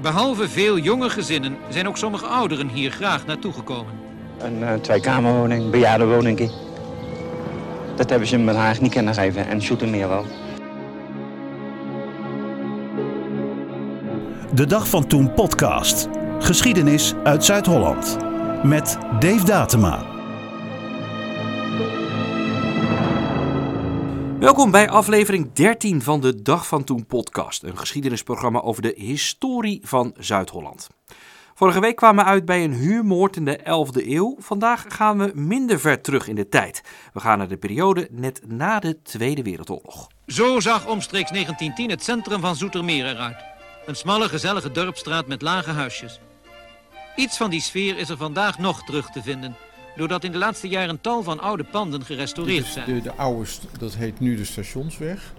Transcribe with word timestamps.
Behalve 0.00 0.48
veel 0.48 0.78
jonge 0.78 1.10
gezinnen 1.10 1.56
zijn 1.68 1.88
ook 1.88 1.96
sommige 1.96 2.26
ouderen 2.26 2.68
hier 2.68 2.90
graag 2.90 3.26
naartoe 3.26 3.52
gekomen. 3.52 3.92
Een 4.38 4.60
uh, 4.60 4.72
tweekamerwoning, 4.74 5.70
bejaardenwoning. 5.70 6.50
Dat 7.96 8.10
hebben 8.10 8.28
ze 8.28 8.36
in 8.36 8.46
Den 8.46 8.56
Haag 8.56 8.80
niet 8.80 8.92
kunnen 8.92 9.14
geven 9.14 9.46
en 9.46 9.62
Zoetermeer 9.62 10.08
wel. 10.08 10.24
De 14.54 14.66
Dag 14.66 14.88
van 14.88 15.06
Toen 15.06 15.34
podcast. 15.34 16.08
Geschiedenis 16.38 17.14
uit 17.24 17.44
Zuid-Holland. 17.44 18.16
Met 18.62 18.98
Dave 19.20 19.44
Datema. 19.44 20.17
Welkom 24.38 24.70
bij 24.70 24.88
aflevering 24.88 25.52
13 25.52 26.02
van 26.02 26.20
de 26.20 26.42
Dag 26.42 26.66
van 26.66 26.84
Toen 26.84 27.06
podcast. 27.06 27.62
Een 27.62 27.78
geschiedenisprogramma 27.78 28.60
over 28.60 28.82
de 28.82 28.94
historie 28.96 29.80
van 29.84 30.14
Zuid-Holland. 30.18 30.88
Vorige 31.54 31.80
week 31.80 31.96
kwamen 31.96 32.24
we 32.24 32.30
uit 32.30 32.44
bij 32.44 32.64
een 32.64 32.72
huurmoord 32.72 33.36
in 33.36 33.44
de 33.44 33.58
11e 33.58 34.06
eeuw. 34.06 34.36
Vandaag 34.38 34.84
gaan 34.88 35.18
we 35.18 35.30
minder 35.34 35.80
ver 35.80 36.00
terug 36.00 36.28
in 36.28 36.34
de 36.34 36.48
tijd. 36.48 36.82
We 37.12 37.20
gaan 37.20 37.38
naar 37.38 37.48
de 37.48 37.56
periode 37.56 38.08
net 38.10 38.40
na 38.46 38.78
de 38.78 39.02
Tweede 39.02 39.42
Wereldoorlog. 39.42 40.06
Zo 40.26 40.60
zag 40.60 40.86
omstreeks 40.86 41.30
1910 41.30 41.90
het 41.90 42.04
centrum 42.04 42.40
van 42.40 42.56
Zoetermeer 42.56 43.06
eruit. 43.06 43.44
Een 43.86 43.96
smalle, 43.96 44.28
gezellige 44.28 44.70
dorpstraat 44.70 45.26
met 45.26 45.42
lage 45.42 45.70
huisjes. 45.70 46.20
Iets 47.16 47.36
van 47.36 47.50
die 47.50 47.60
sfeer 47.60 47.98
is 47.98 48.08
er 48.08 48.16
vandaag 48.16 48.58
nog 48.58 48.84
terug 48.84 49.10
te 49.10 49.22
vinden 49.22 49.56
doordat 49.98 50.24
in 50.24 50.32
de 50.32 50.38
laatste 50.38 50.68
jaren 50.68 51.00
tal 51.00 51.22
van 51.22 51.40
oude 51.40 51.64
panden 51.64 52.04
gerestaureerd 52.04 52.66
zijn. 52.66 52.94
De, 52.94 53.00
de 53.00 53.14
oude, 53.14 53.48
dat 53.78 53.94
heet 53.94 54.20
nu 54.20 54.36
de 54.36 54.44
Stationsweg. 54.44 55.32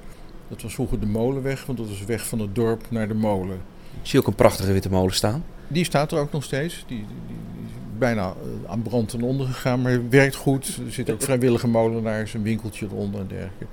Dat 0.48 0.62
was 0.62 0.74
vroeger 0.74 1.00
de 1.00 1.06
Molenweg, 1.06 1.66
want 1.66 1.78
dat 1.78 1.90
is 1.90 2.06
weg 2.06 2.28
van 2.28 2.40
het 2.40 2.56
dorp 2.56 2.86
naar 2.90 3.08
de 3.08 3.14
molen. 3.14 3.62
Ik 4.02 4.10
zie 4.10 4.20
ook 4.20 4.28
een 4.28 4.36
prachtige 4.36 4.72
witte 4.72 4.90
molen 4.90 5.14
staan. 5.14 5.44
Die 5.68 5.84
staat 5.84 6.12
er 6.12 6.20
ook 6.20 6.32
nog 6.32 6.44
steeds. 6.44 6.84
Die, 6.88 6.98
die, 6.98 7.08
die 7.28 7.66
is 7.66 7.72
bijna 7.98 8.24
eh, 8.24 8.72
aan 8.72 8.82
brand 8.82 9.10
ten 9.10 9.22
onder 9.22 9.48
gegaan, 9.48 9.82
maar 9.82 10.10
werkt 10.10 10.36
goed. 10.36 10.66
Er 10.86 10.92
zitten 10.92 11.14
ook 11.14 11.22
vrijwillige 11.22 11.68
molenaars, 11.68 12.34
een 12.34 12.44
winkeltje 12.44 12.86
eronder 12.86 13.20
en 13.20 13.28
dergelijke. 13.28 13.66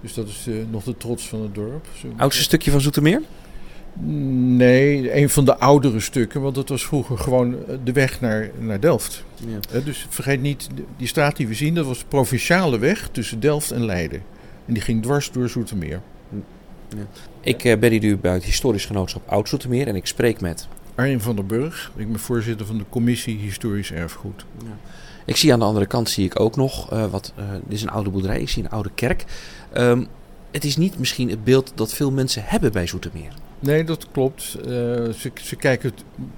Dus 0.00 0.14
dat 0.14 0.28
is 0.28 0.46
uh, 0.48 0.64
nog 0.70 0.84
de 0.84 0.96
trots 0.96 1.28
van 1.28 1.42
het 1.42 1.54
dorp. 1.54 1.86
Oudste 2.16 2.42
stukje 2.42 2.70
van 2.70 2.80
Zoetermeer? 2.80 3.22
Nee, 4.00 5.16
een 5.16 5.30
van 5.30 5.44
de 5.44 5.58
oudere 5.58 6.00
stukken, 6.00 6.40
want 6.40 6.54
dat 6.54 6.68
was 6.68 6.84
vroeger 6.84 7.18
gewoon 7.18 7.56
de 7.84 7.92
weg 7.92 8.20
naar, 8.20 8.50
naar 8.58 8.80
Delft. 8.80 9.24
Ja. 9.70 9.80
Dus 9.80 10.06
vergeet 10.08 10.40
niet, 10.40 10.68
die 10.96 11.06
straat 11.06 11.36
die 11.36 11.48
we 11.48 11.54
zien, 11.54 11.74
dat 11.74 11.86
was 11.86 11.98
de 11.98 12.04
provinciale 12.08 12.78
weg 12.78 13.08
tussen 13.12 13.40
Delft 13.40 13.70
en 13.70 13.84
Leiden. 13.84 14.22
En 14.66 14.74
die 14.74 14.82
ging 14.82 15.02
dwars 15.02 15.30
door 15.32 15.48
Zoetermeer. 15.48 16.00
Ja. 16.88 17.06
Ik 17.40 17.80
ben 17.80 17.90
hier 17.90 18.00
nu 18.00 18.16
bij 18.16 18.32
het 18.32 18.44
historisch 18.44 18.86
genootschap 18.86 19.22
Oud 19.28 19.48
Zoetermeer 19.48 19.86
en 19.86 19.96
ik 19.96 20.06
spreek 20.06 20.40
met... 20.40 20.68
Arjen 20.94 21.20
van 21.20 21.36
der 21.36 21.46
Burg, 21.46 21.92
ik 21.96 22.10
ben 22.10 22.20
voorzitter 22.20 22.66
van 22.66 22.78
de 22.78 22.84
commissie 22.88 23.38
Historisch 23.38 23.92
Erfgoed. 23.92 24.44
Ja. 24.58 24.76
Ik 25.24 25.36
zie 25.36 25.52
aan 25.52 25.58
de 25.58 25.64
andere 25.64 25.86
kant 25.86 26.08
zie 26.08 26.24
ik 26.24 26.40
ook 26.40 26.56
nog 26.56 26.92
uh, 26.92 27.06
wat. 27.06 27.32
Uh, 27.38 27.44
dit 27.50 27.72
is 27.72 27.82
een 27.82 27.90
oude 27.90 28.10
boerderij, 28.10 28.40
ik 28.40 28.48
zie 28.48 28.62
een 28.62 28.70
oude 28.70 28.90
kerk. 28.94 29.24
Um, 29.76 30.06
het 30.50 30.64
is 30.64 30.76
niet 30.76 30.98
misschien 30.98 31.30
het 31.30 31.44
beeld 31.44 31.72
dat 31.74 31.94
veel 31.94 32.10
mensen 32.10 32.42
hebben 32.44 32.72
bij 32.72 32.86
Zoetermeer. 32.86 33.32
Nee, 33.60 33.84
dat 33.84 34.06
klopt. 34.10 34.56
Uh, 34.58 34.64
ze, 35.34 35.56
kijken 35.58 35.92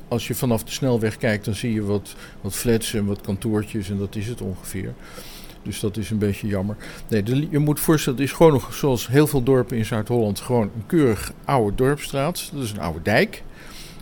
als 0.09 0.27
je 0.27 0.35
vanaf 0.35 0.65
de 0.65 0.71
snelweg 0.71 1.17
kijkt, 1.17 1.45
dan 1.45 1.55
zie 1.55 1.73
je 1.73 1.83
wat, 1.83 2.15
wat 2.41 2.55
flats 2.55 2.95
en 2.95 3.05
wat 3.05 3.21
kantoortjes 3.21 3.91
en 3.91 3.99
dat 3.99 4.17
is 4.17 4.27
het 4.27 4.41
ongeveer. 4.41 4.95
Dus 5.63 5.81
dat 5.81 5.97
is 5.97 6.11
een 6.11 6.19
beetje 6.19 6.47
jammer. 6.47 6.77
Nee, 7.09 7.49
je 7.51 7.59
moet 7.59 7.81
voorstellen, 7.81 8.19
het 8.19 8.29
is 8.29 8.35
gewoon 8.35 8.53
nog 8.53 8.75
zoals 8.75 9.09
heel 9.09 9.27
veel 9.27 9.43
dorpen 9.43 9.77
in 9.77 9.85
Zuid-Holland, 9.85 10.41
gewoon 10.41 10.71
een 10.75 10.87
keurig 10.87 11.33
oude 11.45 11.77
dorpstraat. 11.77 12.51
Dat 12.53 12.63
is 12.63 12.71
een 12.71 12.81
oude 12.81 13.03
dijk. 13.03 13.43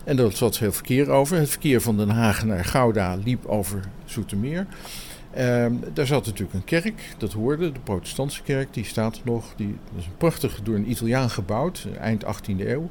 En 0.05 0.17
daar 0.17 0.33
zat 0.33 0.59
heel 0.59 0.73
verkeer 0.73 1.11
over. 1.11 1.37
Het 1.37 1.51
verkeer 1.51 1.81
van 1.81 1.97
Den 1.97 2.11
Haag 2.11 2.45
naar 2.45 2.65
Gouda 2.65 3.15
liep 3.25 3.47
over 3.47 3.81
Zoetermeer. 4.05 4.67
Uh, 5.39 5.67
daar 5.93 6.06
zat 6.06 6.27
natuurlijk 6.27 6.55
een 6.55 6.65
kerk, 6.65 7.15
dat 7.19 7.33
hoorde, 7.33 7.72
de 7.72 7.81
protestantse 7.81 8.43
kerk, 8.43 8.75
die 8.75 8.84
staat 8.84 9.21
nog. 9.25 9.53
Die, 9.56 9.77
dat 9.93 10.00
is 10.00 10.06
een 10.06 10.17
prachtig 10.17 10.61
door 10.62 10.75
een 10.75 10.91
Italiaan 10.91 11.31
gebouwd, 11.31 11.87
eind 12.00 12.25
18e 12.25 12.67
eeuw. 12.67 12.89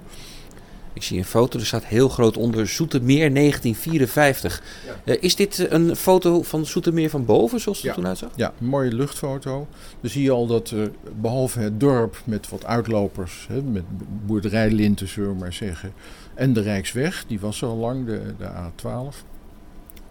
Ik 0.94 1.04
zie 1.04 1.18
een 1.18 1.26
foto, 1.26 1.60
er 1.60 1.66
staat 1.66 1.86
heel 1.86 2.10
groot 2.10 2.38
onder 2.38 2.68
Zoetermeer 2.68 3.34
1954. 3.34 4.64
Ja. 4.86 5.14
Uh, 5.14 5.24
is 5.24 5.36
dit 5.36 5.72
een 5.72 5.96
foto 5.96 6.42
van 6.42 6.66
Zoetermeer 6.66 7.10
van 7.10 7.26
boven, 7.26 7.60
zoals 7.60 7.78
het 7.78 7.86
ja. 7.86 7.92
er 7.92 7.98
toen 7.98 8.08
uitzag? 8.08 8.30
Ja, 8.36 8.54
een 8.60 8.66
mooie 8.66 8.94
luchtfoto. 8.94 9.68
Dan 10.02 10.10
zie 10.10 10.24
je 10.24 10.32
al 10.32 10.48
dat 10.48 10.72
uh, 10.72 10.84
behalve 11.22 11.60
het 11.60 11.80
dorp 11.80 12.22
met 12.26 12.50
wat 12.50 12.66
uitlopers, 12.66 13.46
hè, 13.48 13.62
met 13.62 13.84
boerderijlinten 14.26 15.08
zullen 15.08 15.30
we 15.30 15.36
maar 15.36 15.54
zeggen, 15.54 15.94
en 16.34 16.54
de 16.54 16.62
Rijksweg, 16.62 17.26
die 17.28 17.40
was 17.40 17.62
er 17.62 17.68
al 17.68 17.78
lang, 17.78 18.06
de, 18.06 18.22
de 18.38 18.46
A12. 18.46 19.16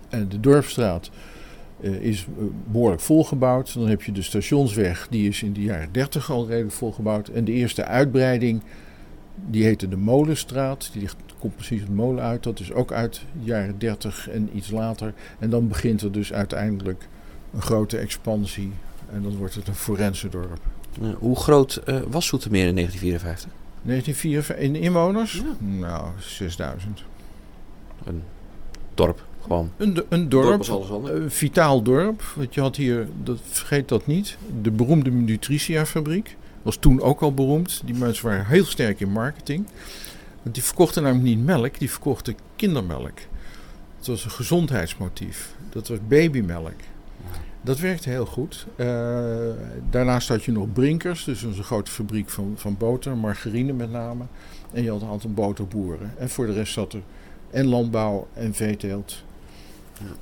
En 0.09 0.29
de 0.29 0.41
Dorpstraat 0.41 1.11
uh, 1.83 2.01
is 2.01 2.27
behoorlijk 2.71 3.01
volgebouwd. 3.01 3.75
Dan 3.75 3.89
heb 3.89 4.03
je 4.03 4.13
de 4.13 4.23
Stationsweg, 4.23 5.07
die 5.11 5.29
is 5.29 5.43
in 5.43 5.53
de 5.53 5.63
jaren 5.63 5.89
30 5.93 6.31
al 6.31 6.47
redelijk 6.47 6.75
volgebouwd. 6.75 7.29
En 7.29 7.45
de 7.45 7.53
eerste 7.53 7.85
uitbreiding, 7.85 8.63
die 9.35 9.65
heette 9.65 9.89
de 9.89 9.97
Molenstraat. 9.97 10.91
Die 10.93 11.09
komt 11.39 11.55
precies 11.55 11.81
het 11.81 11.95
molen 11.95 12.25
uit. 12.25 12.43
Dat 12.43 12.61
is 12.61 12.73
ook 12.73 12.93
uit 12.93 13.21
de 13.33 13.45
jaren 13.45 13.79
30 13.79 14.29
en 14.29 14.57
iets 14.57 14.71
later. 14.71 15.15
En 15.39 15.51
dan 15.51 15.69
begint 15.69 16.01
er 16.01 16.13
dus 16.13 16.33
uiteindelijk 16.33 17.09
een 17.55 17.63
grote 17.63 17.97
expansie. 17.97 18.73
En 19.13 19.23
dan 19.23 19.37
wordt 19.37 19.55
het 19.55 19.69
een 19.69 19.75
forensendorp. 19.75 20.61
Uh, 21.03 21.09
hoe 21.19 21.37
groot 21.37 21.83
uh, 21.87 22.01
was 22.09 22.27
Zoetermeer 22.27 22.67
in 22.67 22.75
1954? 22.75 23.51
1954 23.83 24.57
in 24.57 24.77
inwoners? 24.77 25.33
Ja. 25.33 25.67
Nou, 25.67 26.09
6000. 26.19 27.05
Een 28.05 28.23
dorp, 28.95 29.27
gewoon. 29.43 29.71
Een, 29.77 30.03
een 30.09 30.29
dorp, 30.29 30.65
dorp 30.65 31.05
een 31.05 31.31
vitaal 31.31 31.83
dorp. 31.83 32.23
Want 32.37 32.55
je 32.55 32.61
had 32.61 32.77
hier, 32.77 33.09
dat, 33.23 33.39
vergeet 33.43 33.89
dat 33.89 34.07
niet, 34.07 34.37
de 34.63 34.71
beroemde 34.71 35.11
Nutritia-fabriek. 35.11 36.37
Was 36.63 36.77
toen 36.77 37.01
ook 37.01 37.21
al 37.21 37.35
beroemd. 37.35 37.83
Die 37.85 37.95
mensen 37.95 38.27
waren 38.27 38.47
heel 38.47 38.65
sterk 38.65 39.01
in 39.01 39.11
marketing. 39.11 39.67
Want 40.43 40.55
die 40.55 40.65
verkochten 40.65 41.03
namelijk 41.03 41.29
niet 41.29 41.45
melk, 41.45 41.79
die 41.79 41.91
verkochten 41.91 42.37
kindermelk. 42.57 43.19
Het 43.97 44.07
was 44.07 44.25
een 44.25 44.31
gezondheidsmotief. 44.31 45.55
Dat 45.71 45.89
was 45.89 45.99
babymelk. 46.09 46.81
Dat 47.65 47.79
werkte 47.79 48.09
heel 48.09 48.27
goed. 48.27 48.67
Uh, 48.77 48.87
daarnaast 49.91 50.29
had 50.29 50.45
je 50.45 50.53
nog 50.53 50.73
Brinkers, 50.73 51.25
dus 51.25 51.43
een 51.43 51.55
grote 51.55 51.91
fabriek 51.91 52.31
van, 52.31 52.53
van 52.57 52.77
boter, 52.79 53.17
margarine 53.17 53.73
met 53.73 53.91
name. 53.91 54.25
En 54.73 54.83
je 54.83 54.91
had 54.91 55.03
een 55.03 55.09
aantal 55.09 55.31
boterboeren. 55.31 56.13
En 56.19 56.29
voor 56.29 56.47
de 56.47 56.53
rest 56.53 56.73
zat 56.73 56.93
er 56.93 57.03
en 57.51 57.67
landbouw 57.67 58.29
en 58.33 58.55
veeteelt. 58.55 59.23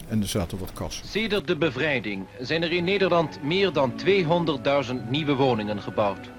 En 0.09 0.21
er 0.21 0.29
zaten 0.29 0.59
wat 0.59 0.73
kassen. 0.73 1.07
Sedert 1.07 1.47
de 1.47 1.57
bevrijding 1.57 2.27
zijn 2.41 2.63
er 2.63 2.73
in 2.73 2.85
Nederland 2.85 3.43
meer 3.43 3.73
dan 3.73 3.93
200.000 4.07 5.09
nieuwe 5.09 5.35
woningen 5.35 5.83
gebouwd. 5.83 6.31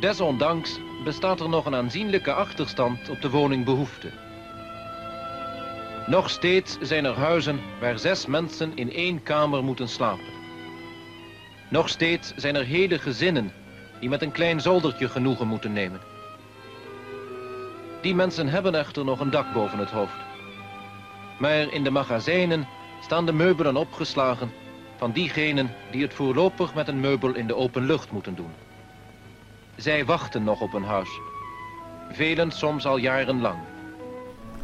Desondanks 0.00 0.78
bestaat 1.04 1.40
er 1.40 1.48
nog 1.48 1.66
een 1.66 1.74
aanzienlijke 1.74 2.32
achterstand 2.32 3.10
op 3.10 3.20
de 3.20 3.30
woningbehoefte. 3.30 4.10
Nog 6.06 6.30
steeds 6.30 6.78
zijn 6.80 7.04
er 7.04 7.14
huizen 7.14 7.60
waar 7.80 7.98
zes 7.98 8.26
mensen 8.26 8.72
in 8.76 8.92
één 8.92 9.22
kamer 9.22 9.64
moeten 9.64 9.88
slapen. 9.88 10.36
Nog 11.70 11.88
steeds 11.88 12.32
zijn 12.36 12.54
er 12.54 12.64
hele 12.64 12.98
gezinnen 12.98 13.52
die 14.00 14.08
met 14.08 14.22
een 14.22 14.32
klein 14.32 14.60
zoldertje 14.60 15.08
genoegen 15.08 15.46
moeten 15.46 15.72
nemen. 15.72 16.00
Die 18.00 18.14
mensen 18.14 18.48
hebben 18.48 18.74
echter 18.74 19.04
nog 19.04 19.20
een 19.20 19.30
dak 19.30 19.52
boven 19.52 19.78
het 19.78 19.90
hoofd. 19.90 20.27
Maar 21.38 21.72
in 21.72 21.84
de 21.84 21.90
magazijnen 21.90 22.66
staan 23.02 23.26
de 23.26 23.32
meubelen 23.32 23.76
opgeslagen 23.76 24.50
van 24.96 25.12
diegenen 25.12 25.70
die 25.90 26.02
het 26.02 26.14
voorlopig 26.14 26.74
met 26.74 26.88
een 26.88 27.00
meubel 27.00 27.34
in 27.34 27.46
de 27.46 27.56
open 27.56 27.86
lucht 27.86 28.10
moeten 28.10 28.34
doen. 28.34 28.50
Zij 29.76 30.04
wachten 30.04 30.44
nog 30.44 30.60
op 30.60 30.74
een 30.74 30.84
huis. 30.84 31.20
Velen 32.10 32.50
soms 32.50 32.86
al 32.86 32.96
jarenlang. 32.96 33.58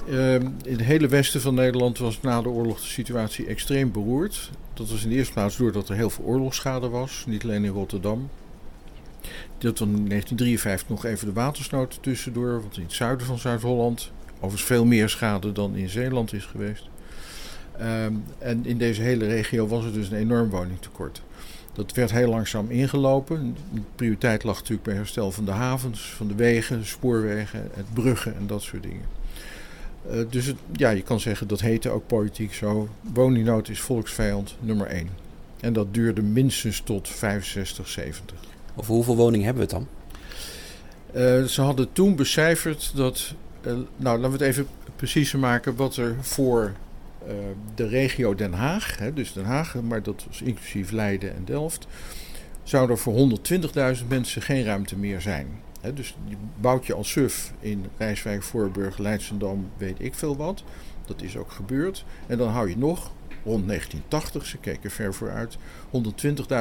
Uh, 0.08 0.34
in 0.34 0.58
het 0.62 0.82
hele 0.82 1.08
westen 1.08 1.40
van 1.40 1.54
Nederland 1.54 1.98
was 1.98 2.20
na 2.20 2.42
de 2.42 2.48
oorlog 2.48 2.80
de 2.80 2.86
situatie 2.86 3.46
extreem 3.46 3.92
beroerd. 3.92 4.50
Dat 4.74 4.90
was 4.90 5.02
in 5.02 5.08
de 5.08 5.14
eerste 5.14 5.32
plaats 5.32 5.56
doordat 5.56 5.88
er 5.88 5.96
heel 5.96 6.10
veel 6.10 6.24
oorlogsschade 6.24 6.88
was, 6.88 7.24
niet 7.26 7.42
alleen 7.42 7.64
in 7.64 7.70
Rotterdam. 7.70 8.30
Dat 9.58 9.78
was 9.78 9.88
in 9.88 10.08
1953 10.08 10.88
nog 10.88 11.04
even 11.04 11.26
de 11.26 11.32
watersnood 11.32 11.98
tussendoor, 12.02 12.60
want 12.60 12.76
in 12.76 12.82
het 12.82 12.92
zuiden 12.92 13.26
van 13.26 13.38
Zuid-Holland 13.38 14.12
overigens 14.44 14.70
veel 14.70 14.84
meer 14.84 15.08
schade 15.08 15.52
dan 15.52 15.76
in 15.76 15.88
Zeeland 15.88 16.32
is 16.32 16.44
geweest. 16.44 16.88
Um, 17.80 18.24
en 18.38 18.66
in 18.66 18.78
deze 18.78 19.02
hele 19.02 19.26
regio 19.26 19.66
was 19.66 19.84
er 19.84 19.92
dus 19.92 20.10
een 20.10 20.16
enorm 20.16 20.50
woningtekort. 20.50 21.22
Dat 21.72 21.92
werd 21.92 22.10
heel 22.10 22.28
langzaam 22.28 22.70
ingelopen. 22.70 23.56
De 23.72 23.80
prioriteit 23.94 24.44
lag 24.44 24.56
natuurlijk 24.56 24.82
bij 24.82 24.94
herstel 24.94 25.32
van 25.32 25.44
de 25.44 25.50
havens, 25.50 26.00
van 26.16 26.28
de 26.28 26.34
wegen, 26.34 26.86
spoorwegen, 26.86 27.70
het 27.74 27.94
bruggen 27.94 28.36
en 28.36 28.46
dat 28.46 28.62
soort 28.62 28.82
dingen. 28.82 29.04
Uh, 30.10 30.20
dus 30.30 30.46
het, 30.46 30.56
ja, 30.72 30.90
je 30.90 31.02
kan 31.02 31.20
zeggen 31.20 31.48
dat 31.48 31.60
heette 31.60 31.90
ook 31.90 32.06
politiek 32.06 32.54
zo. 32.54 32.88
Woningnood 33.00 33.68
is 33.68 33.80
volksvijand 33.80 34.56
nummer 34.60 34.86
1. 34.86 35.08
En 35.60 35.72
dat 35.72 35.94
duurde 35.94 36.22
minstens 36.22 36.80
tot 36.80 37.08
65, 37.08 37.88
70. 37.88 38.36
Over 38.76 38.94
hoeveel 38.94 39.16
woningen 39.16 39.46
hebben 39.46 39.68
we 39.68 39.74
het 39.74 39.84
dan? 39.84 39.88
Uh, 41.22 41.44
ze 41.44 41.60
hadden 41.60 41.92
toen 41.92 42.16
becijferd 42.16 42.92
dat 42.94 43.34
nou, 43.64 44.18
laten 44.18 44.22
we 44.22 44.30
het 44.30 44.40
even 44.40 44.66
preciezer 44.96 45.38
maken 45.38 45.76
wat 45.76 45.96
er 45.96 46.16
voor 46.20 46.72
uh, 47.26 47.34
de 47.74 47.88
regio 47.88 48.34
Den 48.34 48.52
Haag, 48.52 48.98
hè, 48.98 49.12
dus 49.12 49.32
Den 49.32 49.44
Haag, 49.44 49.74
maar 49.82 50.02
dat 50.02 50.24
was 50.28 50.42
inclusief 50.42 50.90
Leiden 50.90 51.34
en 51.34 51.44
Delft, 51.44 51.86
zou 52.62 52.90
er 52.90 52.98
voor 52.98 53.38
120.000 53.98 54.06
mensen 54.08 54.42
geen 54.42 54.64
ruimte 54.64 54.96
meer 54.96 55.20
zijn. 55.20 55.46
Dus 55.94 56.16
je 56.24 56.36
bouwt 56.60 56.86
je 56.86 56.94
als 56.94 57.10
suf 57.10 57.52
in 57.60 57.84
Rijswijk, 57.98 58.42
Voorburg, 58.42 58.98
Leidsendam, 58.98 59.70
weet 59.76 59.96
ik 59.98 60.14
veel 60.14 60.36
wat. 60.36 60.62
Dat 61.06 61.22
is 61.22 61.36
ook 61.36 61.50
gebeurd. 61.50 62.04
En 62.26 62.38
dan 62.38 62.48
hou 62.48 62.68
je 62.68 62.78
nog 62.78 63.12
rond 63.44 63.66
1980, 63.66 64.46
ze 64.46 64.56
keken 64.56 64.90
ver 64.90 65.14
vooruit, 65.14 65.56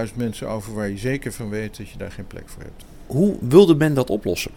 120.000 0.10 0.16
mensen 0.16 0.50
over 0.50 0.74
waar 0.74 0.90
je 0.90 0.98
zeker 0.98 1.32
van 1.32 1.50
weet 1.50 1.78
dat 1.78 1.90
je 1.90 1.98
daar 1.98 2.12
geen 2.12 2.28
plek 2.28 2.50
voor 2.50 2.62
hebt. 2.62 2.84
Hoe 3.06 3.38
wilde 3.40 3.76
men 3.76 3.94
dat 3.94 4.10
oplossen? 4.10 4.52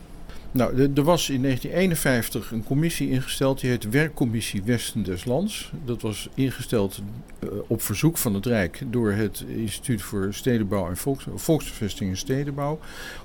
Nou, 0.56 0.93
er 0.94 1.03
was 1.03 1.31
in 1.31 1.43
1951 1.43 2.53
een 2.53 2.64
commissie 2.64 3.11
ingesteld, 3.11 3.61
die 3.61 3.70
heet 3.70 3.91
Werkcommissie 3.91 4.62
Westen 4.62 5.03
des 5.03 5.25
Lands. 5.25 5.70
Dat 5.85 6.03
was 6.03 6.29
ingesteld 6.35 7.03
uh, 7.44 7.50
op 7.67 7.82
verzoek 7.82 8.19
van 8.19 8.35
het 8.35 8.47
Rijk 8.47 8.82
door 8.91 9.12
het 9.12 9.44
Instituut 9.49 10.03
voor 10.03 10.35
Stedenbouw 10.35 10.88
en 10.88 10.97
Volks, 10.97 11.26
Volksbevestiging 11.35 12.11
en 12.11 12.17
Stedenbouw. 12.17 12.79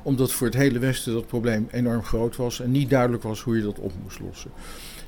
Omdat 0.04 0.32
voor 0.32 0.48
het 0.48 0.56
hele 0.56 0.80
Westen 0.80 1.14
dat 1.14 1.28
probleem 1.28 1.68
enorm 1.72 2.04
groot 2.04 2.36
was 2.36 2.60
en 2.60 2.72
niet 2.72 2.90
duidelijk 2.90 3.24
was 3.24 3.42
hoe 3.42 3.56
je 3.56 3.64
dat 3.64 3.80
op 3.80 3.92
moest 4.04 4.20
lossen. 4.20 4.52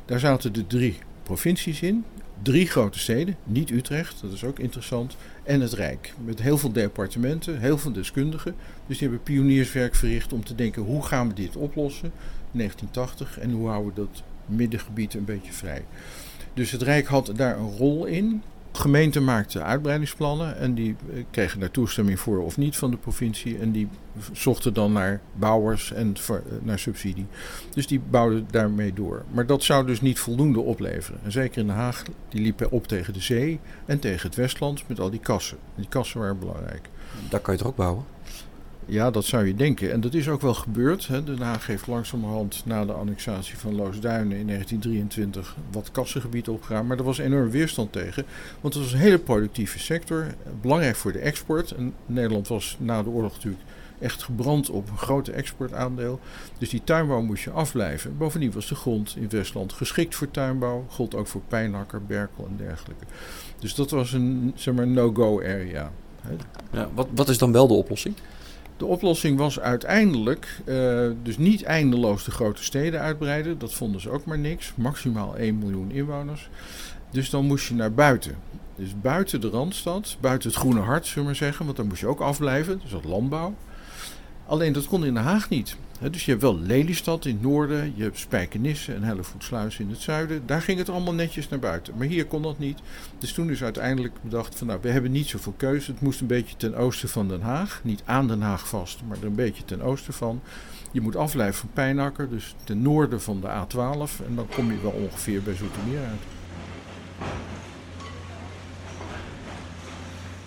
Daar 0.05 0.19
zaten 0.19 0.53
de 0.53 0.67
drie 0.67 0.97
provincies 1.23 1.81
in, 1.81 2.03
drie 2.41 2.67
grote 2.67 2.99
steden, 2.99 3.35
niet 3.43 3.69
Utrecht, 3.69 4.21
dat 4.21 4.31
is 4.31 4.43
ook 4.43 4.59
interessant, 4.59 5.15
en 5.43 5.61
het 5.61 5.73
Rijk. 5.73 6.13
Met 6.25 6.41
heel 6.41 6.57
veel 6.57 6.71
departementen, 6.71 7.59
heel 7.59 7.77
veel 7.77 7.91
deskundigen. 7.91 8.55
Dus 8.87 8.97
die 8.97 9.07
hebben 9.07 9.25
pionierswerk 9.25 9.95
verricht 9.95 10.33
om 10.33 10.45
te 10.45 10.55
denken 10.55 10.81
hoe 10.81 11.03
gaan 11.03 11.27
we 11.27 11.33
dit 11.33 11.55
oplossen 11.55 12.11
in 12.51 12.57
1980 12.59 13.39
en 13.39 13.51
hoe 13.51 13.67
houden 13.67 13.93
we 13.93 14.01
dat 14.01 14.23
middengebied 14.45 15.13
een 15.13 15.25
beetje 15.25 15.51
vrij. 15.51 15.85
Dus 16.53 16.71
het 16.71 16.81
Rijk 16.81 17.07
had 17.07 17.31
daar 17.35 17.57
een 17.57 17.77
rol 17.77 18.05
in. 18.05 18.43
Gemeenten 18.75 19.23
maakten 19.23 19.63
uitbreidingsplannen 19.63 20.57
en 20.57 20.73
die 20.73 20.95
eh, 21.13 21.23
kregen 21.31 21.59
daar 21.59 21.71
toestemming 21.71 22.19
voor 22.19 22.39
of 22.39 22.57
niet 22.57 22.75
van 22.75 22.91
de 22.91 22.97
provincie. 22.97 23.57
En 23.57 23.71
die 23.71 23.87
zochten 24.31 24.73
dan 24.73 24.91
naar 24.91 25.21
bouwers 25.33 25.91
en 25.91 26.13
eh, 26.29 26.35
naar 26.61 26.79
subsidie. 26.79 27.25
Dus 27.73 27.87
die 27.87 27.99
bouwden 28.09 28.47
daarmee 28.51 28.93
door. 28.93 29.23
Maar 29.31 29.45
dat 29.45 29.63
zou 29.63 29.85
dus 29.85 30.01
niet 30.01 30.19
voldoende 30.19 30.59
opleveren. 30.59 31.19
En 31.23 31.31
zeker 31.31 31.57
in 31.57 31.67
Den 31.67 31.75
Haag, 31.75 32.03
die 32.29 32.41
liepen 32.41 32.71
op 32.71 32.87
tegen 32.87 33.13
de 33.13 33.21
zee 33.21 33.59
en 33.85 33.99
tegen 33.99 34.27
het 34.27 34.35
Westland 34.35 34.83
met 34.87 34.99
al 34.99 35.09
die 35.09 35.19
kassen. 35.19 35.57
die 35.75 35.87
kassen 35.89 36.19
waren 36.19 36.39
belangrijk. 36.39 36.89
Daar 37.29 37.39
kan 37.39 37.53
je 37.53 37.59
toch 37.59 37.69
ook 37.69 37.75
bouwen? 37.75 38.12
Ja, 38.85 39.11
dat 39.11 39.25
zou 39.25 39.47
je 39.47 39.55
denken. 39.55 39.91
En 39.91 40.01
dat 40.01 40.13
is 40.13 40.29
ook 40.29 40.41
wel 40.41 40.53
gebeurd. 40.53 41.07
Hè. 41.07 41.23
Den 41.23 41.41
Haag 41.41 41.67
heeft 41.67 41.87
langzamerhand 41.87 42.61
na 42.65 42.85
de 42.85 42.93
annexatie 42.93 43.57
van 43.57 43.75
Loosduinen 43.75 44.37
in 44.37 44.47
1923 44.47 45.55
wat 45.71 45.91
kassengebied 45.91 46.49
opgeruimd. 46.49 46.87
Maar 46.87 46.97
er 46.97 47.03
was 47.03 47.17
enorm 47.17 47.49
weerstand 47.49 47.91
tegen. 47.91 48.25
Want 48.61 48.73
het 48.73 48.83
was 48.83 48.93
een 48.93 48.99
hele 48.99 49.19
productieve 49.19 49.79
sector. 49.79 50.27
Belangrijk 50.61 50.95
voor 50.95 51.11
de 51.11 51.19
export. 51.19 51.71
En 51.71 51.93
Nederland 52.05 52.47
was 52.47 52.77
na 52.79 53.03
de 53.03 53.09
oorlog 53.09 53.33
natuurlijk 53.33 53.63
echt 53.99 54.23
gebrand 54.23 54.69
op 54.69 54.89
een 54.89 54.97
grote 54.97 55.31
exportaandeel. 55.31 56.19
Dus 56.57 56.69
die 56.69 56.83
tuinbouw 56.83 57.21
moest 57.21 57.43
je 57.43 57.51
afblijven. 57.51 58.17
Bovendien 58.17 58.51
was 58.51 58.67
de 58.67 58.75
grond 58.75 59.15
in 59.15 59.29
Westland 59.29 59.73
geschikt 59.73 60.15
voor 60.15 60.31
tuinbouw. 60.31 60.85
Gold 60.89 61.15
ook 61.15 61.27
voor 61.27 61.41
pijnhakker, 61.47 62.05
berkel 62.05 62.47
en 62.49 62.57
dergelijke. 62.57 63.05
Dus 63.59 63.75
dat 63.75 63.91
was 63.91 64.13
een 64.13 64.51
zeg 64.55 64.73
maar, 64.73 64.87
no-go 64.87 65.39
area. 65.39 65.91
Ja, 66.71 66.89
wat, 66.93 67.07
wat 67.15 67.29
is 67.29 67.37
dan 67.37 67.51
wel 67.51 67.67
de 67.67 67.73
oplossing? 67.73 68.15
De 68.83 68.89
oplossing 68.89 69.37
was 69.37 69.59
uiteindelijk 69.59 70.61
uh, 70.65 71.09
dus 71.23 71.37
niet 71.37 71.63
eindeloos 71.63 72.23
de 72.23 72.31
grote 72.31 72.63
steden 72.63 72.99
uitbreiden. 72.99 73.59
Dat 73.59 73.73
vonden 73.73 74.01
ze 74.01 74.09
ook 74.09 74.25
maar 74.25 74.39
niks. 74.39 74.73
Maximaal 74.75 75.37
1 75.37 75.57
miljoen 75.57 75.91
inwoners. 75.91 76.49
Dus 77.09 77.29
dan 77.29 77.45
moest 77.45 77.67
je 77.67 77.73
naar 77.73 77.93
buiten. 77.93 78.35
Dus 78.75 78.99
buiten 79.01 79.41
de 79.41 79.49
Randstad, 79.49 80.17
buiten 80.19 80.49
het 80.49 80.59
Groene 80.59 80.79
Hart, 80.79 81.05
zullen 81.05 81.19
we 81.19 81.25
maar 81.25 81.35
zeggen. 81.35 81.65
Want 81.65 81.77
dan 81.77 81.87
moest 81.87 81.99
je 81.99 82.07
ook 82.07 82.19
afblijven. 82.19 82.79
Dus 82.81 82.91
dat 82.91 83.03
landbouw. 83.03 83.55
Alleen 84.45 84.73
dat 84.73 84.87
kon 84.87 85.05
in 85.05 85.13
Den 85.13 85.23
Haag 85.23 85.49
niet. 85.49 85.75
dus 86.11 86.25
je 86.25 86.31
hebt 86.31 86.43
wel 86.43 86.59
Lelystad 86.59 87.25
in 87.25 87.33
het 87.33 87.41
noorden, 87.41 87.93
je 87.95 88.03
hebt 88.03 88.19
Spijkenisse 88.19 88.93
en 88.93 89.03
Hellevoetsluis 89.03 89.79
in 89.79 89.89
het 89.89 90.01
zuiden. 90.01 90.45
Daar 90.45 90.61
ging 90.61 90.77
het 90.77 90.89
allemaal 90.89 91.13
netjes 91.13 91.49
naar 91.49 91.59
buiten. 91.59 91.93
Maar 91.97 92.07
hier 92.07 92.25
kon 92.25 92.41
dat 92.41 92.59
niet. 92.59 92.79
Dus 93.17 93.33
toen 93.33 93.49
is 93.49 93.63
uiteindelijk 93.63 94.13
bedacht 94.21 94.55
van 94.55 94.67
nou, 94.67 94.79
we 94.81 94.89
hebben 94.89 95.11
niet 95.11 95.27
zoveel 95.27 95.53
keuze. 95.57 95.91
Het 95.91 96.01
moest 96.01 96.21
een 96.21 96.27
beetje 96.27 96.55
ten 96.55 96.75
oosten 96.75 97.09
van 97.09 97.27
Den 97.27 97.41
Haag. 97.41 97.81
Niet 97.83 98.01
aan 98.05 98.27
Den 98.27 98.41
Haag 98.41 98.67
vast, 98.67 99.01
maar 99.07 99.17
er 99.17 99.25
een 99.25 99.35
beetje 99.35 99.65
ten 99.65 99.81
oosten 99.81 100.13
van. 100.13 100.41
Je 100.91 101.01
moet 101.01 101.15
afblijven 101.15 101.59
van 101.59 101.69
Pijnakker, 101.73 102.29
dus 102.29 102.55
ten 102.63 102.81
noorden 102.81 103.21
van 103.21 103.41
de 103.41 103.47
A12. 103.47 104.25
En 104.27 104.35
dan 104.35 104.47
kom 104.55 104.71
je 104.71 104.81
wel 104.81 104.91
ongeveer 104.91 105.41
bij 105.41 105.55
Zoetermeer 105.55 105.99
uit. 105.99 106.21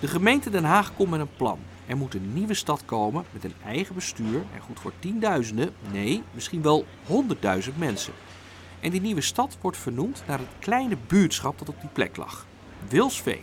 De 0.00 0.08
gemeente 0.08 0.50
Den 0.50 0.64
Haag 0.64 0.94
komt 0.94 1.10
met 1.10 1.20
een 1.20 1.36
plan. 1.36 1.58
Er 1.86 1.96
moet 1.96 2.14
een 2.14 2.32
nieuwe 2.32 2.54
stad 2.54 2.82
komen 2.84 3.24
met 3.32 3.44
een 3.44 3.54
eigen 3.64 3.94
bestuur 3.94 4.36
en 4.54 4.60
goed 4.60 4.80
voor 4.80 4.92
tienduizenden, 4.98 5.70
nee, 5.92 6.22
misschien 6.34 6.62
wel 6.62 6.86
honderdduizend 7.06 7.78
mensen. 7.78 8.12
En 8.80 8.90
die 8.90 9.00
nieuwe 9.00 9.20
stad 9.20 9.56
wordt 9.60 9.76
vernoemd 9.76 10.22
naar 10.26 10.38
het 10.38 10.48
kleine 10.58 10.96
buurtschap 11.06 11.58
dat 11.58 11.68
op 11.68 11.80
die 11.80 11.90
plek 11.92 12.16
lag. 12.16 12.46
Wilsveen. 12.88 13.40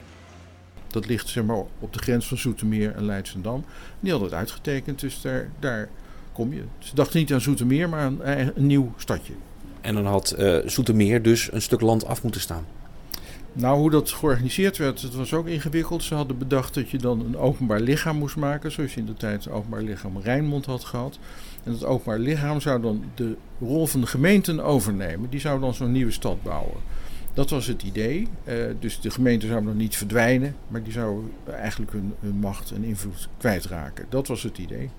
Dat 0.88 1.06
ligt 1.06 1.28
zeg 1.28 1.44
maar, 1.44 1.64
op 1.80 1.94
de 1.94 2.00
grens 2.00 2.28
van 2.28 2.38
Zoetermeer 2.38 2.96
en 2.96 3.06
Leidsendam. 3.06 3.66
Die 4.00 4.12
hadden 4.12 4.30
het 4.30 4.38
uitgetekend, 4.38 5.00
dus 5.00 5.22
daar, 5.22 5.50
daar 5.60 5.90
kom 6.32 6.54
je. 6.54 6.64
Ze 6.80 6.96
dachten 6.96 7.20
niet 7.20 7.34
aan 7.34 7.42
Zoetermeer, 7.42 7.90
maar 7.90 8.00
aan 8.00 8.20
een, 8.22 8.52
een 8.56 8.68
nieuw 8.68 8.94
stadje. 8.98 9.34
En 9.82 9.96
dan 9.96 10.06
had 10.06 10.36
uh, 10.38 10.58
Zoetermeer 10.66 11.22
dus 11.22 11.52
een 11.52 11.62
stuk 11.62 11.82
land 11.82 12.06
af 12.06 12.24
moeten 12.24 12.42
staan. 12.42 12.66
Nou, 13.54 13.80
hoe 13.80 13.90
dat 13.90 14.12
georganiseerd 14.12 14.78
werd, 14.78 15.02
het 15.02 15.16
was 15.16 15.34
ook 15.34 15.48
ingewikkeld. 15.48 16.04
Ze 16.04 16.16
hadden 16.16 16.38
bedacht 16.38 16.74
dat 16.74 16.90
je 16.90 16.98
dan 16.98 17.20
een 17.20 17.38
openbaar 17.38 17.80
lichaam 17.80 18.18
moest 18.18 18.36
maken, 18.36 18.72
zoals 18.72 18.94
je 18.94 19.00
in 19.00 19.06
de 19.06 19.14
tijd 19.14 19.44
het 19.44 19.54
openbaar 19.54 19.82
lichaam 19.82 20.20
Rijnmond 20.20 20.66
had 20.66 20.84
gehad. 20.84 21.20
En 21.64 21.72
dat 21.72 21.84
openbaar 21.84 22.20
lichaam 22.20 22.62
zou 22.62 22.82
dan 22.82 23.04
de 23.16 23.36
rol 23.60 23.88
van 23.88 24.02
de 24.02 24.08
gemeenten 24.08 24.64
overnemen. 24.64 25.30
Die 25.30 25.40
zou 25.40 25.60
dan 25.60 25.74
zo'n 25.74 25.92
nieuwe 25.92 26.12
stad 26.12 26.44
bouwen. 26.44 26.78
Dat 27.34 27.50
was 27.50 27.68
het 27.68 27.84
idee. 27.84 28.28
Uh, 28.48 28.56
dus 28.80 29.02
de 29.02 29.12
gemeente 29.12 29.48
zou 29.48 29.64
nog 29.64 29.76
niet 29.76 29.96
verdwijnen, 29.96 30.56
maar 30.68 30.84
die 30.84 30.94
zou 30.94 31.32
eigenlijk 31.52 31.92
hun, 31.92 32.14
hun, 32.20 32.36
macht 32.36 32.72
en 32.72 32.84
invloed 32.84 33.28
kwijtraken. 33.38 34.06
Dat 34.10 34.28
was 34.28 34.44
het 34.44 34.58
idee. 34.58 34.90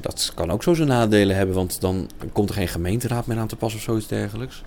Dat 0.00 0.32
kan 0.34 0.50
ook 0.50 0.62
zo 0.62 0.74
zijn 0.74 0.88
nadelen 0.88 1.36
hebben, 1.36 1.54
want 1.54 1.80
dan 1.80 2.10
komt 2.32 2.48
er 2.48 2.54
geen 2.54 2.68
gemeenteraad 2.68 3.26
meer 3.26 3.38
aan 3.38 3.46
te 3.46 3.56
pas 3.56 3.74
of 3.74 3.80
zoiets 3.80 4.06
dergelijks. 4.06 4.62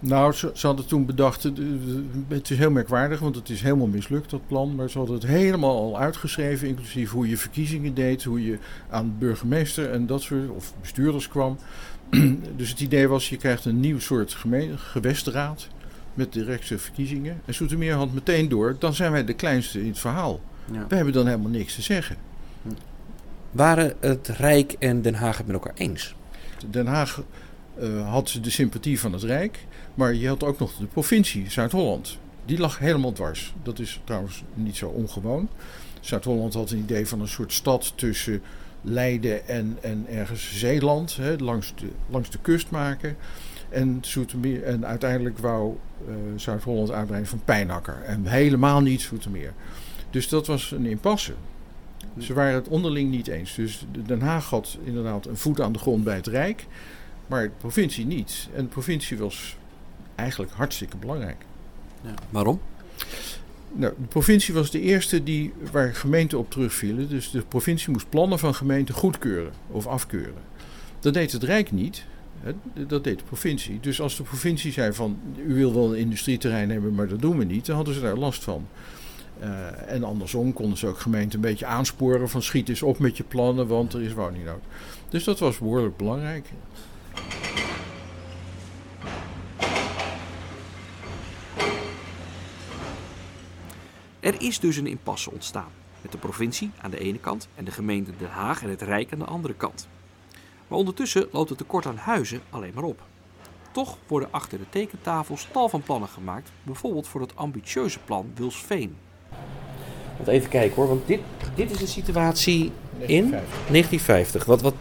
Nou, 0.00 0.32
ze, 0.32 0.50
ze, 0.54 0.66
hadden 0.66 0.86
toen 0.86 1.06
bedacht, 1.06 1.42
het 2.28 2.50
is 2.50 2.58
heel 2.58 2.70
merkwaardig, 2.70 3.20
want 3.20 3.34
het 3.34 3.48
is 3.48 3.62
helemaal 3.62 3.86
mislukt, 3.86 4.30
dat 4.30 4.46
plan. 4.46 4.74
Maar 4.74 4.90
ze 4.90 4.98
hadden 4.98 5.16
het 5.16 5.26
helemaal 5.26 5.76
al 5.76 5.98
uitgeschreven, 5.98 6.68
inclusief 6.68 7.10
hoe 7.10 7.28
je 7.28 7.36
verkiezingen 7.36 7.94
deed, 7.94 8.24
hoe 8.24 8.44
je 8.44 8.58
aan 8.90 9.14
burgemeester 9.18 9.90
en 9.90 10.06
dat 10.06 10.22
soort, 10.22 10.50
of 10.50 10.72
bestuurders 10.80 11.28
kwam. 11.28 11.58
dus 12.56 12.70
het 12.70 12.80
idee 12.80 13.08
was, 13.08 13.28
je 13.28 13.36
krijgt 13.36 13.64
een 13.64 13.80
nieuw 13.80 13.98
soort 13.98 14.36
gewestraad 14.76 15.68
met 16.14 16.32
directe 16.32 16.78
verkiezingen. 16.78 17.40
En 17.44 17.54
Soetermeer 17.54 17.94
had 17.94 18.12
meteen 18.12 18.48
door, 18.48 18.76
dan 18.78 18.94
zijn 18.94 19.12
wij 19.12 19.24
de 19.24 19.34
kleinste 19.34 19.80
in 19.80 19.88
het 19.88 19.98
verhaal. 19.98 20.40
Ja. 20.72 20.86
We 20.88 20.94
hebben 20.94 21.14
dan 21.14 21.26
helemaal 21.26 21.50
niks 21.50 21.74
te 21.74 21.82
zeggen. 21.82 22.16
Waren 23.50 23.94
het 24.00 24.28
Rijk 24.28 24.72
en 24.72 25.02
Den 25.02 25.14
Haag 25.14 25.36
het 25.36 25.46
met 25.46 25.54
elkaar 25.54 25.74
eens? 25.74 26.14
Den 26.70 26.86
Haag 26.86 27.22
had 27.88 28.38
de 28.42 28.50
sympathie 28.50 29.00
van 29.00 29.12
het 29.12 29.22
Rijk. 29.22 29.66
Maar 29.94 30.14
je 30.14 30.28
had 30.28 30.44
ook 30.44 30.58
nog 30.58 30.76
de 30.76 30.86
provincie 30.86 31.50
Zuid-Holland. 31.50 32.18
Die 32.44 32.58
lag 32.58 32.78
helemaal 32.78 33.12
dwars. 33.12 33.54
Dat 33.62 33.78
is 33.78 34.00
trouwens 34.04 34.42
niet 34.54 34.76
zo 34.76 34.88
ongewoon. 34.88 35.48
Zuid-Holland 36.00 36.54
had 36.54 36.70
een 36.70 36.78
idee 36.78 37.06
van 37.06 37.20
een 37.20 37.28
soort 37.28 37.52
stad 37.52 37.92
tussen 37.94 38.42
Leiden 38.82 39.48
en, 39.48 39.78
en 39.80 40.06
ergens 40.08 40.58
Zeeland, 40.58 41.16
hè, 41.16 41.36
langs, 41.36 41.72
de, 41.76 41.88
langs 42.10 42.30
de 42.30 42.38
kust 42.42 42.70
maken. 42.70 43.16
En, 43.68 43.98
Zoetermeer, 44.00 44.62
en 44.62 44.86
uiteindelijk 44.86 45.38
wou 45.38 45.76
uh, 46.08 46.14
Zuid-Holland 46.36 46.90
uitbreiden 46.90 47.30
van 47.30 47.42
Pijnakker. 47.44 48.02
En 48.02 48.26
helemaal 48.26 48.80
niet 48.80 49.00
Zoetermeer. 49.00 49.52
Dus 50.10 50.28
dat 50.28 50.46
was 50.46 50.70
een 50.70 50.86
impasse. 50.86 51.32
Ze 52.18 52.34
waren 52.34 52.54
het 52.54 52.68
onderling 52.68 53.10
niet 53.10 53.26
eens. 53.26 53.54
Dus 53.54 53.86
Den 54.06 54.20
Haag 54.20 54.50
had 54.50 54.78
inderdaad 54.84 55.26
een 55.26 55.36
voet 55.36 55.60
aan 55.60 55.72
de 55.72 55.78
grond 55.78 56.04
bij 56.04 56.16
het 56.16 56.26
Rijk. 56.26 56.66
Maar 57.30 57.42
de 57.42 57.50
provincie 57.58 58.06
niet. 58.06 58.48
En 58.54 58.62
de 58.62 58.68
provincie 58.68 59.18
was 59.18 59.56
eigenlijk 60.14 60.52
hartstikke 60.52 60.96
belangrijk. 60.96 61.44
Ja. 62.02 62.14
Waarom? 62.30 62.60
Nou, 63.72 63.94
de 63.98 64.06
provincie 64.08 64.54
was 64.54 64.70
de 64.70 64.80
eerste 64.80 65.22
die, 65.22 65.52
waar 65.72 65.94
gemeenten 65.94 66.38
op 66.38 66.50
terugvielen. 66.50 67.08
Dus 67.08 67.30
de 67.30 67.42
provincie 67.42 67.92
moest 67.92 68.08
plannen 68.08 68.38
van 68.38 68.54
gemeenten 68.54 68.94
goedkeuren 68.94 69.52
of 69.66 69.86
afkeuren. 69.86 70.42
Dat 71.00 71.14
deed 71.14 71.32
het 71.32 71.42
Rijk 71.42 71.72
niet. 71.72 72.04
Dat 72.86 73.04
deed 73.04 73.18
de 73.18 73.24
provincie. 73.24 73.80
Dus 73.80 74.00
als 74.00 74.16
de 74.16 74.22
provincie 74.22 74.72
zei 74.72 74.92
van 74.92 75.18
u 75.46 75.54
wil 75.54 75.74
wel 75.74 75.92
een 75.92 76.00
industrieterrein 76.00 76.70
hebben, 76.70 76.94
maar 76.94 77.08
dat 77.08 77.20
doen 77.20 77.38
we 77.38 77.44
niet, 77.44 77.66
dan 77.66 77.76
hadden 77.76 77.94
ze 77.94 78.00
daar 78.00 78.16
last 78.16 78.42
van. 78.44 78.66
Uh, 79.42 79.92
en 79.92 80.04
andersom 80.04 80.52
konden 80.52 80.78
ze 80.78 80.86
ook 80.86 80.98
gemeenten 80.98 81.34
een 81.34 81.50
beetje 81.50 81.66
aansporen 81.66 82.28
van 82.28 82.42
schiet 82.42 82.68
eens 82.68 82.82
op 82.82 82.98
met 82.98 83.16
je 83.16 83.24
plannen, 83.24 83.66
want 83.66 83.92
er 83.92 84.02
is 84.02 84.12
woningnood. 84.12 84.62
Dus 85.08 85.24
dat 85.24 85.38
was 85.38 85.58
behoorlijk 85.58 85.96
belangrijk. 85.96 86.46
Er 94.20 94.42
is 94.42 94.60
dus 94.60 94.76
een 94.76 94.86
impasse 94.86 95.30
ontstaan, 95.30 95.70
met 96.02 96.12
de 96.12 96.18
provincie 96.18 96.70
aan 96.80 96.90
de 96.90 96.98
ene 96.98 97.18
kant 97.18 97.48
en 97.54 97.64
de 97.64 97.70
gemeente 97.70 98.10
Den 98.18 98.28
Haag 98.28 98.62
en 98.62 98.70
het 98.70 98.82
Rijk 98.82 99.12
aan 99.12 99.18
de 99.18 99.24
andere 99.24 99.54
kant. 99.54 99.88
Maar 100.68 100.78
ondertussen 100.78 101.28
loopt 101.32 101.48
het 101.48 101.58
tekort 101.58 101.86
aan 101.86 101.96
huizen 101.96 102.40
alleen 102.50 102.72
maar 102.74 102.84
op. 102.84 103.02
Toch 103.70 103.98
worden 104.06 104.28
achter 104.32 104.58
de 104.58 104.68
tekentafels 104.68 105.46
tal 105.52 105.68
van 105.68 105.82
plannen 105.82 106.08
gemaakt, 106.08 106.50
bijvoorbeeld 106.62 107.08
voor 107.08 107.20
het 107.20 107.36
ambitieuze 107.36 107.98
plan 107.98 108.32
Wilsveen. 108.34 108.96
Want 110.16 110.28
even 110.28 110.50
kijken 110.50 110.76
hoor, 110.76 110.88
want 110.88 111.06
dit, 111.06 111.20
dit 111.54 111.70
is 111.70 111.78
de 111.78 111.86
situatie 111.86 112.72
in 112.98 113.30
1950. 113.30 113.68
1950. 113.68 114.44
Wat, 114.44 114.62
wat, 114.62 114.74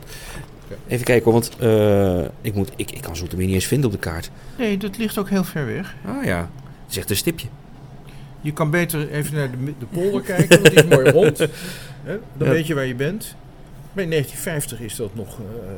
even 0.88 1.06
kijken 1.06 1.24
hoor, 1.32 1.34
want 1.34 1.52
eh, 1.60 2.26
ik, 2.42 2.54
moet, 2.54 2.72
ik, 2.76 2.92
ik 2.92 3.02
kan 3.02 3.16
Zoetermeer 3.16 3.46
niet 3.46 3.56
eens 3.56 3.66
vinden 3.66 3.86
op 3.90 3.92
de 3.96 4.02
kaart. 4.02 4.30
Nee, 4.58 4.78
dat 4.78 4.98
ligt 4.98 5.18
ook 5.18 5.30
heel 5.30 5.44
ver 5.44 5.66
weg. 5.66 5.96
Ah 6.06 6.24
ja, 6.26 6.40
het 6.84 6.92
is 6.92 6.98
echt 6.98 7.10
een 7.10 7.16
stipje. 7.16 7.48
Je 8.42 8.54
kan 8.54 8.70
beter 8.70 9.10
even 9.10 9.36
naar 9.36 9.52
de, 9.52 9.74
de 9.80 9.86
polder 9.86 10.22
kijken, 10.22 10.62
want 10.62 10.76
die 10.76 10.84
is 10.84 10.96
mooi 10.96 11.10
rond. 11.10 11.38
Hè? 12.04 12.18
Dan 12.38 12.48
Ja. 12.48 12.54
weet 12.54 12.68
je 12.68 12.74
waar 12.74 12.86
je 12.86 12.96
bent. 12.96 13.36
Bij 13.94 14.06
1950 14.08 14.80
is 14.80 14.96
dat 14.96 15.16
nog 15.16 15.28
eh, 15.40 15.46
een 15.68 15.78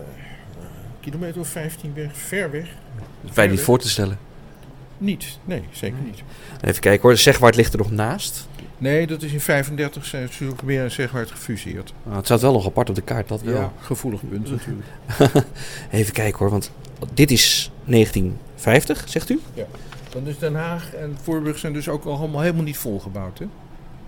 kilometer 0.99 1.39
of 1.41 1.47
15 1.47 1.91
weg, 1.95 2.09
ver 2.13 2.51
weg. 2.51 2.67
Fijn 3.31 3.49
niet 3.49 3.59
voor 3.59 3.79
te 3.79 3.89
stellen. 3.89 4.17
Niet, 4.97 5.37
nee, 5.45 5.63
zeker 5.71 5.97
niet. 6.05 6.19
Even 6.61 6.81
kijken 6.81 7.01
hoor, 7.01 7.17
Zegwaard 7.17 7.55
ligt 7.55 7.73
er 7.73 7.79
nog 7.79 7.91
naast. 7.91 8.47
Nee, 8.81 9.07
dat 9.07 9.21
is 9.21 9.31
in 9.31 9.39
35 9.39 10.05
zijn 10.05 10.29
Zoetermeer 10.31 10.83
en 10.83 10.91
Zegwaard 10.91 11.31
gefuseerd. 11.31 11.93
Ah, 12.09 12.15
het 12.15 12.25
staat 12.25 12.41
wel 12.41 12.53
nog 12.53 12.65
apart 12.65 12.89
op 12.89 12.95
de 12.95 13.01
kaart, 13.01 13.27
dat 13.27 13.41
wel. 13.41 13.55
Ja, 13.55 13.71
gevoelig 13.79 14.21
punt 14.29 14.49
natuurlijk. 14.51 14.87
Even 15.91 16.13
kijken 16.13 16.39
hoor, 16.39 16.49
want 16.49 16.71
dit 17.13 17.31
is 17.31 17.71
1950, 17.85 19.03
zegt 19.09 19.29
u? 19.29 19.39
Dan 20.09 20.27
is 20.27 20.37
Den 20.37 20.55
Haag 20.55 20.93
en 20.93 21.17
Voorburg 21.21 21.57
zijn 21.57 21.73
dus 21.73 21.89
ook 21.89 22.05
al 22.05 22.17
allemaal 22.17 22.41
helemaal 22.41 22.63
niet 22.63 22.77
volgebouwd. 22.77 23.39
Hè? 23.39 23.45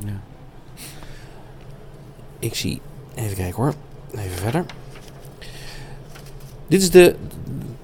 Ja. 0.05 0.21
Ik 2.39 2.55
zie, 2.55 2.81
even 3.15 3.35
kijken 3.35 3.63
hoor, 3.63 3.73
even 4.11 4.37
verder. 4.37 4.65
Dit 6.67 6.81
is 6.81 6.89
de, 6.89 7.15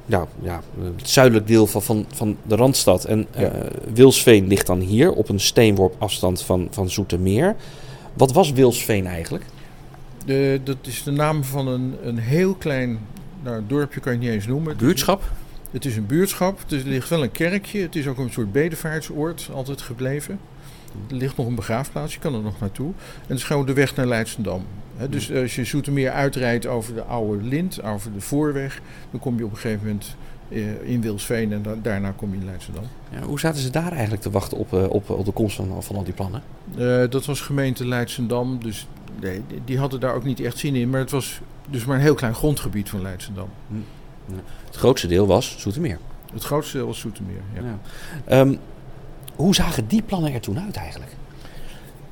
nou, 0.05 0.27
ja, 0.41 0.61
het 0.95 1.09
zuidelijk 1.09 1.47
deel 1.47 1.67
van, 1.67 1.81
van, 1.81 2.05
van 2.13 2.37
de 2.47 2.55
Randstad. 2.55 3.05
En 3.05 3.27
Ja. 3.37 3.41
eh, 3.51 3.71
Wilsveen 3.93 4.47
ligt 4.47 4.67
dan 4.67 4.79
hier 4.79 5.11
op 5.11 5.29
een 5.29 5.39
steenworp 5.39 5.95
afstand 5.97 6.41
van, 6.41 6.67
van 6.71 6.89
Zoetermeer. 6.89 7.55
Wat 8.13 8.31
was 8.31 8.51
Wilsveen 8.51 9.07
eigenlijk? 9.07 9.43
De, 10.25 10.61
dat 10.63 10.77
is 10.81 11.03
de 11.03 11.11
naam 11.11 11.43
van 11.43 11.67
een, 11.67 11.95
een 12.03 12.17
heel 12.17 12.53
klein 12.55 12.99
nou, 13.43 13.61
dorpje, 13.67 13.99
kan 13.99 14.11
je 14.11 14.17
het 14.17 14.27
niet 14.27 14.35
eens 14.35 14.47
noemen. 14.47 14.77
Buurtschap? 14.77 15.23
Het 15.71 15.85
is 15.85 15.95
een 15.95 16.05
buurtschap. 16.05 16.59
Dus 16.67 16.81
er 16.81 16.89
ligt 16.89 17.09
wel 17.09 17.23
een 17.23 17.31
kerkje. 17.31 17.81
Het 17.81 17.95
is 17.95 18.07
ook 18.07 18.17
een 18.17 18.31
soort 18.31 18.51
bedevaartsoord 18.51 19.49
altijd 19.53 19.81
gebleven. 19.81 20.39
Er 21.09 21.15
ligt 21.15 21.37
nog 21.37 21.47
een 21.47 21.55
begraafplaats. 21.55 22.13
Je 22.13 22.19
kan 22.19 22.33
er 22.33 22.41
nog 22.41 22.59
naartoe. 22.59 22.87
En 22.87 23.27
het 23.27 23.37
is 23.37 23.43
gewoon 23.43 23.65
de 23.65 23.73
weg 23.73 23.95
naar 23.95 24.05
Leidsendam. 24.07 24.65
Dus 25.09 25.31
als 25.33 25.55
je 25.55 25.63
Zoetermeer 25.65 26.11
uitrijdt 26.11 26.65
over 26.65 26.93
de 26.93 27.03
oude 27.03 27.43
Lint, 27.43 27.83
over 27.83 28.13
de 28.13 28.21
voorweg, 28.21 28.81
dan 29.11 29.19
kom 29.19 29.37
je 29.37 29.45
op 29.45 29.51
een 29.51 29.57
gegeven 29.57 29.85
moment 29.85 30.15
eh, 30.49 30.81
in 30.89 31.01
Wilsveen 31.01 31.53
en 31.53 31.63
daarna 31.81 32.11
kom 32.11 32.31
je 32.31 32.37
in 32.39 32.45
Leidsendam. 32.45 32.83
Ja, 33.11 33.21
hoe 33.21 33.39
zaten 33.39 33.61
ze 33.61 33.69
daar 33.69 33.91
eigenlijk 33.91 34.21
te 34.21 34.29
wachten 34.29 34.57
op, 34.57 34.73
eh, 34.73 34.89
op, 34.89 35.09
op 35.09 35.25
de 35.25 35.31
komst 35.31 35.55
van, 35.55 35.83
van 35.83 35.95
al 35.95 36.03
die 36.03 36.13
plannen? 36.13 36.41
Eh, 36.77 37.03
dat 37.09 37.25
was 37.25 37.41
gemeente 37.41 37.87
Leidsendam, 37.87 38.63
dus 38.63 38.87
nee, 39.21 39.41
die- 39.65 39.77
hadden 39.77 39.99
daar 39.99 40.13
ook 40.13 40.23
niet 40.23 40.39
echt 40.39 40.57
zin 40.57 40.75
in. 40.75 40.89
Maar 40.89 40.99
het 40.99 41.11
was 41.11 41.39
dus 41.69 41.85
maar 41.85 41.95
een 41.95 42.01
heel 42.01 42.15
klein 42.15 42.33
grondgebied 42.35 42.89
van 42.89 43.01
Leidsendam. 43.01 43.49
Het 44.65 44.75
grootste 44.75 45.07
deel 45.07 45.27
was 45.27 45.55
Zoetermeer. 45.57 45.97
Het 46.33 46.43
grootste 46.43 46.77
deel 46.77 46.85
was 46.87 46.99
Zoetermeer, 46.99 47.41
ja. 47.53 47.61
Ja. 47.61 47.79
Ehm, 48.25 48.55
hoe 49.35 49.55
zagen 49.55 49.87
die 49.87 50.01
plannen 50.01 50.33
er 50.33 50.39
toen 50.39 50.59
uit 50.59 50.75
eigenlijk? 50.75 51.11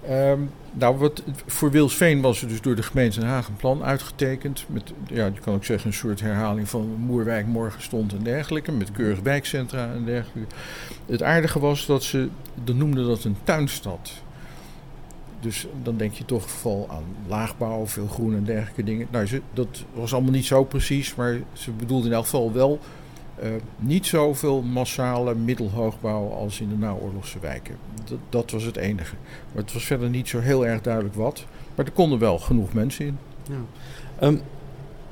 Ehm, 0.08 0.40
nou, 0.72 1.10
voor 1.46 1.72
Wilsveen 1.72 2.22
was 2.22 2.42
er 2.42 2.48
dus 2.48 2.62
door 2.62 2.76
de 2.76 2.84
gemeente 2.84 3.20
Den 3.20 3.30
Haag 3.30 3.48
een 3.48 3.56
plan 3.56 3.84
uitgetekend. 3.84 4.66
Met, 4.68 4.94
ja, 5.08 5.26
je 5.26 5.40
kan 5.40 5.54
ook 5.54 5.66
zeggen, 5.66 5.88
een 5.88 5.96
soort 5.96 6.20
herhaling 6.20 6.70
van 6.70 6.96
Moerwijk 6.98 7.46
morgen 7.46 7.82
stond 7.82 8.14
en 8.14 8.24
dergelijke. 8.24 8.72
Met 8.72 8.92
keurig 8.92 9.20
wijkcentra 9.20 9.92
en 9.94 10.06
dergelijke. 10.06 10.56
Het 11.06 11.24
aardige 11.24 11.60
was 11.60 11.86
dat 11.86 12.04
ze, 12.04 12.30
dan 12.64 12.78
noemden 12.78 13.06
dat 13.06 13.24
een 13.24 13.38
tuinstad. 13.44 14.12
Dus 15.40 15.68
dan 15.84 15.98
denk 15.98 16.14
je 16.14 16.26
toch 16.26 16.50
vooral 16.50 16.88
aan 16.90 17.04
laagbouw, 17.28 17.88
veel 17.88 18.08
groen 18.08 18.36
en 18.36 18.44
dergelijke 18.44 18.84
dingen. 18.84 19.08
Nou, 19.12 19.26
ze, 19.26 19.42
dat 19.54 19.84
was 19.94 20.14
allemaal 20.14 20.32
niet 20.32 20.46
zo 20.46 20.64
precies, 20.64 21.16
maar 21.16 21.40
ze 21.54 21.72
bedoelden 21.72 22.10
in 22.10 22.16
elk 22.16 22.24
geval 22.24 22.54
wel 22.54 22.80
eh, 23.40 23.50
niet 23.78 24.06
zoveel 24.06 24.62
massale 24.62 25.36
middelhoogbouw 25.36 26.30
als 26.32 26.60
in 26.62 26.70
de 26.70 26.78
naoorlogse 26.78 27.40
wijken. 27.40 27.76
Dat, 28.06 28.18
dat 28.30 28.52
was 28.52 28.64
het 28.64 28.76
enige. 28.78 29.16
Maar 29.54 29.64
het 29.64 29.74
was 29.74 29.84
verder 29.86 30.10
niet 30.10 30.28
zo 30.28 30.40
heel 30.40 30.66
erg 30.66 30.82
duidelijk 30.82 31.16
wat. 31.16 31.46
Maar 31.76 31.86
er 31.86 31.92
konden 31.92 32.20
wel 32.20 32.40
genoeg 32.40 32.74
mensen 32.74 33.06
in. 33.06 33.18
Ehm, 34.20 34.38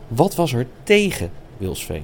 wat 0.07 0.35
was 0.35 0.53
er 0.53 0.67
tegen 0.83 1.31
Wilsveen? 1.57 2.03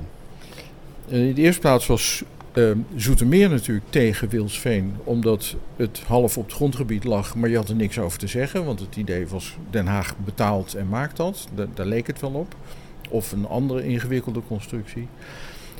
Eh, 1.09 1.27
in 1.27 1.33
de 1.35 1.41
eerste 1.41 1.61
plaats 1.61 1.85
was 1.87 2.23
eh, 2.51 2.71
Zoetermeer 2.95 3.49
natuurlijk 3.49 3.85
tegen 3.89 4.29
Wilsveen. 4.29 4.95
Omdat 5.03 5.55
het 5.75 6.01
half 6.07 6.37
op 6.37 6.45
het 6.45 6.53
grondgebied 6.53 7.03
lag. 7.03 7.35
Maar 7.35 7.49
je 7.49 7.55
had 7.55 7.69
er 7.69 7.75
niks 7.75 7.99
over 7.99 8.19
te 8.19 8.27
zeggen. 8.27 8.65
Want 8.65 8.79
het 8.79 8.95
idee 8.95 9.27
was 9.27 9.55
Den 9.69 9.87
Haag 9.87 10.15
betaalt 10.25 10.73
en 10.73 10.87
maakt 10.89 11.17
dat. 11.17 11.47
Da- 11.55 11.65
daar 11.73 11.85
leek 11.85 12.07
het 12.07 12.19
wel 12.21 12.31
op. 12.31 12.55
Of 13.09 13.31
een 13.31 13.47
andere 13.47 13.83
ingewikkelde 13.87 14.41
constructie. 14.47 15.07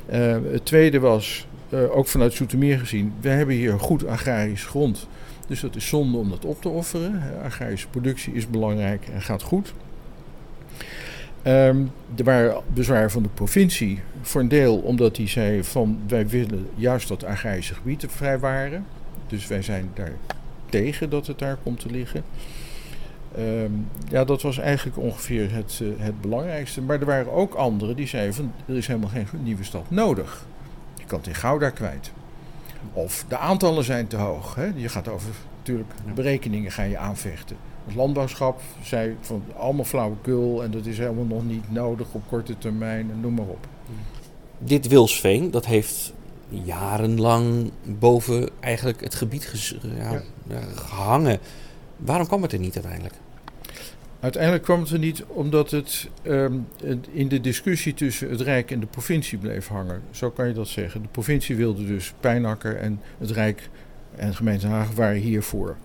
Eh, 0.06 0.36
het 0.52 0.64
tweede 0.64 0.98
was, 0.98 1.46
eh, 1.68 1.96
ook 1.96 2.06
vanuit 2.06 2.32
Zoetermeer 2.32 2.78
gezien, 2.78 3.12
we 3.20 3.28
hebben 3.28 3.54
hier 3.54 3.78
goed 3.78 4.06
agrarisch 4.06 4.64
grond. 4.64 5.08
Dus 5.46 5.60
dat 5.60 5.76
is 5.76 5.88
zonde 5.88 6.18
om 6.18 6.30
dat 6.30 6.44
op 6.44 6.60
te 6.60 6.68
offeren. 6.68 7.22
Agrarische 7.44 7.88
productie 7.88 8.32
is 8.32 8.50
belangrijk 8.50 9.08
en 9.14 9.22
gaat 9.22 9.42
goed. 9.42 9.72
Ehm, 11.42 11.76
er 12.16 12.24
waren 12.24 12.62
bezwaren 12.74 13.10
van 13.10 13.22
de 13.22 13.28
provincie. 13.28 14.00
Voor 14.20 14.40
een 14.40 14.48
deel 14.48 14.76
omdat 14.76 15.16
die 15.16 15.28
zei 15.28 15.64
van 15.64 15.98
wij 16.08 16.28
willen 16.28 16.66
juist 16.74 17.08
dat 17.08 17.24
agrarische 17.24 17.74
gebieden 17.74 18.10
vrij 18.10 18.38
waren. 18.38 18.84
Dus 19.26 19.46
wij 19.46 19.62
zijn 19.62 19.90
daar 19.94 20.12
tegen 20.68 21.10
dat 21.10 21.26
het 21.26 21.38
daar 21.38 21.56
komt 21.62 21.80
te 21.80 21.90
liggen. 21.90 22.24
Ehm, 23.36 23.70
ja, 24.08 24.24
dat 24.24 24.42
was 24.42 24.58
eigenlijk 24.58 24.98
ongeveer 24.98 25.52
het, 25.52 25.80
eh, 25.82 25.88
het 26.04 26.20
belangrijkste. 26.20 26.82
Maar 26.82 27.00
er 27.00 27.06
waren 27.06 27.32
ook 27.32 27.54
anderen 27.54 27.96
die 27.96 28.06
zeiden 28.06 28.34
van 28.34 28.52
er 28.66 28.76
is 28.76 28.86
helemaal 28.86 29.08
geen 29.08 29.26
nieuwe 29.42 29.64
stad 29.64 29.90
nodig. 29.90 30.46
Je 30.96 31.04
kan 31.04 31.18
het 31.18 31.26
in 31.26 31.34
Gouda 31.34 31.70
kwijt. 31.70 32.10
Of 32.92 33.24
de 33.28 33.36
aantallen 33.36 33.84
zijn 33.84 34.06
te 34.06 34.16
hoog. 34.16 34.54
Hè? 34.54 34.70
Je 34.74 34.88
gaat 34.88 35.08
over 35.08 35.30
natuurlijk 35.58 35.90
berekeningen 36.14 36.70
ga 36.70 36.82
je 36.82 36.98
aanvechten. 36.98 37.56
Het 37.86 37.94
landbouwschap 37.94 38.60
zei 38.82 39.16
van 39.20 39.42
allemaal 39.56 39.84
flauwekul 39.84 40.62
en 40.62 40.70
dat 40.70 40.86
is 40.86 40.98
helemaal 40.98 41.24
nog 41.24 41.44
niet 41.44 41.72
nodig 41.72 42.06
op 42.12 42.22
korte 42.28 42.58
termijn 42.58 43.10
en 43.10 43.20
noem 43.20 43.34
maar 43.34 43.46
op. 43.46 43.66
Dit 44.58 44.88
Wilsveen, 44.88 45.50
dat 45.50 45.66
heeft 45.66 46.12
jarenlang 46.48 47.70
boven 47.84 48.48
eigenlijk 48.60 49.00
het 49.00 49.14
gebied 49.14 49.74
ja, 49.98 50.22
gehangen. 50.74 51.38
Waarom 52.04 52.26
kwam 52.26 52.42
het 52.42 52.52
er 52.52 52.58
niet 52.58 52.74
uiteindelijk? 52.74 53.14
Uiteindelijk 54.20 54.62
kwam 54.62 54.80
het 54.80 54.90
er 54.90 54.98
niet 54.98 55.24
omdat 55.24 55.70
het 55.70 56.08
ehm, 56.22 56.58
het 56.84 57.08
in 57.12 57.28
de 57.28 57.40
discussie 57.40 57.94
tussen 57.94 58.30
het 58.30 58.40
Rijk 58.40 58.70
en 58.70 58.80
de 58.80 58.86
provincie 58.86 59.38
bleef 59.38 59.68
hangen. 59.68 60.02
Zo 60.10 60.30
kan 60.30 60.48
je 60.48 60.54
dat 60.54 60.68
zeggen. 60.68 61.02
De 61.02 61.08
provincie 61.08 61.56
wilde 61.56 61.86
dus 61.86 62.12
Pijnakker 62.20 62.76
en 62.76 63.00
het 63.18 63.30
Rijk 63.30 63.68
en 64.16 64.34
gemeente 64.34 64.66
Haag 64.66 64.90
waren 64.90 65.20
hiervoor. 65.20 65.76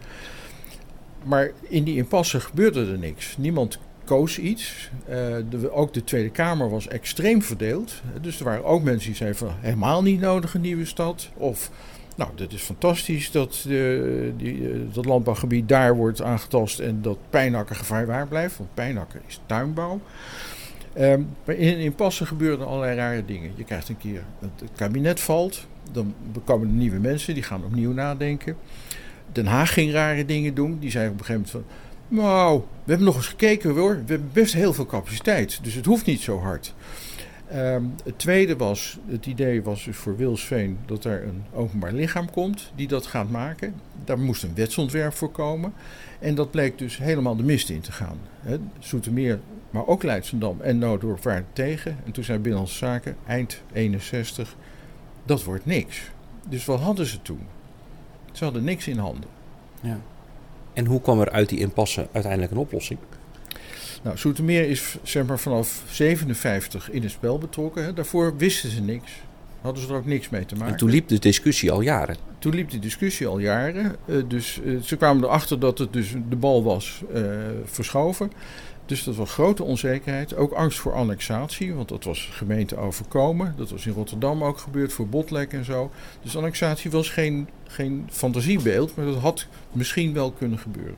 Maar 1.23 1.51
in 1.61 1.83
die 1.83 1.95
impasse 1.95 2.39
gebeurde 2.39 2.91
er 2.91 2.97
niks. 2.97 3.37
Niemand 3.37 3.79
koos 4.03 4.39
iets. 4.39 4.89
Eh, 5.07 5.35
ook 5.71 5.93
de 5.93 6.03
Tweede 6.03 6.29
Kamer 6.29 6.69
was 6.69 6.87
extreem 6.87 7.41
verdeeld. 7.41 8.01
Dus 8.21 8.39
er 8.39 8.45
waren 8.45 8.65
ook 8.65 8.83
mensen 8.83 9.07
die 9.07 9.17
zeiden 9.17 9.37
van 9.37 9.55
helemaal 9.59 10.03
niet 10.03 10.19
nodig 10.19 10.53
een 10.53 10.61
nieuwe 10.61 10.85
stad. 10.85 11.29
Of 11.33 11.71
nou, 12.17 12.31
dit 12.35 12.53
is 12.53 12.61
fantastisch 12.61 13.31
dat 13.31 13.65
eh, 13.67 13.73
die, 14.37 14.71
eh, 14.71 14.79
dat 14.91 15.05
landbouwgebied 15.05 15.69
daar 15.69 15.95
wordt 15.95 16.21
aangetast 16.21 16.79
en 16.79 17.01
dat 17.01 17.17
Pijnakker 17.29 17.75
gevaarwaar 17.75 18.27
blijft. 18.27 18.57
Want 18.57 18.73
Pijnakker 18.73 19.21
is 19.27 19.39
tuinbouw. 19.45 19.99
Ehm, 20.93 21.21
maar 21.45 21.55
in 21.55 21.77
impasse 21.77 22.25
gebeuren 22.25 22.67
allerlei 22.67 22.95
rare 22.95 23.25
dingen. 23.25 23.51
Je 23.55 23.63
krijgt 23.63 23.89
een 23.89 23.97
keer, 23.97 24.23
het, 24.39 24.49
het 24.59 24.69
kabinet 24.75 25.19
valt, 25.19 25.67
dan 25.91 26.13
komen 26.43 26.67
er 26.67 26.73
nieuwe 26.73 26.99
mensen, 26.99 27.33
die 27.33 27.43
gaan 27.43 27.63
opnieuw 27.63 27.93
nadenken. 27.93 28.55
Den 29.31 29.45
Haag 29.45 29.73
ging 29.73 29.91
rare 29.91 30.25
dingen 30.25 30.53
doen. 30.53 30.77
Die 30.79 30.91
zei 30.91 31.09
op 31.09 31.19
een 31.19 31.25
gegeven 31.25 31.47
moment 31.51 31.51
van, 31.51 31.63
nou, 32.07 32.59
we 32.59 32.89
hebben 32.89 33.05
nog 33.05 33.15
eens 33.15 33.27
gekeken 33.27 33.75
hoor, 33.75 33.95
we 33.95 34.11
hebben 34.11 34.29
best 34.33 34.53
heel 34.53 34.73
veel 34.73 34.85
capaciteit, 34.85 35.59
dus 35.63 35.73
het 35.73 35.85
hoeft 35.85 36.05
niet 36.05 36.21
zo 36.21 36.39
hard. 36.39 36.73
Ehm, 37.47 37.83
het 38.03 38.19
tweede 38.19 38.55
was, 38.55 38.97
het 39.05 39.25
idee 39.25 39.63
was 39.63 39.83
dus 39.83 39.97
voor 39.97 40.17
Wilsveen 40.17 40.77
dat 40.85 41.03
er 41.03 41.23
een 41.23 41.43
openbaar 41.53 41.91
lichaam 41.91 42.31
komt 42.31 42.71
die 42.75 42.87
dat 42.87 43.05
gaat 43.05 43.29
maken. 43.29 43.75
Daar 44.05 44.19
moest 44.19 44.43
een 44.43 44.55
wetsontwerp 44.55 45.13
voor 45.13 45.31
komen. 45.31 45.73
En 46.19 46.35
dat 46.35 46.51
bleek 46.51 46.77
dus 46.77 46.97
helemaal 46.97 47.35
de 47.35 47.43
mist 47.43 47.69
in 47.69 47.81
te 47.81 47.91
gaan. 47.91 48.17
Hè, 48.39 48.57
Zoetermeer, 48.79 49.39
maar 49.69 49.87
ook 49.87 50.03
Leidsendam 50.03 50.61
en 50.61 50.77
Noordorp 50.77 51.23
waren 51.23 51.45
tegen. 51.53 51.97
En 52.05 52.11
toen 52.11 52.23
zei 52.23 52.37
Binnenlandse 52.37 52.77
Zaken, 52.77 53.15
eind 53.25 53.61
61, 53.73 54.55
dat 55.25 55.43
wordt 55.43 55.65
niks. 55.65 56.11
Dus 56.49 56.65
wat 56.65 56.79
hadden 56.79 57.05
ze 57.05 57.21
toen? 57.21 57.41
Ze 58.31 58.43
hadden 58.43 58.63
niks 58.63 58.87
in 58.87 58.97
handen. 58.97 59.29
Ja. 59.81 59.99
En 60.73 60.85
hoe 60.85 61.01
kwam 61.01 61.19
er 61.19 61.31
uit 61.31 61.49
die 61.49 61.59
impasse 61.59 62.07
uiteindelijk 62.11 62.51
een 62.51 62.57
oplossing? 62.57 62.99
Nou, 64.03 64.17
Zoetermeer 64.17 64.69
is 64.69 64.97
zeg 65.03 65.25
maar, 65.25 65.39
vanaf 65.39 65.83
57 65.89 66.91
in 66.91 67.01
het 67.01 67.11
spel 67.11 67.37
betrokken. 67.37 67.83
Hè. 67.83 67.93
Daarvoor 67.93 68.37
wisten 68.37 68.69
ze 68.69 68.81
niks. 68.81 69.11
Hadden 69.61 69.83
ze 69.83 69.89
er 69.89 69.95
ook 69.95 70.05
niks 70.05 70.29
mee 70.29 70.45
te 70.45 70.55
maken. 70.55 70.73
En 70.73 70.79
toen 70.79 70.89
liep 70.89 71.07
de 71.07 71.19
discussie 71.19 71.71
al 71.71 71.81
jaren. 71.81 72.15
Toen 72.39 72.55
liep 72.55 72.69
die 72.69 72.79
discussie 72.79 73.27
al 73.27 73.39
jaren. 73.39 73.95
Uh, 74.05 74.23
dus 74.27 74.59
uh, 74.63 74.81
ze 74.81 74.95
kwamen 74.95 75.23
erachter 75.23 75.59
dat 75.59 75.77
het 75.77 75.93
dus 75.93 76.13
de 76.29 76.35
bal 76.35 76.63
was 76.63 77.01
uh, 77.15 77.21
verschoven. 77.65 78.31
Dus 78.85 79.03
dat 79.03 79.15
was 79.15 79.31
grote 79.31 79.63
onzekerheid. 79.63 80.35
Ook 80.35 80.51
angst 80.51 80.79
voor 80.79 80.93
annexatie, 80.93 81.73
want 81.73 81.89
dat 81.89 82.03
was 82.03 82.29
gemeente 82.31 82.77
overkomen. 82.77 83.53
Dat 83.57 83.69
was 83.69 83.85
in 83.85 83.93
Rotterdam 83.93 84.43
ook 84.43 84.57
gebeurd 84.57 84.93
voor 84.93 85.07
Botlek 85.07 85.53
en 85.53 85.65
zo. 85.65 85.91
Dus 86.21 86.37
annexatie 86.37 86.91
was 86.91 87.09
geen, 87.09 87.47
geen 87.67 88.07
fantasiebeeld, 88.11 88.95
maar 88.95 89.05
dat 89.05 89.17
had 89.17 89.47
misschien 89.71 90.13
wel 90.13 90.31
kunnen 90.31 90.59
gebeuren. 90.59 90.95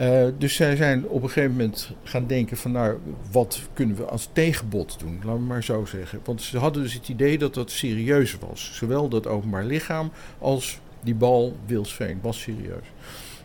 Uh, 0.00 0.24
dus 0.38 0.54
zij 0.54 0.76
zijn 0.76 1.06
op 1.06 1.22
een 1.22 1.28
gegeven 1.28 1.50
moment 1.50 1.90
gaan 2.02 2.26
denken 2.26 2.56
van 2.56 2.72
nou, 2.72 2.98
wat 3.30 3.60
kunnen 3.72 3.96
we 3.96 4.04
als 4.04 4.28
tegenbod 4.32 4.98
doen? 4.98 5.14
Laten 5.16 5.40
we 5.40 5.46
maar 5.46 5.64
zo 5.64 5.84
zeggen. 5.84 6.20
Want 6.24 6.42
ze 6.42 6.58
hadden 6.58 6.82
dus 6.82 6.94
het 6.94 7.08
idee 7.08 7.38
dat 7.38 7.54
dat 7.54 7.70
serieus 7.70 8.38
was. 8.38 8.70
Zowel 8.74 9.08
dat 9.08 9.26
openbaar 9.26 9.64
lichaam 9.64 10.12
als 10.38 10.80
die 11.00 11.14
bal 11.14 11.56
Wilsveen 11.66 12.18
was 12.22 12.40
serieus. 12.40 12.86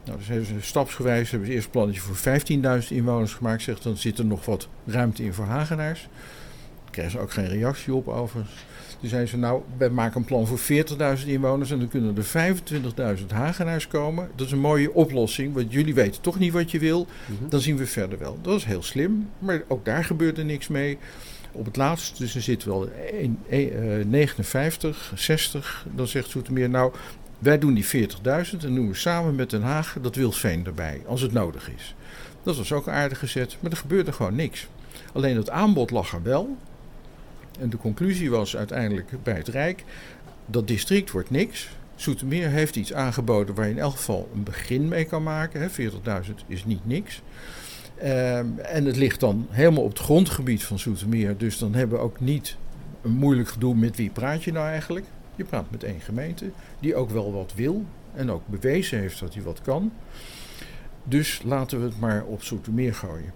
Nou, 0.05 0.17
dus 0.17 0.27
hebben 0.27 0.45
ze 0.45 0.53
stapsgewijs 0.59 1.29
hebben 1.29 1.47
ze 1.47 1.53
eerst 1.53 1.65
een 1.65 1.71
plannetje 1.71 2.01
voor 2.01 2.39
15.000 2.81 2.87
inwoners 2.89 3.33
gemaakt. 3.33 3.61
Zegt 3.61 3.83
dan 3.83 3.97
zit 3.97 4.19
er 4.19 4.25
nog 4.25 4.45
wat 4.45 4.67
ruimte 4.85 5.23
in 5.23 5.33
voor 5.33 5.45
Hagenaars. 5.45 6.01
Daar 6.83 6.91
kregen 6.91 7.11
ze 7.11 7.19
ook 7.19 7.31
geen 7.31 7.47
reactie 7.47 7.93
op 7.93 8.07
overigens. 8.07 8.65
Toen 8.99 9.09
zeiden 9.09 9.29
ze, 9.29 9.37
nou, 9.37 9.61
wij 9.77 9.89
maken 9.89 10.19
een 10.19 10.25
plan 10.25 10.47
voor 10.47 10.59
40.000 11.19 11.27
inwoners 11.27 11.71
en 11.71 11.79
dan 11.79 11.87
kunnen 11.87 12.17
er 12.17 12.55
25.000 13.19 13.25
Hagenaars 13.27 13.87
komen. 13.87 14.29
Dat 14.35 14.45
is 14.45 14.51
een 14.51 14.59
mooie 14.59 14.93
oplossing, 14.93 15.53
want 15.53 15.73
jullie 15.73 15.93
weten 15.93 16.21
toch 16.21 16.39
niet 16.39 16.53
wat 16.53 16.71
je 16.71 16.79
wil. 16.79 17.07
Mm-hmm. 17.25 17.49
Dan 17.49 17.61
zien 17.61 17.77
we 17.77 17.85
verder 17.85 18.19
wel. 18.19 18.37
Dat 18.41 18.55
is 18.55 18.63
heel 18.63 18.83
slim, 18.83 19.29
maar 19.39 19.63
ook 19.67 19.85
daar 19.85 20.03
gebeurde 20.03 20.43
niks 20.43 20.67
mee. 20.67 20.97
Op 21.51 21.65
het 21.65 21.75
laatst, 21.75 22.17
dus 22.17 22.35
er 22.35 22.41
zit 22.41 22.63
wel 22.63 22.89
1, 22.89 23.39
1, 23.49 23.83
uh, 23.83 24.05
59, 24.05 25.11
60, 25.15 25.85
dan 25.95 26.07
zegt 26.07 26.29
Zoetermeer, 26.29 26.69
nou, 26.69 26.93
wij 27.39 27.59
doen 27.59 27.73
die 27.73 27.85
40.000 27.85 28.63
en 28.63 28.75
doen 28.75 28.87
we 28.87 28.95
samen 28.95 29.35
met 29.35 29.49
Den 29.49 29.61
Haag 29.61 29.97
dat 30.01 30.15
Wilsveen 30.15 30.65
erbij, 30.65 31.01
als 31.05 31.21
het 31.21 31.31
nodig 31.31 31.71
is. 31.75 31.95
Dat 32.43 32.57
was 32.57 32.71
ook 32.71 32.87
aardig 32.87 33.19
gezet, 33.19 33.57
maar 33.59 33.71
er 33.71 33.77
gebeurde 33.77 34.11
gewoon 34.11 34.35
niks. 34.35 34.67
Alleen 35.13 35.35
het 35.35 35.49
aanbod 35.49 35.91
lag 35.91 36.13
er 36.13 36.23
wel. 36.23 36.57
En 37.59 37.69
de 37.69 37.77
conclusie 37.77 38.29
was 38.29 38.57
uiteindelijk 38.57 39.23
bij 39.23 39.35
het 39.35 39.47
Rijk: 39.47 39.83
dat 40.45 40.67
district 40.67 41.11
wordt 41.11 41.29
niks. 41.29 41.69
Zoetermeer 41.95 42.49
heeft 42.49 42.75
iets 42.75 42.93
aangeboden 42.93 43.55
waar 43.55 43.65
je 43.65 43.71
in 43.71 43.79
elk 43.79 43.95
geval 43.95 44.29
een 44.33 44.43
begin 44.43 44.87
mee 44.87 45.05
kan 45.05 45.23
maken. 45.23 45.71
40.000 45.71 46.33
is 46.47 46.65
niet 46.65 46.85
niks. 46.85 47.21
Um, 48.03 48.59
en 48.59 48.85
het 48.85 48.95
ligt 48.95 49.19
dan 49.19 49.47
helemaal 49.49 49.83
op 49.83 49.89
het 49.89 49.99
grondgebied 49.99 50.63
van 50.63 50.79
Zoetermeer. 50.79 51.37
Dus 51.37 51.57
dan 51.57 51.73
hebben 51.73 51.97
we 51.97 52.03
ook 52.03 52.19
niet 52.19 52.57
een 53.01 53.11
moeilijk 53.11 53.49
gedoe 53.49 53.75
met 53.75 53.95
wie 53.95 54.09
praat 54.09 54.43
je 54.43 54.51
nou 54.51 54.67
eigenlijk. 54.67 55.05
Je 55.35 55.43
praat 55.43 55.71
met 55.71 55.83
één 55.83 56.01
gemeente 56.01 56.51
die 56.79 56.95
ook 56.95 57.09
wel 57.09 57.33
wat 57.33 57.53
wil 57.55 57.85
en 58.13 58.31
ook 58.31 58.47
bewezen 58.47 58.99
heeft 58.99 59.19
dat 59.19 59.33
hij 59.33 59.43
wat 59.43 59.61
kan. 59.61 59.91
Dus 61.03 61.41
laten 61.43 61.79
we 61.79 61.85
het 61.85 61.99
maar 61.99 62.23
op 62.23 62.43
Zoetermeer 62.43 62.95
gooien. 62.95 63.31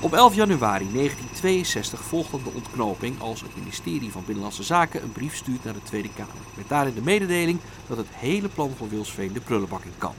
Op 0.00 0.12
11 0.14 0.34
januari 0.34 0.86
1962 0.92 2.00
volgt 2.00 2.30
dan 2.30 2.40
de 2.44 2.50
ontknoping 2.54 3.20
als 3.20 3.40
het 3.40 3.56
ministerie 3.56 4.10
van 4.10 4.22
Binnenlandse 4.24 4.62
Zaken 4.62 5.02
een 5.02 5.12
brief 5.12 5.36
stuurt 5.36 5.64
naar 5.64 5.72
de 5.74 5.82
Tweede 5.82 6.08
Kamer. 6.16 6.32
Met 6.56 6.68
daarin 6.68 6.94
de 6.94 7.00
mededeling 7.02 7.58
dat 7.86 7.96
het 7.96 8.06
hele 8.10 8.48
plan 8.48 8.70
van 8.76 8.88
Wilsveen 8.88 9.32
de 9.32 9.40
prullenbak 9.40 9.84
in 9.84 9.92
kan. 9.98 10.12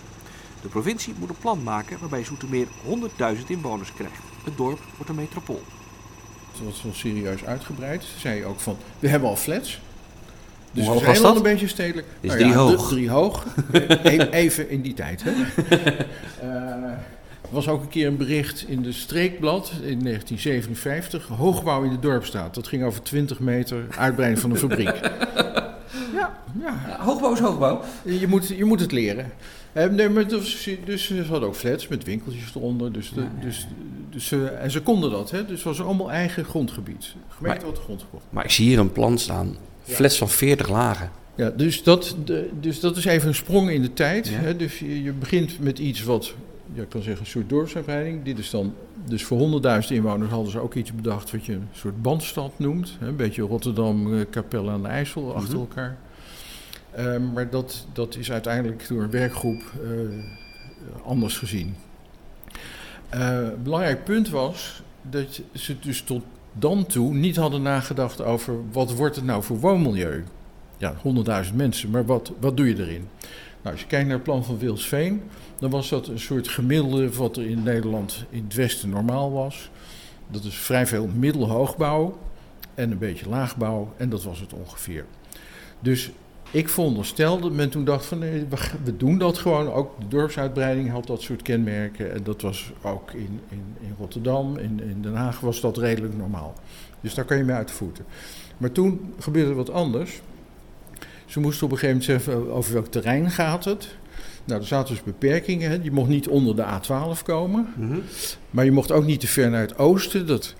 De 0.61 0.67
provincie 0.67 1.13
moet 1.19 1.29
een 1.29 1.37
plan 1.39 1.63
maken 1.63 1.97
waarbij 1.99 2.23
Zoetermeer 2.23 2.67
100.000 3.37 3.45
inwoners 3.47 3.93
krijgt. 3.93 4.15
Het 4.43 4.57
dorp 4.57 4.79
wordt 4.95 5.09
een 5.09 5.15
metropool. 5.15 5.61
Het 6.51 6.65
was 6.65 6.83
wel 6.83 6.93
serieus 6.93 7.45
uitgebreid. 7.45 8.03
Ze 8.03 8.19
zei 8.19 8.45
ook 8.45 8.59
van, 8.59 8.77
we 8.99 9.07
hebben 9.07 9.29
al 9.29 9.35
flats. 9.35 9.79
Dus 10.71 10.83
Hoe 10.85 10.93
hoog 10.93 11.05
was 11.05 11.21
dat? 11.21 11.35
een 11.35 11.41
beetje 11.41 11.67
stedelijk. 11.67 12.07
Is 12.19 12.27
Nou 12.27 12.39
drie 12.41 12.51
ja, 12.51 12.57
hoog. 12.57 12.87
Drie 12.89 13.09
hoog. 13.09 13.45
E- 14.03 14.17
Even 14.31 14.69
in 14.69 14.81
die 14.81 14.93
tijd. 14.93 15.23
Hè. 15.23 15.31
Eh, 16.41 16.91
er 17.41 17.49
was 17.55 17.67
ook 17.67 17.81
een 17.81 17.87
keer 17.89 18.07
een 18.07 18.17
bericht 18.17 18.65
in 18.67 18.81
de 18.81 18.91
Streekblad 18.91 19.71
in 19.71 19.99
1957. 20.03 21.27
Hoogbouw 21.27 21.83
in 21.83 21.89
de 21.89 21.99
dorpstraat. 21.99 22.55
Dat 22.55 22.67
ging 22.67 22.83
over 22.83 23.01
20 23.01 23.39
meter 23.39 23.85
uitbreiding 23.97 24.41
van 24.41 24.51
een 24.51 24.57
fabriek. 24.57 24.93
Ja, 26.13 26.37
ja. 26.59 26.97
hoogbouw 26.99 27.33
is 27.33 27.39
hoogbouw. 27.39 27.81
Je 28.03 28.27
moet, 28.27 28.47
je 28.47 28.65
moet 28.65 28.79
het 28.79 28.91
leren. 28.91 29.31
Eh, 29.73 29.89
nee, 29.89 30.09
maar 30.09 30.27
dus, 30.27 30.69
dus 30.85 31.05
ze 31.07 31.23
hadden 31.29 31.49
ook 31.49 31.55
flats 31.55 31.87
met 31.87 32.03
winkeltjes 32.03 32.55
eronder. 32.55 32.91
Dus 32.91 33.11
de, 33.13 33.23
dus, 33.41 33.67
dus, 34.09 34.27
ze- 34.27 34.45
en 34.47 34.71
ze 34.71 34.81
konden 34.81 35.11
dat. 35.11 35.31
Hè? 35.31 35.41
Dus 35.45 35.55
het 35.55 35.63
was 35.63 35.81
allemaal 35.81 36.11
eigen 36.11 36.45
grondgebied. 36.45 37.13
Gemeente 37.27 37.57
Maar- 37.59 37.65
had 37.67 37.75
de 37.75 37.81
grond 37.81 38.01
gekocht. 38.01 38.23
Maar 38.29 38.43
ik 38.43 38.51
zie 38.51 38.67
hier 38.67 38.79
een 38.79 38.91
plan 38.91 39.17
staan. 39.17 39.57
Flats 39.83 40.17
van 40.17 40.29
40 40.29 40.69
lagen. 40.69 41.11
Ja, 41.35 41.49
dus 41.49 41.83
dat, 41.83 42.15
dus 42.59 42.79
dat 42.79 42.97
is 42.97 43.05
even 43.05 43.27
een 43.27 43.35
sprong 43.35 43.69
in 43.69 43.81
de 43.81 43.93
tijd. 43.93 44.27
Ja. 44.27 44.37
Hè? 44.37 44.55
Dus 44.55 44.79
je, 44.79 45.03
je 45.03 45.11
begint 45.11 45.59
met 45.59 45.79
iets 45.79 46.03
wat, 46.03 46.33
ja, 46.73 46.81
ik 46.81 46.89
kan 46.89 47.01
zeggen, 47.01 47.21
een 47.25 47.31
soort 47.31 47.49
dorpsuitbreiding. 47.49 48.23
Dit 48.23 48.37
is 48.37 48.49
dan, 48.49 48.73
dus 49.05 49.23
voor 49.23 49.61
100.000 49.83 49.87
inwoners 49.87 50.31
hadden 50.31 50.51
ze 50.51 50.59
ook 50.59 50.73
iets 50.75 50.93
bedacht 50.93 51.31
wat 51.31 51.45
je 51.45 51.53
een 51.53 51.67
soort 51.71 52.01
bandstad 52.01 52.51
noemt. 52.59 52.95
Hè? 52.99 53.07
Een 53.07 53.15
beetje 53.15 53.41
Rotterdam, 53.41 54.13
eh, 54.19 54.25
Capelle 54.31 54.71
aan 54.71 54.81
de 54.81 54.87
IJssel 54.87 55.35
achter 55.35 55.49
Mhm. 55.53 55.59
elkaar. 55.59 55.97
Ehm, 56.91 57.33
maar 57.33 57.49
dat, 57.49 57.87
dat 57.93 58.15
is 58.15 58.31
uiteindelijk 58.31 58.87
door 58.87 59.01
een 59.03 59.09
werkgroep 59.11 59.61
eh, 59.83 59.89
anders 61.05 61.37
gezien. 61.37 61.75
Eh, 63.09 63.47
belangrijk 63.63 64.03
punt 64.03 64.29
was 64.29 64.81
dat 65.09 65.41
ze 65.53 65.79
dus 65.79 66.01
tot 66.01 66.23
dan 66.53 66.85
toe 66.85 67.13
niet 67.13 67.35
hadden 67.35 67.61
nagedacht 67.61 68.21
over 68.21 68.53
wat 68.71 68.93
wordt 68.93 69.15
het 69.15 69.25
nou 69.25 69.43
voor 69.43 69.59
woonmilieu. 69.59 70.23
Ja, 70.77 70.95
100.000 71.01 71.55
mensen, 71.55 71.89
maar 71.89 72.05
wat, 72.05 72.31
wat 72.39 72.57
doe 72.57 72.67
je 72.67 72.77
erin? 72.77 73.07
Nou, 73.61 73.75
als 73.75 73.81
je 73.81 73.87
kijkt 73.87 74.05
naar 74.05 74.15
het 74.15 74.23
plan 74.23 74.45
van 74.45 74.57
Wilsveen, 74.57 75.21
dan 75.59 75.69
was 75.69 75.89
dat 75.89 76.07
een 76.07 76.19
soort 76.19 76.47
gemiddelde 76.47 77.13
wat 77.13 77.37
er 77.37 77.49
in 77.49 77.63
Nederland 77.63 78.25
in 78.29 78.43
het 78.43 78.53
westen 78.53 78.89
normaal 78.89 79.31
was. 79.31 79.69
Dat 80.27 80.43
is 80.43 80.55
vrij 80.55 80.87
veel 80.87 81.07
middelhoogbouw 81.07 82.17
en 82.73 82.91
een 82.91 82.97
beetje 82.97 83.29
laagbouw 83.29 83.93
en 83.97 84.09
dat 84.09 84.23
was 84.23 84.39
het 84.39 84.53
ongeveer. 84.53 85.05
Dus 85.79 86.11
ik 86.51 86.69
veronderstel 86.69 87.39
dat 87.39 87.51
men 87.51 87.69
toen 87.69 87.85
dacht 87.85 88.05
van 88.05 88.19
nee, 88.19 88.45
we, 88.83 88.97
doen 88.97 89.17
dat 89.17 89.37
gewoon. 89.37 89.71
Ook 89.71 89.99
de 89.99 90.07
dorpsuitbreiding 90.07 90.89
had 90.89 91.07
dat 91.07 91.21
soort 91.21 91.41
kenmerken. 91.41 92.13
En 92.13 92.23
dat 92.23 92.41
was 92.41 92.71
ook 92.81 93.11
in, 93.11 93.39
in, 93.49 93.75
in 93.79 93.95
Rotterdam, 93.97 94.57
in, 94.57 94.81
in 94.81 95.01
Den 95.01 95.15
Haag 95.15 95.39
was 95.39 95.61
dat 95.61 95.77
redelijk 95.77 96.17
normaal. 96.17 96.53
Dus 97.01 97.13
daar 97.13 97.25
kan 97.25 97.37
je 97.37 97.43
mee 97.43 97.55
uit 97.55 97.71
voeten. 97.71 98.05
Maar 98.57 98.71
toen 98.71 99.13
gebeurde 99.19 99.53
wat 99.53 99.69
anders. 99.69 100.21
Ze 101.29 101.39
moesten 101.39 101.65
op 101.65 101.71
een 101.71 101.77
gegeven 101.77 102.01
moment 102.01 102.23
zeggen 102.23 102.53
over 102.53 102.73
welk 102.73 102.87
terrein 102.87 103.31
gaat 103.31 103.65
het. 103.65 103.87
Nou, 104.45 104.61
er 104.61 104.67
zaten 104.67 104.93
dus 104.93 105.03
beperkingen. 105.03 105.69
Hè. 105.69 105.77
Je 105.81 105.91
mocht 105.91 106.09
niet 106.09 106.27
onder 106.27 106.55
de 106.55 106.63
A12 106.63 107.23
komen. 107.23 107.67
Maar 108.49 108.65
je 108.65 108.71
mocht 108.71 108.91
ook 108.91 109.05
niet 109.05 109.19
te 109.19 109.27
ver 109.27 109.49
naar 109.49 109.61
het 109.61 109.77
oosten. 109.77 110.27
Dat... 110.27 110.55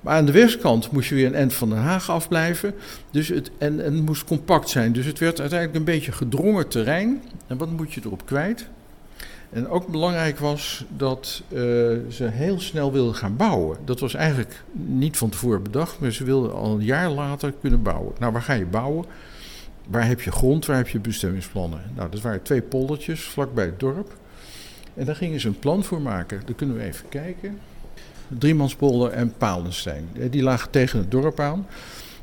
Maar 0.00 0.14
aan 0.14 0.26
de 0.26 0.32
westkant 0.32 0.90
moest 0.90 1.08
je 1.08 1.14
weer 1.14 1.26
een 1.26 1.34
end 1.34 1.54
van 1.54 1.68
Den 1.68 1.78
Haag 1.78 2.10
afblijven. 2.10 2.74
Dus 3.10 3.28
het, 3.28 3.50
en, 3.58 3.84
en 3.84 3.94
het 3.94 4.04
moest 4.04 4.24
compact 4.24 4.68
zijn. 4.68 4.92
Dus 4.92 5.06
het 5.06 5.18
werd 5.18 5.40
uiteindelijk 5.40 5.78
een 5.78 5.94
beetje 5.94 6.12
gedrongen 6.12 6.68
terrein. 6.68 7.22
En 7.46 7.56
wat 7.56 7.70
moet 7.70 7.92
je 7.92 8.00
erop 8.04 8.26
kwijt? 8.26 8.68
En 9.50 9.68
ook 9.68 9.86
belangrijk 9.86 10.38
was 10.38 10.84
dat 10.96 11.42
eh, 11.48 11.58
ze 12.08 12.24
heel 12.24 12.60
snel 12.60 12.92
wilden 12.92 13.14
gaan 13.14 13.36
bouwen. 13.36 13.78
Dat 13.84 14.00
was 14.00 14.14
eigenlijk 14.14 14.62
niet 14.72 15.16
van 15.16 15.28
tevoren 15.28 15.62
bedacht, 15.62 16.00
maar 16.00 16.12
ze 16.12 16.24
wilden 16.24 16.54
al 16.54 16.74
een 16.74 16.84
jaar 16.84 17.10
later 17.10 17.52
kunnen 17.60 17.82
bouwen. 17.82 18.12
Nou, 18.18 18.32
waar 18.32 18.42
ga 18.42 18.52
je 18.52 18.66
bouwen? 18.66 19.04
Waar 19.86 20.06
heb 20.06 20.20
je 20.20 20.32
grond, 20.32 20.66
waar 20.66 20.76
heb 20.76 20.88
je 20.88 21.00
bestemmingsplannen? 21.00 21.80
Nou, 21.94 22.10
dat 22.10 22.20
waren 22.20 22.42
twee 22.42 22.62
poldertjes 22.62 23.20
vlakbij 23.22 23.64
het 23.64 23.80
dorp. 23.80 24.16
En 24.94 25.04
daar 25.04 25.16
gingen 25.16 25.40
ze 25.40 25.48
een 25.48 25.58
plan 25.58 25.84
voor 25.84 26.00
maken. 26.00 26.42
Daar 26.44 26.54
kunnen 26.54 26.76
we 26.76 26.82
even 26.82 27.08
kijken. 27.08 27.58
Driemanspolder 28.28 29.10
en 29.10 29.32
Palenstein. 29.38 30.08
Eh, 30.18 30.30
Die 30.30 30.42
lagen 30.42 30.70
tegen 30.70 30.98
het 30.98 31.10
dorp 31.10 31.40
aan. 31.40 31.66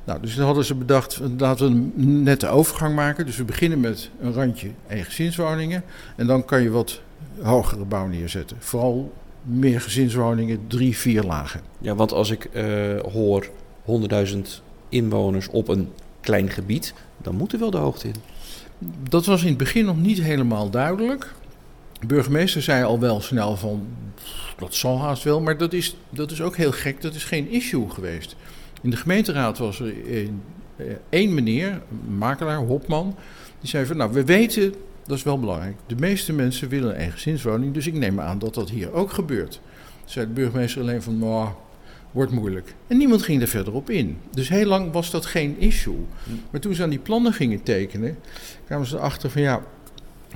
Nou, 0.04 0.21
dus 0.21 0.36
dan 0.36 0.45
hadden 0.45 0.65
ze 0.65 0.76
bedacht, 0.76 1.19
laten 1.38 1.65
we 1.65 2.02
een 2.02 2.23
nette 2.23 2.47
overgang 2.47 2.95
maken. 2.95 3.26
Dus 3.26 3.38
we 3.38 3.43
beginnen 3.43 3.80
met 3.80 4.10
een 4.21 4.34
randje 4.34 4.69
eengezinswoningen. 4.88 5.84
En 6.15 6.28
dan 6.28 6.45
kan 6.45 6.62
je 6.62 6.69
wat 6.69 7.02
hogere 7.41 7.86
bouw 7.86 8.08
neerzetten. 8.08 8.58
Vooral 8.60 9.13
meer 9.43 9.82
gezinswoningen, 9.82 10.67
drie, 10.67 10.97
vier 10.97 11.23
lagen. 11.23 11.62
Ja, 11.80 11.95
want 11.95 12.12
als 12.12 12.30
ik 12.30 12.45
eh, 12.45 12.63
hoor 13.12 13.49
100.000 13.86 14.39
inwoners 14.89 15.47
op 15.47 15.67
een 15.67 15.89
klein 16.21 16.49
gebied, 16.49 16.93
dan 17.24 17.36
moet 17.36 17.54
er 17.54 17.60
wel 17.60 17.72
de 17.72 17.78
hoogte 17.78 18.08
in. 18.08 18.16
Dat 19.10 19.26
was 19.26 19.42
in 19.42 19.48
het 19.48 19.58
begin 19.58 19.86
nog 19.86 19.98
niet 19.98 20.22
helemaal 20.22 20.70
duidelijk. 20.70 21.34
De 22.00 22.08
burgemeester 22.08 22.62
zei 22.62 22.84
al 22.84 23.00
wel 23.00 23.22
snel 23.22 23.58
van, 23.58 23.88
dat 24.58 24.76
zal 24.76 25.00
haast 25.00 25.24
wel. 25.24 25.42
Maar 25.42 25.58
dat 25.58 25.74
is, 25.74 25.96
dat 26.10 26.32
is 26.32 26.42
ook 26.42 26.56
heel 26.56 26.72
gek, 26.72 27.02
dat 27.02 27.16
is 27.16 27.24
geen 27.24 27.50
issue 27.50 27.90
geweest. 27.90 28.36
In 28.82 28.90
de 28.90 28.98
gemeenteraad 28.98 29.58
was 29.58 29.80
er 29.80 30.08
in 30.08 30.42
Eén 31.10 31.34
meneer, 31.34 31.82
een 32.08 32.18
makelaar, 32.18 32.58
Hopman, 32.58 33.16
die 33.60 33.70
zei 33.70 33.86
van 33.86 33.98
nou, 33.98 34.14
we 34.14 34.26
weten, 34.26 34.74
dat 35.06 35.18
is 35.18 35.24
wel 35.24 35.40
belangrijk, 35.40 35.76
de 35.88 35.96
meeste 35.96 36.34
mensen 36.34 36.70
willen 36.70 36.90
een 36.90 36.96
eigen 36.96 37.20
zinswoning, 37.20 37.74
dus 37.74 37.88
ik 37.88 37.94
neem 37.94 38.20
aan 38.20 38.40
dat 38.40 38.54
dat 38.54 38.70
hier 38.70 38.94
ook 38.94 39.12
gebeurt. 39.12 39.62
Zei 40.06 40.26
de 40.26 40.32
burgemeester 40.32 40.82
alleen 40.82 41.02
van, 41.02 41.20
nou, 41.20 41.50
wordt 42.13 42.32
moeilijk. 42.32 42.76
En 42.88 42.97
niemand 42.97 43.21
ging 43.21 43.41
er 43.41 43.47
verder 43.47 43.73
op 43.73 43.89
in. 43.89 44.17
Dus 44.32 44.49
heel 44.49 44.65
lang 44.65 44.91
was 44.91 45.12
dat 45.12 45.26
geen 45.26 45.60
issue. 45.60 46.06
Maar 46.52 46.62
toen 46.62 46.76
ze 46.76 46.84
aan 46.84 46.89
die 46.89 46.99
plannen 46.99 47.34
gingen 47.34 47.63
tekenen, 47.63 48.17
kwamen 48.65 48.88
ze 48.88 48.95
erachter 48.95 49.30
van 49.30 49.41
ja, 49.41 49.63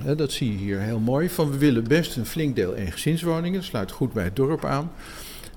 hè, 0.02 0.14
dat 0.14 0.32
zie 0.32 0.52
je 0.52 0.58
hier 0.58 0.80
heel 0.80 0.98
mooi, 0.98 1.28
van 1.28 1.50
we 1.50 1.58
willen 1.58 1.84
best 1.88 2.16
een 2.16 2.26
flink 2.26 2.56
deel 2.56 2.74
eengezinswoningen, 2.74 3.60
dat 3.60 3.68
sluit 3.68 3.90
goed 3.90 4.12
bij 4.12 4.24
het 4.24 4.36
dorp 4.36 4.64
aan. 4.64 4.90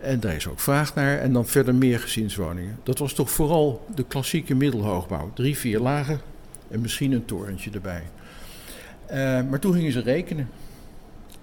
En 0.01 0.19
daar 0.19 0.36
is 0.36 0.47
ook 0.47 0.60
vraag 0.60 0.95
naar. 0.95 1.17
En 1.17 1.34
dan 1.34 1.45
verder 1.45 1.75
meer 1.75 1.99
gezinswoningen. 1.99 2.79
Dat 2.84 2.97
was 2.97 3.13
toch 3.13 3.31
vooral 3.31 3.86
de 3.95 4.03
klassieke 4.03 4.55
middelhoogbouw. 4.55 5.31
Drie, 5.34 5.57
vier 5.57 5.79
lagen 5.79 6.21
en 6.67 6.81
misschien 6.81 7.12
een 7.12 7.25
torentje 7.25 7.71
erbij. 7.71 8.03
Uh, 9.12 9.49
maar 9.49 9.60
toen 9.60 9.73
gingen 9.73 9.91
ze 9.91 9.99
rekenen. 10.01 10.49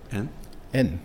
En? 0.08 0.30
En? 0.70 1.00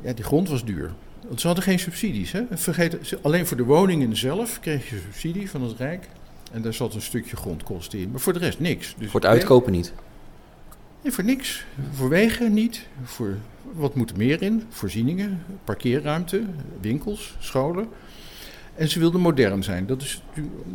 Ja, 0.00 0.12
die 0.12 0.24
grond 0.24 0.48
was 0.48 0.64
duur. 0.64 0.92
Want 1.26 1.40
ze 1.40 1.46
hadden 1.46 1.64
geen 1.64 1.78
subsidies. 1.78 2.32
Hè? 2.32 2.42
Vergeet, 2.50 3.16
alleen 3.22 3.46
voor 3.46 3.56
de 3.56 3.64
woningen 3.64 4.16
zelf 4.16 4.60
kreeg 4.60 4.90
je 4.90 5.00
subsidie 5.04 5.50
van 5.50 5.62
het 5.62 5.78
Rijk. 5.78 6.08
En 6.52 6.62
daar 6.62 6.74
zat 6.74 6.94
een 6.94 7.02
stukje 7.02 7.36
grondkosten 7.36 7.98
in. 7.98 8.10
Maar 8.10 8.20
voor 8.20 8.32
de 8.32 8.38
rest 8.38 8.60
niks. 8.60 8.94
Dus 8.98 9.10
voor 9.10 9.20
het 9.20 9.28
uitkopen 9.28 9.72
niet? 9.72 9.92
Nee, 11.02 11.12
voor 11.12 11.24
niks. 11.24 11.64
Voor 11.92 12.08
wegen 12.08 12.52
niet. 12.52 12.86
Voor 13.02 13.36
wat 13.72 13.94
moet 13.94 14.10
er 14.10 14.16
meer 14.16 14.42
in? 14.42 14.62
Voorzieningen, 14.68 15.42
parkeerruimte, 15.64 16.42
winkels, 16.80 17.36
scholen. 17.38 17.88
En 18.74 18.88
ze 18.88 18.98
wilden 18.98 19.20
modern 19.20 19.62
zijn. 19.62 19.86
Dat 19.86 20.02
is 20.02 20.22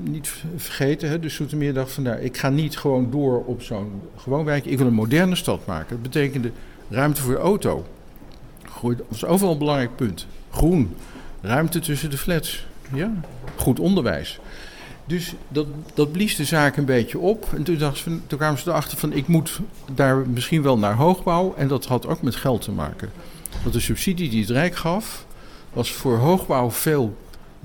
niet 0.04 0.34
vergeten. 0.56 1.10
Hè? 1.10 1.20
Dus 1.20 1.34
Soetermeer 1.34 1.74
dacht 1.74 1.92
vandaar, 1.92 2.22
ik 2.22 2.38
ga 2.38 2.50
niet 2.50 2.78
gewoon 2.78 3.12
door 3.12 3.44
op 3.46 3.62
zo'n 3.62 4.02
gewoon 4.16 4.46
wijk. 4.46 4.66
Ik 4.66 4.78
wil 4.78 4.88
een 4.88 4.94
moderne 4.94 5.36
stad 5.36 5.66
maken. 5.66 5.90
Dat 5.90 6.02
betekende 6.02 6.52
ruimte 6.90 7.22
voor 7.22 7.34
de 7.34 7.40
auto. 7.40 7.86
Dat 8.82 9.06
was 9.08 9.26
overal 9.26 9.52
een 9.52 9.58
belangrijk 9.58 9.96
punt. 9.96 10.28
Groen, 10.58 10.96
ruimte 11.42 11.80
tussen 11.80 12.10
de 12.10 12.18
flats. 12.18 12.66
Ja? 12.94 13.12
Goed 13.56 13.80
onderwijs. 13.80 14.40
Dus 15.06 15.34
dat, 15.48 15.68
dat 15.94 16.12
blies 16.12 16.36
de 16.36 16.46
zaak 16.46 16.78
een 16.78 16.86
beetje 16.86 17.20
op. 17.20 17.48
En 17.54 17.64
toen, 17.64 17.78
dacht 17.78 17.98
ze, 17.98 18.20
toen 18.28 18.38
kwamen 18.38 18.60
ze 18.60 18.70
erachter 18.70 18.98
van 18.98 19.14
ik 19.14 19.28
moet 19.28 19.60
daar 19.96 20.18
misschien 20.30 20.62
wel 20.62 20.78
naar 20.78 20.96
hoogbouw. 20.96 21.54
En 21.58 21.68
dat 21.68 21.86
had 21.86 22.08
ook 22.08 22.22
met 22.22 22.36
geld 22.36 22.62
te 22.62 22.72
maken. 22.72 23.10
Want 23.62 23.74
de 23.74 23.80
subsidie 23.80 24.30
die 24.30 24.42
het 24.42 24.50
Rijk 24.50 24.76
gaf, 24.76 25.26
was 25.74 25.92
voor 25.92 26.18
hoogbouw 26.18 26.72
veel 26.72 27.18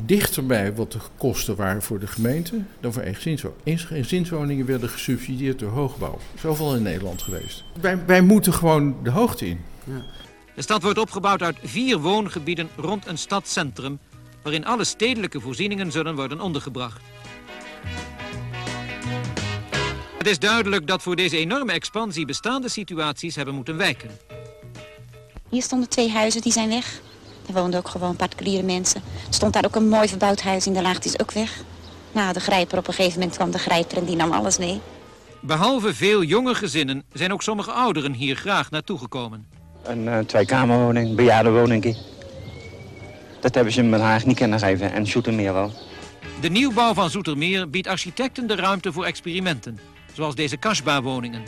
dichterbij 0.04 0.74
wat 0.74 0.92
de 0.92 0.98
kosten 1.16 1.56
waren 1.56 1.82
voor 1.82 1.98
de 1.98 2.06
gemeente 2.06 2.60
dan 2.80 2.92
voor 2.92 3.02
eengezinswoningen. 3.02 3.64
Eengezinswoningen 3.64 4.66
werden 4.66 4.88
gesubsidieerd 4.88 5.58
door 5.58 5.70
hoogbouw. 5.70 6.18
Zoveel 6.38 6.74
in 6.74 6.82
Nederland 6.82 7.22
geweest. 7.22 7.64
Wij, 7.80 7.98
wij 8.06 8.22
moeten 8.22 8.52
gewoon 8.52 8.96
de 9.02 9.10
hoogte 9.10 9.46
in. 9.46 9.60
Ja. 9.84 10.02
De 10.54 10.62
stad 10.62 10.82
wordt 10.82 10.98
opgebouwd 10.98 11.42
uit 11.42 11.56
vier 11.62 11.98
woongebieden 11.98 12.68
rond 12.76 13.06
een 13.06 13.18
stadcentrum... 13.18 13.98
waarin 14.42 14.66
alle 14.66 14.84
stedelijke 14.84 15.40
voorzieningen 15.40 15.92
zullen 15.92 16.14
worden 16.14 16.40
ondergebracht. 16.40 17.00
Het 20.18 20.26
is 20.26 20.38
duidelijk 20.38 20.86
dat 20.86 21.02
voor 21.02 21.16
deze 21.16 21.36
enorme 21.36 21.72
expansie 21.72 22.26
bestaande 22.26 22.68
situaties 22.68 23.34
hebben 23.34 23.54
moeten 23.54 23.76
wijken. 23.76 24.10
Hier 25.48 25.62
stonden 25.62 25.88
twee 25.88 26.10
huizen, 26.10 26.40
die 26.40 26.52
zijn 26.52 26.68
weg. 26.68 27.00
Daar 27.46 27.56
woonden 27.62 27.80
ook 27.80 27.88
gewoon 27.88 28.16
particuliere 28.16 28.62
mensen. 28.62 29.02
Er 29.28 29.34
stond 29.34 29.52
daar 29.52 29.64
ook 29.64 29.76
een 29.76 29.88
mooi 29.88 30.08
verbouwd 30.08 30.40
huis 30.40 30.66
in 30.66 30.72
de 30.72 30.82
laag, 30.82 30.98
die 30.98 31.12
is 31.12 31.20
ook 31.20 31.32
weg. 31.32 31.62
Na 32.12 32.32
de 32.32 32.40
grijper, 32.40 32.78
op 32.78 32.88
een 32.88 32.94
gegeven 32.94 33.18
moment 33.18 33.36
kwam 33.36 33.50
de 33.50 33.58
grijper 33.58 33.96
en 33.96 34.04
die 34.04 34.16
nam 34.16 34.32
alles 34.32 34.58
mee. 34.58 34.80
Behalve 35.40 35.94
veel 35.94 36.22
jonge 36.22 36.54
gezinnen 36.54 37.04
zijn 37.12 37.32
ook 37.32 37.42
sommige 37.42 37.72
ouderen 37.72 38.12
hier 38.12 38.36
graag 38.36 38.70
naartoe 38.70 38.98
gekomen. 38.98 39.51
Een 39.82 40.06
uh, 40.06 40.18
tweekamerwoning, 40.18 41.16
bejaardenwoning. 41.16 41.96
Dat 43.40 43.54
hebben 43.54 43.72
ze 43.72 43.82
me 43.82 43.98
Haag 43.98 44.26
niet 44.26 44.36
kunnen 44.36 44.58
geven 44.58 44.92
en 44.92 45.06
Zoetermeer 45.06 45.52
wel. 45.52 45.72
De 46.40 46.48
nieuwbouw 46.48 46.94
van 46.94 47.10
Zoetermeer 47.10 47.70
biedt 47.70 47.86
architecten 47.86 48.46
de 48.46 48.54
ruimte 48.54 48.92
voor 48.92 49.04
experimenten 49.04 49.78
zoals 50.12 50.34
deze 50.34 50.56
Kasbah-woningen. 50.56 51.42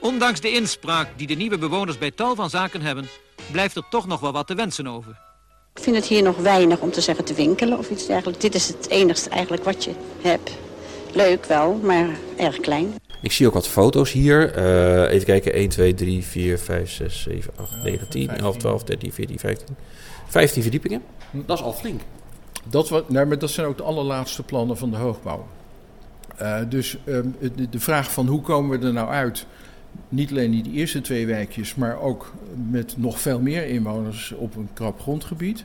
Ondanks 0.00 0.40
de 0.40 0.52
inspraak 0.52 1.08
die 1.16 1.26
de 1.26 1.34
nieuwe 1.34 1.58
bewoners 1.58 1.98
bij 1.98 2.10
tal 2.10 2.34
van 2.34 2.50
zaken 2.50 2.80
hebben... 2.80 3.08
blijft 3.50 3.76
er 3.76 3.86
toch 3.90 4.06
nog 4.06 4.20
wel 4.20 4.32
wat 4.32 4.46
te 4.46 4.54
wensen 4.54 4.86
over. 4.86 5.18
Ik 5.74 5.82
vind 5.82 5.96
het 5.96 6.04
hier 6.04 6.22
nog 6.22 6.36
weinig 6.36 6.80
om 6.80 6.90
te 6.90 7.00
zeggen 7.00 7.24
te 7.24 7.34
winkelen 7.34 7.78
of 7.78 7.90
iets 7.90 8.06
dergelijks. 8.06 8.40
Dit 8.40 8.54
is 8.54 8.68
het 8.68 8.88
enigste 8.88 9.30
eigenlijk 9.30 9.64
wat 9.64 9.84
je 9.84 9.92
hebt. 10.22 10.63
Leuk 11.14 11.44
wel, 11.44 11.80
maar 11.82 12.08
erg 12.36 12.60
klein. 12.60 12.94
Ik 13.22 13.32
zie 13.32 13.46
ook 13.46 13.54
wat 13.54 13.68
foto's 13.68 14.12
hier. 14.12 14.58
Uh, 14.58 15.12
even 15.12 15.26
kijken. 15.26 15.52
1, 15.52 15.68
2, 15.68 15.94
3, 15.94 16.24
4, 16.24 16.58
5, 16.58 16.90
6, 16.90 17.22
7, 17.22 17.52
8, 17.56 17.82
9, 17.84 18.08
10, 18.08 18.28
11, 18.28 18.56
12, 18.56 18.84
13, 18.84 19.12
14, 19.12 19.38
15. 19.38 19.76
15 20.26 20.62
verdiepingen. 20.62 21.02
Dat 21.30 21.58
is 21.58 21.64
al 21.64 21.72
flink. 21.72 22.00
Dat, 22.64 22.88
wat, 22.88 23.08
nee, 23.08 23.24
maar 23.24 23.38
dat 23.38 23.50
zijn 23.50 23.66
ook 23.66 23.76
de 23.76 23.82
allerlaatste 23.82 24.42
plannen 24.42 24.76
van 24.76 24.90
de 24.90 24.96
hoogbouw. 24.96 25.46
Uh, 26.42 26.58
dus 26.68 26.96
um, 27.06 27.36
de, 27.40 27.68
de, 27.68 27.80
vraag 27.80 28.12
van 28.12 28.26
hoe 28.26 28.40
komen 28.40 28.80
we 28.80 28.86
er 28.86 28.92
nou 28.92 29.08
uit, 29.08 29.46
niet 30.08 30.30
alleen 30.30 30.52
in 30.52 30.62
die 30.62 30.72
eerste 30.72 31.00
twee 31.00 31.26
wijkjes, 31.26 31.74
maar 31.74 32.00
ook 32.00 32.32
met 32.70 32.94
nog 32.96 33.20
veel 33.20 33.40
meer 33.40 33.66
inwoners 33.66 34.32
op 34.36 34.56
een 34.56 34.68
krap 34.72 35.00
grondgebied, 35.00 35.64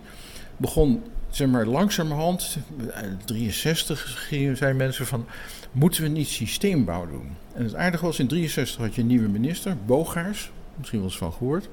begon 0.57 1.03
zeg 1.29 1.47
maar 1.47 1.65
langzamerhand, 1.65 2.57
in 2.77 3.19
63 3.25 4.27
gingen, 4.27 4.57
zijn 4.57 4.75
mensen 4.75 5.05
van, 5.05 5.25
moeten 5.71 6.03
we 6.03 6.07
niet 6.07 6.27
systeembouw 6.27 7.07
doen? 7.07 7.29
En 7.53 7.63
het 7.63 7.75
aardige 7.75 8.05
was, 8.05 8.19
in 8.19 8.27
63 8.27 8.81
had 8.81 8.95
je 8.95 9.01
een 9.01 9.07
nieuwe 9.07 9.27
minister, 9.27 9.77
Bogaars, 9.85 10.51
misschien 10.77 10.99
wel 10.99 11.07
eens 11.07 11.17
van 11.17 11.33
gehoord. 11.33 11.69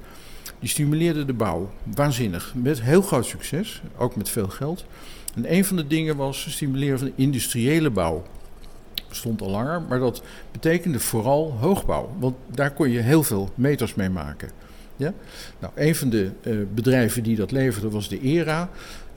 Die 0.59 0.69
stimuleerde 0.69 1.25
de 1.25 1.33
bouw, 1.33 1.71
waanzinnig, 1.83 2.53
met 2.55 2.81
heel 2.81 3.01
groot 3.01 3.25
succes, 3.25 3.81
ook 3.97 4.15
met 4.15 4.29
veel 4.29 4.47
geld. 4.47 4.85
En 5.35 5.53
een 5.53 5.65
van 5.65 5.75
de 5.75 5.87
dingen 5.87 6.15
was 6.15 6.51
stimuleren 6.51 6.99
van 6.99 7.07
de 7.07 7.13
industriële 7.23 7.89
bouw. 7.89 8.23
Bestond 9.09 9.41
al 9.41 9.49
langer, 9.49 9.81
maar 9.81 9.99
dat 9.99 10.21
betekende 10.51 10.99
vooral 10.99 11.51
hoogbouw. 11.59 12.15
Want 12.19 12.35
daar 12.51 12.71
kon 12.71 12.89
je 12.89 12.99
heel 12.99 13.23
veel 13.23 13.49
meters 13.55 13.95
mee 13.95 14.09
maken. 14.09 14.49
Ja? 14.95 15.13
Nou, 15.59 15.73
een 15.75 15.95
van 15.95 16.09
de 16.09 16.31
uh, 16.41 16.57
bedrijven 16.73 17.23
die 17.23 17.35
dat 17.35 17.51
leverde 17.51 17.89
was 17.89 18.09
de 18.09 18.21
ERA. 18.21 18.69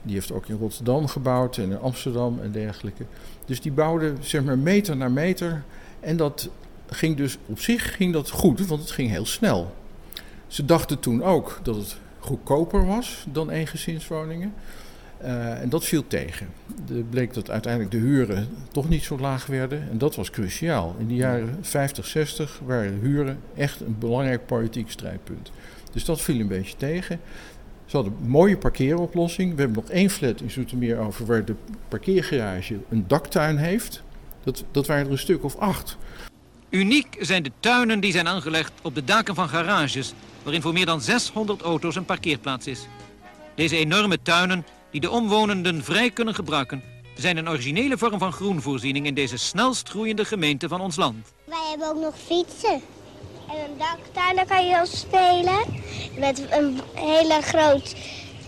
Die 0.03 0.13
heeft 0.13 0.31
ook 0.31 0.47
in 0.47 0.57
Rotterdam 0.57 1.07
gebouwd 1.07 1.57
en 1.57 1.71
in 1.71 1.79
Amsterdam 1.79 2.39
en 2.41 2.51
dergelijke. 2.51 3.05
Dus 3.45 3.61
die 3.61 3.71
bouwden 3.71 4.17
zeg 4.21 4.43
maar 4.43 4.57
meter 4.57 4.97
na 4.97 5.09
meter. 5.09 5.63
En 5.99 6.17
dat 6.17 6.49
ging 6.89 7.17
dus 7.17 7.37
op 7.45 7.59
zich 7.59 7.95
ging 7.95 8.13
dat 8.13 8.29
goed, 8.29 8.67
want 8.67 8.81
het 8.81 8.91
ging 8.91 9.09
heel 9.09 9.25
snel. 9.25 9.75
Ze 10.47 10.65
dachten 10.65 10.99
toen 10.99 11.23
ook 11.23 11.59
dat 11.63 11.75
het 11.75 11.97
goedkoper 12.19 12.85
was 12.85 13.25
dan 13.31 13.49
eengezinswoningen. 13.49 14.53
Uh, 15.23 15.61
en 15.61 15.69
dat 15.69 15.85
viel 15.85 16.07
tegen. 16.07 16.47
Het 16.87 17.09
bleek 17.09 17.33
dat 17.33 17.49
uiteindelijk 17.49 17.91
de 17.91 17.97
huren 17.97 18.47
toch 18.71 18.89
niet 18.89 19.03
zo 19.03 19.17
laag 19.19 19.45
werden. 19.45 19.89
En 19.91 19.97
dat 19.97 20.15
was 20.15 20.29
cruciaal. 20.29 20.95
In 20.99 21.07
de 21.07 21.15
jaren 21.15 21.57
50, 21.61 22.05
60 22.05 22.59
waren 22.65 22.99
huren 23.01 23.39
echt 23.55 23.81
een 23.81 23.95
belangrijk 23.99 24.45
politiek 24.45 24.91
strijdpunt. 24.91 25.51
Dus 25.91 26.05
dat 26.05 26.21
viel 26.21 26.39
een 26.39 26.47
beetje 26.47 26.77
tegen. 26.77 27.19
Ze 27.91 27.97
hadden 27.97 28.17
een 28.21 28.29
mooie 28.29 28.57
parkeeroplossing. 28.57 29.55
We 29.55 29.61
hebben 29.61 29.83
nog 29.83 29.91
één 29.91 30.09
flat 30.09 30.41
in 30.41 30.51
Zoetermeer 30.51 30.99
over 30.99 31.25
waar 31.25 31.45
de 31.45 31.55
parkeergarage 31.87 32.79
een 32.89 33.07
daktuin 33.07 33.57
heeft. 33.57 34.03
Dat, 34.43 34.63
dat 34.71 34.87
waren 34.87 35.05
er 35.05 35.11
een 35.11 35.17
stuk 35.17 35.43
of 35.43 35.55
acht. 35.55 35.97
Uniek 36.69 37.17
zijn 37.19 37.43
de 37.43 37.51
tuinen 37.59 37.99
die 37.99 38.11
zijn 38.11 38.27
aangelegd 38.27 38.71
op 38.81 38.95
de 38.95 39.03
daken 39.03 39.35
van 39.35 39.49
garages... 39.49 40.13
waarin 40.43 40.61
voor 40.61 40.73
meer 40.73 40.85
dan 40.85 41.01
600 41.01 41.61
auto's 41.61 41.95
een 41.95 42.05
parkeerplaats 42.05 42.67
is. 42.67 42.87
Deze 43.55 43.77
enorme 43.77 44.21
tuinen 44.21 44.65
die 44.91 45.01
de 45.01 45.09
omwonenden 45.09 45.83
vrij 45.83 46.11
kunnen 46.11 46.35
gebruiken... 46.35 46.83
zijn 47.15 47.37
een 47.37 47.49
originele 47.49 47.97
vorm 47.97 48.19
van 48.19 48.31
groenvoorziening 48.31 49.05
in 49.05 49.13
deze 49.13 49.37
snelst 49.37 49.89
groeiende 49.89 50.25
gemeente 50.25 50.67
van 50.67 50.81
ons 50.81 50.95
land. 50.95 51.33
Wij 51.45 51.67
hebben 51.69 51.87
ook 51.89 52.01
nog 52.01 52.15
fietsen. 52.17 52.81
En 53.51 53.71
een 53.71 53.77
daktuin, 53.77 54.35
daar 54.35 54.45
kan 54.45 54.65
je 54.65 54.75
heel 54.75 54.85
spelen. 54.85 55.59
Met 56.19 56.51
een 56.51 56.79
hele 56.93 57.41
groot 57.41 57.95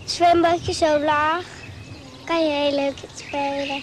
zwembadje 0.05 0.73
zo 0.73 0.99
laag. 0.99 1.45
Kan 2.25 2.43
je 2.43 2.51
heel 2.51 2.75
leuk 2.75 2.93
spelen. 3.15 3.81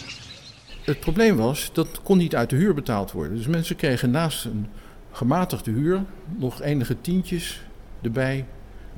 Het 0.84 1.00
probleem 1.00 1.36
was, 1.36 1.70
dat 1.72 2.02
kon 2.02 2.18
niet 2.18 2.36
uit 2.36 2.50
de 2.50 2.56
huur 2.56 2.74
betaald 2.74 3.12
worden. 3.12 3.36
Dus 3.36 3.46
mensen 3.46 3.76
kregen 3.76 4.10
naast 4.10 4.44
een 4.44 4.66
gematigde 5.12 5.70
huur 5.70 6.04
nog 6.36 6.62
enige 6.62 7.00
tientjes 7.00 7.60
erbij 8.02 8.44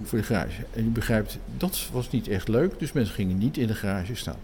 voor 0.02 0.18
de 0.18 0.24
garage. 0.24 0.64
En 0.72 0.84
je 0.84 0.90
begrijpt, 0.90 1.38
dat 1.56 1.88
was 1.92 2.10
niet 2.10 2.28
echt 2.28 2.48
leuk, 2.48 2.78
dus 2.78 2.92
mensen 2.92 3.14
gingen 3.14 3.38
niet 3.38 3.56
in 3.56 3.66
de 3.66 3.74
garage 3.74 4.14
staan. 4.14 4.38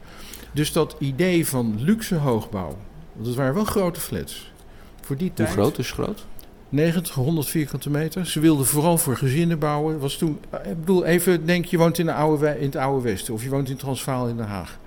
Dus 0.53 0.73
dat 0.73 0.97
idee 0.99 1.47
van 1.47 1.83
luxe 1.83 2.14
hoogbouw, 2.14 2.77
want 3.12 3.27
het 3.27 3.37
waren 3.37 3.55
wel 3.55 3.64
grote 3.64 4.01
flats. 4.01 4.53
Voor 5.01 5.17
die 5.17 5.33
Hoe 5.37 5.47
groot 5.47 5.79
is 5.79 5.91
groot? 5.91 6.27
90, 6.68 7.14
100 7.14 7.48
vierkante 7.48 7.90
meter. 7.90 8.26
Ze 8.26 8.40
wilden 8.40 8.66
vooral 8.66 8.98
voor 8.98 9.16
gezinnen 9.16 9.59
bouwen. 9.59 9.98
Was 9.98 10.16
toen, 10.16 10.38
eh, 10.50 10.70
ik 10.70 10.81
bedoel, 10.81 11.04
even 11.04 11.46
denk 11.46 11.64
je 11.64 11.78
woont 11.78 11.98
in, 11.98 12.07
de 12.07 12.12
oude, 12.12 12.59
in 12.59 12.66
het 12.66 12.76
oude 12.76 13.02
Westen 13.02 13.35
of 13.35 13.42
je 13.42 13.48
woont 13.48 13.70
in 13.70 13.76
Transvaal 13.76 14.28
in 14.28 14.37
Den 14.37 14.46
Haag. 14.46 14.78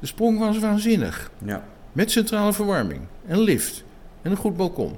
De 0.00 0.06
sprong 0.06 0.38
was 0.38 0.58
waanzinnig. 0.58 1.30
Ja. 1.44 1.64
Met 1.92 2.10
centrale 2.10 2.52
verwarming 2.52 3.00
en 3.26 3.40
lift 3.40 3.84
en 4.22 4.30
een 4.30 4.36
goed 4.36 4.56
balkon. 4.56 4.96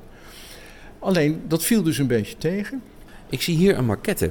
Alleen, 0.98 1.42
dat 1.48 1.64
viel 1.64 1.82
dus 1.82 1.98
een 1.98 2.06
beetje 2.06 2.36
tegen. 2.38 2.82
Ik 3.28 3.42
zie 3.42 3.56
hier 3.56 3.78
een 3.78 3.86
maquette. 3.86 4.30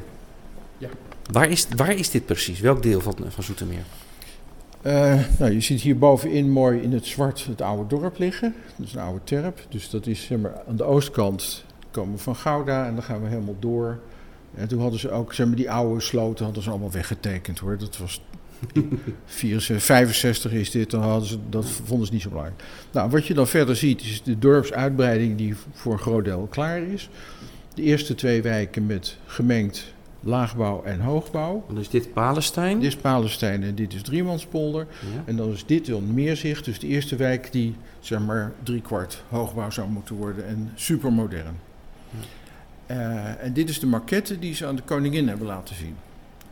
Ja. 0.77 0.89
Waar 1.31 1.49
is, 1.49 1.67
waar 1.75 1.93
is 1.93 2.09
dit 2.09 2.25
precies? 2.25 2.59
Welk 2.59 2.83
deel 2.83 3.01
van, 3.01 3.15
van 3.29 3.43
Zoetermeer? 3.43 3.83
Eh, 4.81 5.19
nou, 5.39 5.51
je 5.51 5.61
ziet 5.61 5.81
hier 5.81 5.97
bovenin 5.97 6.49
mooi 6.49 6.81
in 6.81 6.93
het 6.93 7.05
zwart 7.05 7.45
het 7.45 7.61
oude 7.61 7.95
dorp 7.95 8.17
liggen. 8.17 8.55
Dat 8.75 8.87
is 8.87 8.93
een 8.93 9.01
oude 9.01 9.23
terp. 9.23 9.65
Dus 9.69 9.89
dat 9.89 10.07
is 10.07 10.25
zeg 10.25 10.37
maar, 10.37 10.61
aan 10.67 10.75
de 10.75 10.83
oostkant 10.83 11.63
komen 11.91 12.15
we 12.15 12.21
van 12.21 12.35
Gouda 12.35 12.87
en 12.87 12.93
dan 12.93 13.03
gaan 13.03 13.21
we 13.21 13.27
helemaal 13.27 13.55
door. 13.59 13.99
En 14.55 14.67
toen 14.67 14.81
hadden 14.81 14.99
ze 14.99 15.11
ook 15.11 15.33
zeg 15.33 15.47
maar, 15.47 15.55
die 15.55 15.71
oude 15.71 16.01
sloten 16.01 16.45
hadden 16.45 16.63
ze 16.63 16.69
allemaal 16.69 16.91
weggetekend 16.91 17.59
hoor. 17.59 17.77
Dat 17.77 17.97
was 17.97 18.21
64, 19.25 19.85
65 19.85 20.51
is 20.51 20.71
dit, 20.71 20.91
dan 20.91 21.01
hadden 21.01 21.27
ze, 21.27 21.37
dat 21.49 21.65
vonden 21.65 22.07
ze 22.07 22.13
niet 22.13 22.21
zo 22.21 22.29
belangrijk. 22.29 22.63
Nou, 22.91 23.09
wat 23.09 23.27
je 23.27 23.33
dan 23.33 23.47
verder 23.47 23.75
ziet 23.75 24.01
is 24.01 24.23
de 24.23 24.39
dorpsuitbreiding 24.39 25.37
die 25.37 25.55
voor 25.71 25.93
een 25.93 25.99
groot 25.99 26.25
deel 26.25 26.47
klaar 26.49 26.81
is. 26.81 27.09
De 27.73 27.81
eerste 27.81 28.15
twee 28.15 28.41
wijken 28.41 28.85
met 28.85 29.17
gemengd 29.25 29.93
laagbouw 30.23 30.83
en 30.83 30.99
hoogbouw. 30.99 31.63
Dan 31.67 31.79
is 31.79 31.89
dit 31.89 32.13
Palestijn. 32.13 32.79
Dit 32.79 32.87
is 32.87 32.95
Palestijn 32.95 33.63
en 33.63 33.75
dit 33.75 33.93
is 33.93 34.01
Driemanspolder. 34.01 34.87
Ja. 34.89 35.23
En 35.25 35.35
dan 35.35 35.51
is 35.51 35.65
dit 35.65 35.85
dan 35.85 36.13
Meerzicht, 36.13 36.65
dus 36.65 36.79
de 36.79 36.87
eerste 36.87 37.15
wijk 37.15 37.51
die 37.51 37.75
zeg 37.99 38.19
maar 38.19 38.51
driekwart 38.63 39.23
hoogbouw 39.29 39.69
zou 39.69 39.89
moeten 39.89 40.15
worden 40.15 40.47
en 40.47 40.71
supermodern. 40.75 41.55
Eh, 42.91 43.43
en 43.43 43.53
dit 43.53 43.69
is 43.69 43.79
de 43.79 43.85
maquette 43.85 44.39
die 44.39 44.55
ze 44.55 44.65
aan 44.65 44.75
de 44.75 44.81
koningin 44.81 45.27
hebben 45.27 45.47
laten 45.47 45.75
zien. 45.75 45.95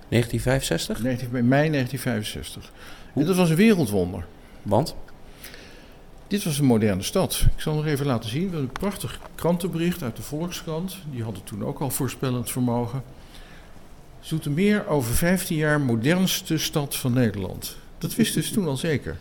1965? 0.10 1.04
19, 1.04 1.28
in 1.36 1.47
mei 1.47 1.69
1965. 1.69 2.71
En 3.15 3.25
dat 3.25 3.36
was 3.36 3.49
een 3.49 3.56
wereldwonder. 3.56 4.25
Want? 4.62 4.95
Dit 6.28 6.43
was 6.43 6.60
een 6.60 6.65
moderne 6.65 7.04
stad. 7.04 7.45
Ik 7.56 7.62
zal 7.62 7.75
nog 7.75 7.86
even 7.86 8.06
laten 8.06 8.30
zien. 8.30 8.41
We 8.41 8.47
hebben 8.47 8.62
een 8.62 8.71
prachtig 8.71 9.19
krantenbericht 9.36 10.04
uit 10.04 10.15
de 10.15 10.21
Volkskrant. 10.21 10.97
Die 11.12 11.23
hadden 11.23 11.43
toen 11.43 11.65
ook 11.65 11.80
al 11.80 11.89
voorspellend 11.89 12.52
vermogen. 12.52 13.04
Zoetermeer 14.19 14.88
over 14.88 15.13
15 15.13 15.58
jaar 15.58 15.82
modernste 15.82 16.58
stad 16.58 16.95
van 16.95 17.13
Nederland. 17.13 17.78
Dat 17.99 18.15
wisten 18.15 18.43
ze 18.43 18.53
toen 18.53 18.67
al 18.67 18.77
zeker. 18.77 19.17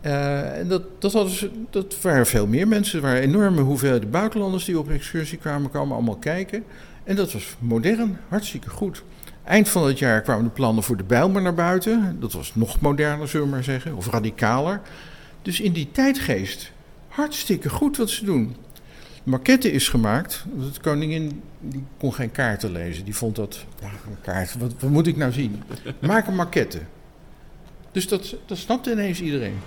Eh, 0.00 0.58
en 0.58 0.68
dat, 0.68 0.82
dat, 0.98 1.48
dat 1.70 2.00
waren 2.00 2.26
veel 2.26 2.46
meer 2.46 2.68
mensen. 2.68 2.98
Er 2.98 3.04
waren 3.04 3.22
enorme 3.22 3.60
hoeveelheden 3.60 4.10
buitenlanders 4.10 4.64
die 4.64 4.78
op 4.78 4.90
excursie 4.90 5.38
kwamen, 5.38 5.70
kwamen 5.70 5.94
allemaal 5.94 6.16
kijken. 6.16 6.64
En 7.04 7.16
dat 7.16 7.32
was 7.32 7.56
modern, 7.58 8.18
hartstikke 8.28 8.70
goed. 8.70 9.02
Eind 9.44 9.68
van 9.68 9.86
het 9.86 9.98
jaar 9.98 10.22
kwamen 10.22 10.44
de 10.44 10.50
plannen 10.50 10.84
voor 10.84 10.96
de 10.96 11.04
Bijlmer 11.04 11.42
naar 11.42 11.54
buiten. 11.54 12.16
Dat 12.20 12.32
was 12.32 12.54
nog 12.54 12.80
moderner, 12.80 13.28
zullen 13.28 13.46
we 13.46 13.52
maar 13.52 13.64
zeggen, 13.64 13.96
of 13.96 14.10
radicaler. 14.10 14.80
Dus 15.42 15.60
in 15.60 15.72
die 15.72 15.88
tijdgeest, 15.92 16.72
hartstikke 17.08 17.68
goed 17.68 17.96
wat 17.96 18.10
ze 18.10 18.24
doen. 18.24 18.56
De 19.24 19.30
maquette 19.30 19.72
is 19.72 19.88
gemaakt. 19.88 20.44
De 20.54 20.80
koningin 20.80 21.42
die 21.60 21.84
kon 21.98 22.14
geen 22.14 22.32
kaarten 22.32 22.72
lezen. 22.72 23.04
Die 23.04 23.16
vond 23.16 23.36
dat, 23.36 23.64
ja, 23.80 23.86
een 23.86 24.20
kaart, 24.20 24.58
wat, 24.58 24.72
wat 24.78 24.90
moet 24.90 25.06
ik 25.06 25.16
nou 25.16 25.32
zien? 25.32 25.62
Maak 26.00 26.26
een 26.26 26.34
maquette. 26.34 26.78
Dus 27.98 28.08
dat, 28.08 28.34
dat 28.46 28.58
snapte 28.58 28.90
ineens 28.90 29.20
iedereen. 29.20 29.58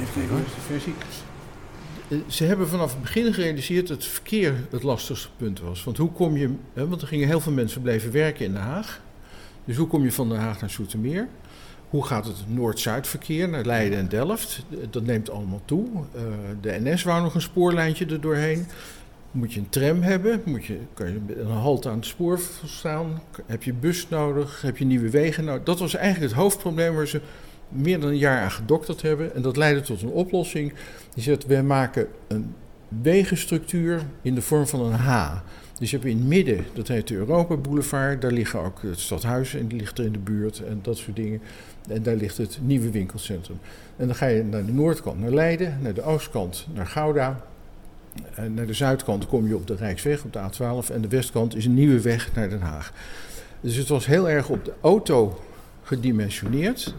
Even 0.00 0.12
kijken 0.14 0.30
hoor. 0.30 0.44
versie. 0.66 0.94
Eh, 2.12 2.18
Ze 2.26 2.44
hebben 2.44 2.68
vanaf 2.68 2.92
het 2.92 3.00
begin 3.02 3.32
gerealiseerd 3.34 3.88
dat 3.88 3.96
het 3.96 4.06
verkeer 4.06 4.54
het 4.70 4.82
lastigste 4.82 5.28
punt 5.36 5.60
was. 5.60 5.84
Want 5.84 5.96
hoe 5.96 6.12
kom 6.12 6.36
je, 6.36 6.54
want 6.72 7.02
er 7.02 7.08
gingen 7.08 7.28
heel 7.28 7.40
veel 7.40 7.52
mensen 7.52 7.82
bleven 7.82 8.12
werken 8.12 8.44
in 8.44 8.52
Den 8.52 8.62
Haag. 8.62 9.00
Dus 9.64 9.76
hoe 9.76 9.86
kom 9.86 10.04
je 10.04 10.12
van 10.12 10.28
Den 10.28 10.38
Haag 10.38 10.60
naar 10.60 10.70
Zoetermeer? 10.70 11.28
Hoe 11.90 12.04
gaat 12.06 12.24
het 12.26 12.36
Noord-Zuid 12.46 13.06
verkeer 13.06 13.48
naar 13.48 13.64
Leiden 13.64 13.98
en 13.98 14.08
Delft? 14.08 14.62
Eh, 14.70 14.76
Dat 14.90 15.04
neemt 15.04 15.30
allemaal 15.30 15.62
toe. 15.64 15.86
Eh, 16.14 16.22
de 16.60 16.78
NS 16.82 17.02
wou 17.02 17.22
nog 17.22 17.34
een 17.34 17.40
spoorlijntje 17.40 18.06
er 18.06 18.20
doorheen. 18.20 18.66
Moet 19.30 19.52
je 19.52 19.60
een 19.60 19.68
tram 19.68 20.02
hebben? 20.02 20.42
Moet 20.44 20.64
je, 20.64 20.78
kan 20.94 21.06
je 21.06 21.20
een 21.40 21.46
halt 21.46 21.86
aan 21.86 21.96
het 21.96 22.06
spoor 22.06 22.40
staan? 22.66 23.22
Heb 23.46 23.62
je 23.62 23.72
bus 23.72 24.08
nodig? 24.08 24.62
Heb 24.62 24.76
je 24.76 24.84
nieuwe 24.84 25.10
wegen 25.10 25.44
nodig? 25.44 25.62
Dat 25.64 25.78
was 25.78 25.94
eigenlijk 25.94 26.32
het 26.32 26.40
hoofdprobleem 26.40 26.94
waar 26.94 27.06
ze 27.06 27.20
meer 27.72 28.00
dan 28.00 28.10
een 28.10 28.18
jaar 28.18 28.40
aan 28.40 28.50
gedokterd 28.50 29.02
hebben. 29.02 29.34
En 29.34 29.42
dat 29.42 29.56
leidde 29.56 29.80
tot 29.80 30.02
een 30.02 30.08
oplossing. 30.08 30.72
Die 31.14 31.22
zegt, 31.22 31.46
wij 31.46 31.62
maken 31.62 32.06
een 32.28 32.54
wegenstructuur 33.02 34.02
in 34.22 34.34
de 34.34 34.42
vorm 34.42 34.66
van 34.66 34.80
een 34.80 34.92
H. 34.92 35.34
Dus 35.78 35.90
je 35.90 35.96
hebt 35.96 36.08
in 36.08 36.16
het 36.16 36.26
midden, 36.26 36.64
dat 36.72 36.88
heet 36.88 37.08
de 37.08 37.14
Europa 37.14 37.56
Boulevard. 37.56 38.22
Daar 38.22 38.32
liggen 38.32 38.60
ook 38.60 38.82
het 38.82 39.00
stadhuis 39.00 39.54
en 39.54 39.66
die 39.66 39.78
ligt 39.78 39.98
er 39.98 40.04
in 40.04 40.12
de 40.12 40.18
buurt 40.18 40.62
en 40.64 40.78
dat 40.82 40.96
soort 40.96 41.16
dingen. 41.16 41.40
En 41.88 42.02
daar 42.02 42.16
ligt 42.16 42.36
het 42.36 42.58
nieuwe 42.60 42.90
winkelcentrum. 42.90 43.58
En 43.96 44.06
dan 44.06 44.16
ga 44.16 44.26
je 44.26 44.44
naar 44.44 44.66
de 44.66 44.72
noordkant 44.72 45.20
naar 45.20 45.30
Leiden, 45.30 45.78
naar 45.80 45.94
de 45.94 46.02
oostkant 46.02 46.66
naar 46.74 46.86
Gouda. 46.86 47.44
En 48.34 48.54
naar 48.54 48.66
de 48.66 48.72
zuidkant 48.72 49.26
kom 49.26 49.46
je 49.46 49.56
op 49.56 49.66
de 49.66 49.74
Rijksweg, 49.74 50.24
op 50.24 50.32
de 50.32 50.38
A12. 50.38 50.92
En 50.92 51.00
de 51.00 51.08
westkant 51.08 51.56
is 51.56 51.64
een 51.64 51.74
nieuwe 51.74 52.00
weg 52.00 52.34
naar 52.34 52.48
Den 52.48 52.60
Haag. 52.60 52.92
Dus 53.60 53.76
het 53.76 53.88
was 53.88 54.06
heel 54.06 54.28
erg 54.28 54.48
op 54.48 54.64
de 54.64 54.72
auto 54.80 55.40
gedimensioneerd. 55.82 56.94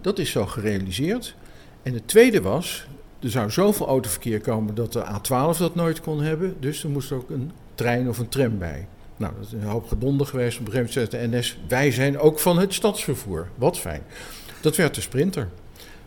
Dat 0.00 0.18
is 0.18 0.30
zo 0.30 0.46
gerealiseerd. 0.46 1.34
En 1.82 1.94
het 1.94 2.08
tweede 2.08 2.40
was, 2.40 2.86
er 3.20 3.30
zou 3.30 3.50
zoveel 3.50 3.86
autoverkeer 3.86 4.40
komen 4.40 4.74
dat 4.74 4.92
de 4.92 5.04
A12 5.04 5.58
dat 5.58 5.74
nooit 5.74 6.00
kon 6.00 6.22
hebben. 6.22 6.56
Dus 6.60 6.82
er 6.84 6.90
moest 6.90 7.12
ook 7.12 7.30
een 7.30 7.50
trein 7.74 8.08
of 8.08 8.18
een 8.18 8.28
tram 8.28 8.58
bij. 8.58 8.86
Nou, 9.16 9.32
dat 9.38 9.46
is 9.46 9.52
een 9.52 9.62
hoop 9.62 9.88
gedonder 9.88 10.26
geweest. 10.26 10.60
Op 10.60 10.66
een 10.66 10.72
gegeven 10.72 11.10
de 11.10 11.36
NS, 11.36 11.58
wij 11.68 11.90
zijn 11.90 12.18
ook 12.18 12.38
van 12.38 12.58
het 12.58 12.74
stadsvervoer. 12.74 13.48
Wat 13.54 13.78
fijn. 13.78 14.02
Dat 14.60 14.76
werd 14.76 14.94
de 14.94 15.00
Sprinter. 15.00 15.48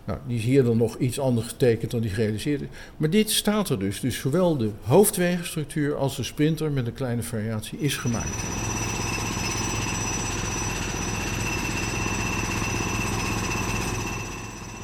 Nou, 0.05 0.19
die 0.27 0.37
is 0.37 0.43
hier 0.43 0.63
dan 0.63 0.77
nog 0.77 0.97
iets 0.97 1.19
anders 1.19 1.47
getekend 1.47 1.91
dan 1.91 2.01
die 2.01 2.09
gerealiseerd 2.09 2.61
is. 2.61 2.67
Maar 2.97 3.09
dit 3.09 3.31
staat 3.31 3.69
er 3.69 3.79
dus. 3.79 3.99
Dus 3.99 4.19
zowel 4.19 4.57
de 4.57 4.69
hoofdwegenstructuur 4.81 5.95
als 5.95 6.15
de 6.15 6.23
Sprinter 6.23 6.71
met 6.71 6.87
een 6.87 6.93
kleine 6.93 7.23
variatie 7.23 7.79
is 7.79 7.97
gemaakt. 7.97 8.72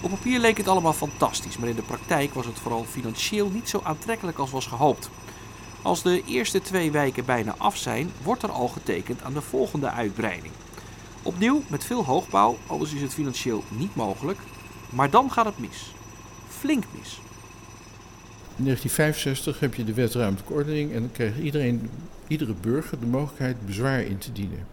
Op 0.09 0.15
papier 0.15 0.39
leek 0.39 0.57
het 0.57 0.67
allemaal 0.67 0.93
fantastisch, 0.93 1.57
maar 1.57 1.69
in 1.69 1.75
de 1.75 1.81
praktijk 1.81 2.33
was 2.33 2.45
het 2.45 2.59
vooral 2.59 2.83
financieel 2.83 3.49
niet 3.49 3.69
zo 3.69 3.81
aantrekkelijk 3.83 4.37
als 4.37 4.51
was 4.51 4.65
gehoopt. 4.65 5.09
Als 5.81 6.03
de 6.03 6.23
eerste 6.25 6.61
twee 6.61 6.91
wijken 6.91 7.25
bijna 7.25 7.55
af 7.57 7.77
zijn, 7.77 8.11
wordt 8.23 8.43
er 8.43 8.51
al 8.51 8.67
getekend 8.67 9.23
aan 9.23 9.33
de 9.33 9.41
volgende 9.41 9.89
uitbreiding. 9.89 10.53
Opnieuw 11.23 11.63
met 11.67 11.85
veel 11.85 12.05
hoogbouw, 12.05 12.57
anders 12.67 12.93
is 12.93 13.01
het 13.01 13.13
financieel 13.13 13.63
niet 13.69 13.95
mogelijk. 13.95 14.39
Maar 14.89 15.09
dan 15.09 15.31
gaat 15.31 15.45
het 15.45 15.59
mis. 15.59 15.93
Flink 16.47 16.83
mis. 16.97 17.21
In 18.55 18.63
1965 18.63 19.59
heb 19.59 19.73
je 19.73 19.83
de 19.83 19.93
wet 19.93 20.13
ruimtelijke 20.13 20.53
ordening 20.53 20.93
en 20.93 20.99
dan 20.99 21.11
kreeg 21.11 21.39
iedereen, 21.39 21.89
iedere 22.27 22.53
burger 22.61 22.99
de 22.99 23.05
mogelijkheid 23.05 23.65
bezwaar 23.65 24.01
in 24.01 24.17
te 24.17 24.31
dienen. 24.31 24.67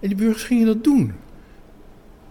En 0.00 0.08
die 0.08 0.16
burgers 0.16 0.44
gingen 0.44 0.66
dat 0.66 0.84
doen. 0.84 1.14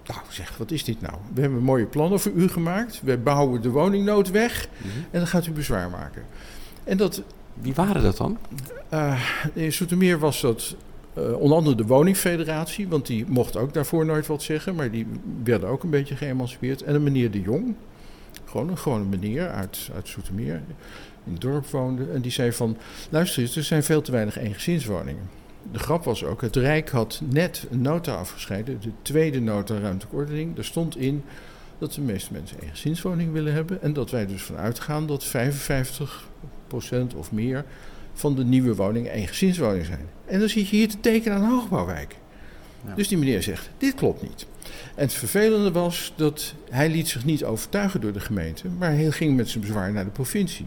Nou, 0.10 0.22
zeg, 0.30 0.58
wat 0.58 0.72
is 0.72 0.84
dit 0.84 1.02
nou? 1.02 1.14
We 1.34 1.42
hebben 1.42 1.60
mooie 1.64 1.86
plannen 1.86 2.20
voor 2.20 2.32
u 2.32 2.48
gemaakt. 2.48 3.02
Wij 3.04 3.22
bouwen 3.22 3.62
de 3.62 3.70
woningnood 3.70 4.30
weg 4.32 4.68
en 5.12 5.20
dan 5.20 5.28
gaat 5.28 5.46
u 5.46 5.52
bezwaar 5.52 5.90
maken. 5.90 6.24
En 6.84 6.98
dat, 6.98 7.22
Wie 7.54 7.74
waren 7.74 8.02
dat 8.04 8.18
dan? 8.18 8.38
eh, 8.90 9.22
in 9.54 9.72
Soetermeer 9.74 10.20
was 10.20 10.42
dat 10.42 10.76
eh, 11.14 11.34
onder 11.40 11.58
andere 11.58 11.76
de 11.76 11.86
woningfederatie, 11.86 12.88
want 12.88 13.06
die 13.08 13.26
mocht 13.28 13.58
ook 13.58 13.74
daarvoor 13.74 14.06
nooit 14.06 14.28
wat 14.28 14.44
zeggen, 14.44 14.76
maar 14.76 14.92
die 14.92 15.08
werden 15.44 15.70
ook 15.70 15.84
een 15.84 15.90
beetje 15.90 16.16
geëmancipeerd. 16.16 16.82
En 16.84 16.96
een 16.96 17.04
meneer 17.04 17.32
De 17.32 17.42
Jong, 17.42 17.76
gewoon 18.46 18.70
een 18.70 18.78
gewone 18.78 19.04
meneer 19.04 19.50
uit, 19.50 19.90
uit 19.96 20.08
Soetermeer, 20.08 20.62
in 21.26 21.32
het 21.32 21.42
dorp 21.42 21.66
woonde. 21.66 22.12
En 22.14 22.22
die 22.22 22.32
zei 22.32 22.52
van, 22.52 22.78
luister 23.10 23.42
eens, 23.42 23.56
er 23.56 23.64
zijn 23.64 23.84
veel 23.84 24.02
te 24.02 24.12
weinig 24.12 24.38
eengezinswoningen. 24.38 25.30
De 25.72 25.80
grap 25.80 26.04
was 26.04 26.24
ook, 26.24 26.42
het 26.42 26.56
Rijk 26.56 26.90
had 26.90 27.22
net 27.30 27.66
een 27.70 27.82
nota 27.82 28.16
afgescheiden, 28.16 28.82
de 28.82 28.92
tweede 29.02 29.40
nota 29.40 29.80
ruimtelijke 29.80 30.16
ordening. 30.16 30.56
Daar 30.56 30.64
stond 30.64 30.98
in 30.98 31.24
dat 31.78 31.94
de 31.94 32.02
meeste 32.02 32.34
mensen 32.34 32.58
een 32.58 32.64
eengezinswoning 32.64 33.32
willen 33.32 33.54
hebben. 33.54 33.82
En 33.82 33.94
dat 33.94 34.12
wij 34.12 34.26
dus 34.26 34.42
vanuit 34.42 34.80
gaan 34.80 35.08
dat 35.08 35.28
55% 35.28 35.32
of 37.16 37.32
meer 37.32 37.66
van 38.14 38.36
de 38.36 38.44
nieuwe 38.44 38.76
woningen 38.76 39.12
eengezinswoningen 39.12 39.86
zijn. 39.86 40.06
En 40.26 40.40
dan 40.40 40.50
zit 40.50 40.68
je 40.68 40.76
hier 40.76 40.90
te 40.90 41.00
tekenen 41.00 41.38
aan 41.38 41.44
een 41.44 41.50
hoogbouwwijk. 41.50 42.16
Ja. 42.86 42.96
Dus 42.96 43.08
die 43.08 43.18
meneer 43.18 43.44
zegt, 43.44 43.70
dit 43.78 43.96
klopt 43.96 44.22
niet. 44.22 44.46
En 44.96 45.04
het 45.04 45.14
vervelende 45.14 45.72
was 45.72 46.14
dat 46.16 46.54
hij 46.70 46.90
liet 46.90 47.08
zich 47.08 47.26
niet 47.26 47.44
overtuigen 47.44 48.02
door 48.02 48.14
de 48.14 48.20
gemeente, 48.20 48.68
maar 48.78 48.92
hij 48.92 49.12
ging 49.12 49.36
met 49.36 49.50
zijn 49.50 49.64
bezwaar 49.64 49.92
naar 49.92 50.04
de 50.04 50.10
provincie. 50.10 50.66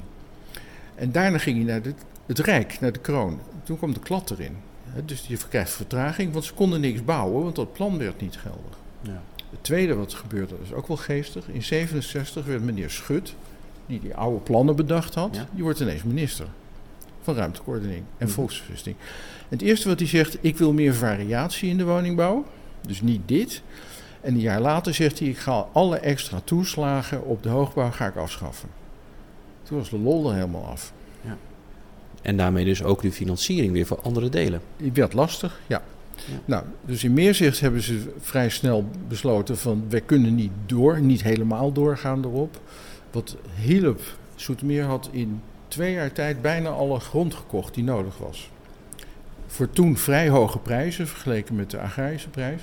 En 0.94 1.12
daarna 1.12 1.38
ging 1.38 1.56
hij 1.56 1.66
naar 1.66 1.82
de, 1.82 1.94
het 2.26 2.38
Rijk, 2.38 2.80
naar 2.80 2.92
de 2.92 2.98
kroon. 2.98 3.40
Toen 3.62 3.76
kwam 3.76 3.92
de 3.92 4.00
klad 4.00 4.30
erin. 4.30 4.56
Dus 5.04 5.24
je 5.26 5.36
krijgt 5.48 5.70
vertraging, 5.70 6.32
want 6.32 6.44
ze 6.44 6.54
konden 6.54 6.80
niks 6.80 7.04
bouwen, 7.04 7.42
want 7.42 7.56
dat 7.56 7.72
plan 7.72 7.98
werd 7.98 8.20
niet 8.20 8.36
geldig. 8.36 8.78
Ja. 9.00 9.22
Het 9.50 9.64
tweede 9.64 9.94
wat 9.94 10.14
gebeurde, 10.14 10.54
is 10.62 10.72
ook 10.72 10.86
wel 10.88 10.96
geestig. 10.96 11.48
In 11.48 11.62
67 11.62 12.44
werd 12.46 12.62
meneer 12.62 12.90
Schut, 12.90 13.34
die 13.86 14.00
die 14.00 14.14
oude 14.14 14.38
plannen 14.40 14.76
bedacht 14.76 15.14
had, 15.14 15.36
Ja. 15.36 15.46
die 15.52 15.62
wordt 15.62 15.80
ineens 15.80 16.02
minister 16.02 16.46
van 17.22 17.34
ruimteordening 17.34 18.02
en 18.18 18.26
Mhm. 18.26 18.34
volksvesting. 18.34 18.96
En 19.38 19.58
het 19.58 19.62
eerste 19.62 19.88
wat 19.88 19.98
hij 19.98 20.08
zegt, 20.08 20.38
ik 20.40 20.56
wil 20.56 20.72
meer 20.72 20.94
variatie 20.94 21.70
in 21.70 21.76
de 21.76 21.84
woningbouw. 21.84 22.44
Dus 22.86 23.00
niet 23.02 23.20
dit. 23.28 23.62
En 24.20 24.34
een 24.34 24.40
jaar 24.40 24.60
later 24.60 24.94
zegt 24.94 25.18
hij, 25.18 25.28
ik 25.28 25.38
ga 25.38 25.66
alle 25.72 25.96
extra 25.98 26.40
toeslagen 26.44 27.24
op 27.24 27.42
de 27.42 27.48
hoogbouw 27.48 27.90
ga 27.90 28.06
ik 28.06 28.16
afschaffen. 28.16 28.68
Toen 29.62 29.78
was 29.78 29.90
de 29.90 29.98
lol 29.98 30.28
er 30.28 30.34
helemaal 30.34 30.64
af. 30.66 30.92
En 32.22 32.36
daarmee 32.36 32.64
dus 32.64 32.82
ook 32.82 33.02
de 33.02 33.12
financiering 33.12 33.72
weer 33.72 33.86
voor 33.86 34.00
andere 34.02 34.28
delen. 34.28 34.60
Die 34.76 34.92
werd 34.92 35.12
lastig, 35.12 35.60
ja. 35.66 35.82
Ja. 36.14 36.38
Nou, 36.44 36.64
dus 36.84 37.04
in 37.04 37.12
Meerzicht 37.12 37.60
hebben 37.60 37.82
ze 37.82 38.12
vrij 38.20 38.48
snel 38.48 38.88
besloten 39.08 39.58
van... 39.58 39.84
wij 39.88 40.00
kunnen 40.00 40.34
niet 40.34 40.52
door, 40.66 41.00
niet 41.00 41.22
helemaal 41.22 41.72
doorgaan 41.72 42.24
erop. 42.24 42.60
Wat 43.10 43.36
hielp, 43.54 44.00
Soetermeer 44.34 44.84
had 44.84 45.08
in 45.12 45.40
twee 45.68 45.92
jaar 45.92 46.12
tijd 46.12 46.42
bijna 46.42 46.68
alle 46.68 47.00
grond 47.00 47.34
gekocht 47.34 47.74
die 47.74 47.84
nodig 47.84 48.18
was. 48.18 48.50
Voor 49.46 49.70
toen 49.70 49.96
vrij 49.96 50.28
hoge 50.28 50.58
prijzen 50.58 51.08
vergeleken 51.08 51.54
met 51.54 51.70
de 51.70 51.78
agrarische 51.78 52.28
prijs. 52.28 52.62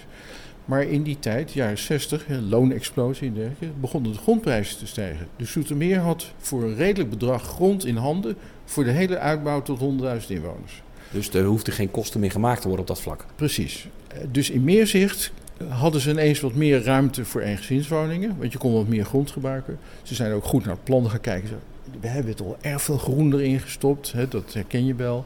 Maar 0.70 0.84
in 0.84 1.04
die 1.04 1.20
tijd, 1.20 1.54
jaren 1.54 1.78
60, 1.78 2.28
hè, 2.28 2.42
loonexplosie 2.42 3.28
en 3.28 3.34
dergelijke, 3.34 3.80
begonnen 3.80 4.12
de 4.12 4.18
grondprijzen 4.18 4.78
te 4.78 4.88
stijgen. 4.88 5.28
Dus 5.36 5.52
Soetermeer 5.52 6.00
had 6.00 6.32
voor 6.38 6.64
een 6.64 6.76
redelijk 6.76 7.10
bedrag 7.10 7.44
grond 7.44 7.86
in 7.86 7.96
handen 7.96 8.36
voor 8.66 8.84
de 8.84 8.92
hele 8.92 9.18
uitbouw 9.18 9.62
tot 9.62 9.80
100.000 9.80 10.28
inwoners. 10.28 10.82
Dus 11.12 11.34
er 11.34 11.44
hoefde 11.44 11.72
geen 11.72 11.92
kosten 11.92 12.20
meer 12.20 12.32
gemaakt 12.32 12.62
te 12.62 12.68
worden 12.68 12.86
op 12.86 12.96
dat 12.96 13.02
vlak. 13.02 13.26
Precies. 13.36 13.88
Dus 14.32 14.50
in 14.50 14.64
Meerzicht 14.64 15.32
hadden 15.68 16.02
ze 16.02 16.10
ineens 16.10 16.40
wat 16.40 16.54
meer 16.54 16.84
ruimte 16.84 17.26
voor 17.26 17.42
eengezinswoningen. 17.42 18.36
Want 18.38 18.52
je 18.52 18.58
kon 18.58 18.74
wat 18.74 18.88
meer 18.88 19.06
grond 19.06 19.32
gebruiken. 19.32 19.80
Ze 20.04 20.16
zijn 20.16 20.32
ook 20.32 20.46
goed 20.46 20.66
naar 20.66 20.74
het 20.74 20.84
plan 20.84 21.10
gaan 21.10 21.22
kijken. 21.22 21.60
We 22.00 22.08
hebben 22.08 22.32
het 22.32 22.42
al 22.42 22.58
erg 22.62 22.82
veel 22.82 22.98
groen 22.98 23.34
erin 23.34 23.60
gestopt. 23.60 24.12
Hè, 24.12 24.28
dat 24.28 24.54
herken 24.54 24.86
je 24.86 24.96
wel. 24.96 25.26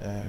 Ehm, 0.00 0.26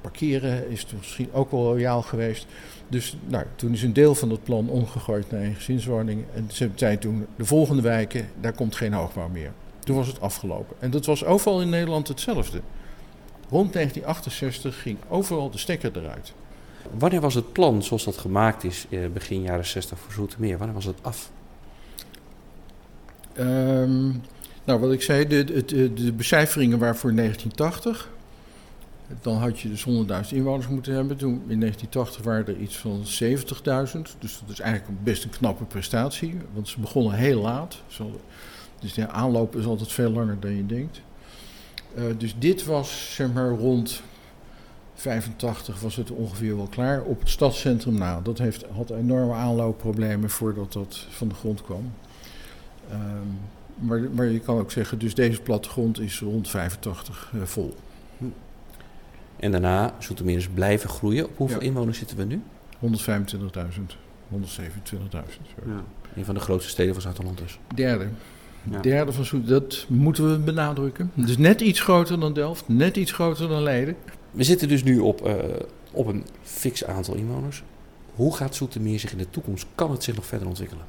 parkeren 0.00 0.70
is 0.70 0.86
misschien 0.96 1.32
ook 1.32 1.50
wel 1.50 1.62
royaal 1.62 2.02
geweest. 2.02 2.46
Dus 2.94 3.16
nou, 3.26 3.44
toen 3.56 3.72
is 3.72 3.82
een 3.82 3.92
deel 3.92 4.14
van 4.14 4.30
het 4.30 4.44
plan 4.44 4.68
omgegooid 4.68 5.30
naar 5.30 5.40
eengezinswoningen. 5.40 6.24
En 6.34 6.48
ze 6.52 6.70
zeiden 6.74 7.00
toen, 7.00 7.26
de 7.36 7.44
volgende 7.44 7.82
wijken, 7.82 8.28
daar 8.40 8.52
komt 8.52 8.76
geen 8.76 8.92
hoogbouw 8.92 9.28
meer. 9.28 9.52
Toen 9.78 9.96
was 9.96 10.06
het 10.06 10.20
afgelopen. 10.20 10.76
En 10.78 10.90
dat 10.90 11.06
was 11.06 11.24
overal 11.24 11.60
in 11.60 11.68
Nederland 11.68 12.08
hetzelfde. 12.08 12.60
Rond 13.50 13.72
1968 13.72 14.82
ging 14.82 14.98
overal 15.08 15.50
de 15.50 15.58
stekker 15.58 15.90
eruit. 15.94 16.32
Wanneer 16.98 17.20
was 17.20 17.34
het 17.34 17.52
plan 17.52 17.82
zoals 17.82 18.04
dat 18.04 18.16
gemaakt 18.18 18.64
is, 18.64 18.86
eh, 18.90 18.98
begin 19.12 19.42
jaren 19.42 19.66
60 19.66 19.98
voor 19.98 20.12
Zoetermeer? 20.12 20.58
Wanneer 20.58 20.74
was 20.74 20.84
het 20.84 21.02
af? 21.02 21.30
Ehm, 23.32 24.06
nou, 24.64 24.80
wat 24.80 24.92
ik 24.92 25.02
zei, 25.02 25.26
de, 25.26 25.44
de, 25.44 25.64
de, 25.64 25.94
de 25.94 26.12
becijferingen 26.12 26.78
waren 26.78 26.96
voor 26.96 27.14
1980. 27.14 28.10
Dan 29.20 29.36
had 29.36 29.60
je 29.60 29.68
dus 29.68 29.86
100.000 29.86 30.34
inwoners 30.34 30.68
moeten 30.68 30.94
hebben. 30.94 31.16
Toen 31.16 31.42
in 31.48 31.60
1980 31.60 32.22
waren 32.22 32.46
er 32.46 32.56
iets 32.56 32.76
van 32.76 33.02
70.000. 33.22 34.18
Dus 34.18 34.38
dat 34.40 34.48
is 34.48 34.60
eigenlijk 34.60 35.04
best 35.04 35.24
een 35.24 35.30
knappe 35.30 35.64
prestatie. 35.64 36.36
Want 36.52 36.68
ze 36.68 36.80
begonnen 36.80 37.12
heel 37.12 37.40
laat. 37.40 37.82
Dus 38.80 38.94
de 38.94 39.08
aanloop 39.08 39.56
is 39.56 39.66
altijd 39.66 39.92
veel 39.92 40.10
langer 40.10 40.40
dan 40.40 40.56
je 40.56 40.66
denkt. 40.66 41.00
Eh, 41.94 42.02
dus 42.18 42.34
dit 42.38 42.64
was 42.64 43.14
zeg 43.14 43.32
maar 43.32 43.50
rond 43.50 44.02
85 44.94 45.80
was 45.80 45.96
het 45.96 46.10
ongeveer 46.10 46.56
wel 46.56 46.66
klaar. 46.66 47.02
Op 47.02 47.20
het 47.20 47.28
stadscentrum 47.28 47.98
na. 47.98 48.20
Dat 48.20 48.38
heeft, 48.38 48.64
had 48.74 48.90
enorme 48.90 49.32
aanloopproblemen 49.32 50.30
voordat 50.30 50.72
dat 50.72 51.06
van 51.10 51.28
de 51.28 51.34
grond 51.34 51.62
kwam. 51.62 51.92
Ehm, 52.90 53.28
maar, 53.74 54.00
maar 54.00 54.26
je 54.26 54.40
kan 54.40 54.58
ook 54.58 54.70
zeggen, 54.70 54.98
dus 54.98 55.14
deze 55.14 55.40
plattegrond 55.40 56.00
is 56.00 56.20
rond 56.20 56.48
85 56.48 57.30
eh, 57.34 57.42
vol. 57.42 57.74
En 59.36 59.50
daarna, 59.50 59.94
Zoetermeer 59.98 60.36
is 60.36 60.48
blijven 60.48 60.88
groeien. 60.90 61.24
Op 61.24 61.36
hoeveel 61.36 61.60
Ja. 61.60 61.66
inwoners 61.66 61.98
zitten 61.98 62.16
we 62.16 62.24
nu? 62.24 62.42
125.000, 62.78 63.96
127.000. 64.28 65.40
sorry. 65.56 65.72
Een 66.16 66.24
van 66.24 66.34
de 66.34 66.40
grootste 66.40 66.70
steden 66.70 66.92
van 66.92 67.02
Zuid-Holland 67.02 67.38
dus. 67.38 67.58
Derde. 67.74 68.06
Ja. 68.70 68.80
Derde 68.80 69.12
van 69.12 69.24
Zoet, 69.24 69.48
dat 69.48 69.84
moeten 69.88 70.30
we 70.32 70.38
benadrukken. 70.38 71.10
Dus 71.14 71.38
net 71.38 71.60
iets 71.60 71.80
groter 71.80 72.20
dan 72.20 72.32
Delft, 72.32 72.68
net 72.68 72.96
iets 72.96 73.12
groter 73.12 73.48
dan 73.48 73.62
Leiden. 73.62 73.96
We 74.30 74.42
zitten 74.44 74.68
dus 74.68 74.82
nu 74.84 74.98
op, 74.98 75.26
eh, 75.26 75.34
op 75.92 76.06
een 76.06 76.24
fix 76.42 76.84
aantal 76.84 77.14
inwoners. 77.14 77.62
Hoe 78.14 78.36
gaat 78.36 78.54
Zoetermeer 78.54 78.98
zich 79.00 79.12
in 79.12 79.18
de 79.18 79.30
toekomst? 79.30 79.66
Kan 79.74 79.90
het 79.90 80.02
zich 80.02 80.14
nog 80.14 80.26
verder 80.26 80.48
ontwikkelen? 80.48 80.84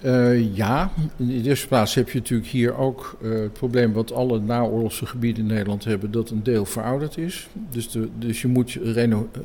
Eh, 0.00 0.56
ja, 0.56 0.90
in 1.16 1.26
de 1.26 1.42
eerste 1.42 1.68
plaats 1.68 1.94
heb 1.94 2.10
je 2.10 2.18
natuurlijk 2.18 2.48
hier 2.48 2.76
ook 2.76 3.18
eh, 3.22 3.30
het 3.30 3.52
probleem 3.52 3.92
wat 3.92 4.12
alle 4.12 4.40
naoorlogse 4.40 5.06
gebieden 5.06 5.42
in 5.42 5.48
Nederland 5.48 5.84
hebben, 5.84 6.10
dat 6.10 6.30
een 6.30 6.42
deel 6.42 6.64
verouderd 6.64 7.18
is. 7.18 7.48
Dus, 7.70 7.90
de, 7.90 8.08
dus 8.18 8.40
je 8.40 8.48
moet 8.48 8.78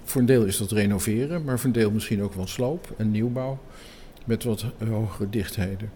voor 0.03 0.21
een 0.21 0.27
deel 0.27 0.45
is 0.45 0.57
dat 0.57 0.71
renoveren, 0.71 1.43
maar 1.43 1.59
voor 1.59 1.67
een 1.67 1.75
deel 1.75 1.91
misschien 1.91 2.23
ook 2.23 2.33
wel 2.33 2.47
sloop 2.47 2.93
en 2.97 3.11
nieuwbouw 3.11 3.59
met 4.25 4.43
wat 4.43 4.65
hogere 4.89 5.29
dichtheden. 5.29 5.91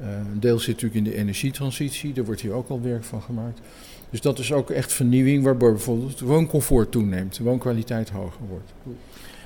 Eh, 0.00 0.06
een 0.32 0.40
deel 0.40 0.58
zit 0.58 0.74
natuurlijk 0.82 1.06
in 1.06 1.12
de 1.12 1.16
energietransitie, 1.16 2.12
daar 2.12 2.24
wordt 2.24 2.40
hier 2.40 2.52
ook 2.52 2.68
al 2.68 2.82
werk 2.82 3.04
van 3.04 3.22
gemaakt. 3.22 3.60
Dus 4.10 4.20
dat 4.20 4.38
is 4.38 4.52
ook 4.52 4.70
echt 4.70 4.92
vernieuwing, 4.92 5.44
waarbij 5.44 5.70
bijvoorbeeld 5.70 6.10
het 6.10 6.20
wooncomfort 6.20 6.90
toeneemt, 6.90 7.36
de 7.36 7.44
woonkwaliteit 7.44 8.10
hoger 8.10 8.46
wordt. 8.48 8.72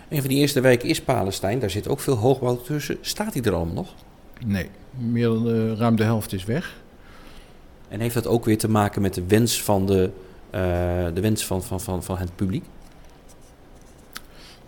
Een 0.09 0.21
van 0.21 0.29
die 0.29 0.39
eerste 0.39 0.61
wijken 0.61 0.89
is 0.89 1.03
Palestijn. 1.03 1.59
Daar 1.59 1.71
zit 1.71 1.89
ook 1.89 2.01
veel 2.01 2.15
hoogbouw 2.15 2.57
tussen. 2.57 2.99
Staat 3.01 3.33
die 3.33 3.43
er 3.43 3.53
allemaal 3.53 3.75
nog? 3.75 3.95
Nee, 4.47 4.69
meer 4.97 5.27
dan 5.27 5.51
eh, 5.51 5.73
ruim 5.73 5.97
de 5.97 6.03
helft 6.03 6.33
is 6.33 6.45
weg. 6.45 6.77
En 7.89 8.01
heeft 8.01 8.15
dat 8.15 8.27
ook 8.27 8.45
weer 8.45 8.59
te 8.59 8.71
maken 8.71 9.03
met 9.03 9.15
de 9.15 9.27
wens 9.27 9.63
van, 9.63 9.87
de, 9.87 10.11
eh, 10.51 10.61
de 11.15 11.21
wens 11.21 11.47
van, 11.47 11.63
van, 11.63 11.81
van, 11.81 12.03
van 12.03 12.19
het 12.19 12.37
publiek? 12.37 12.65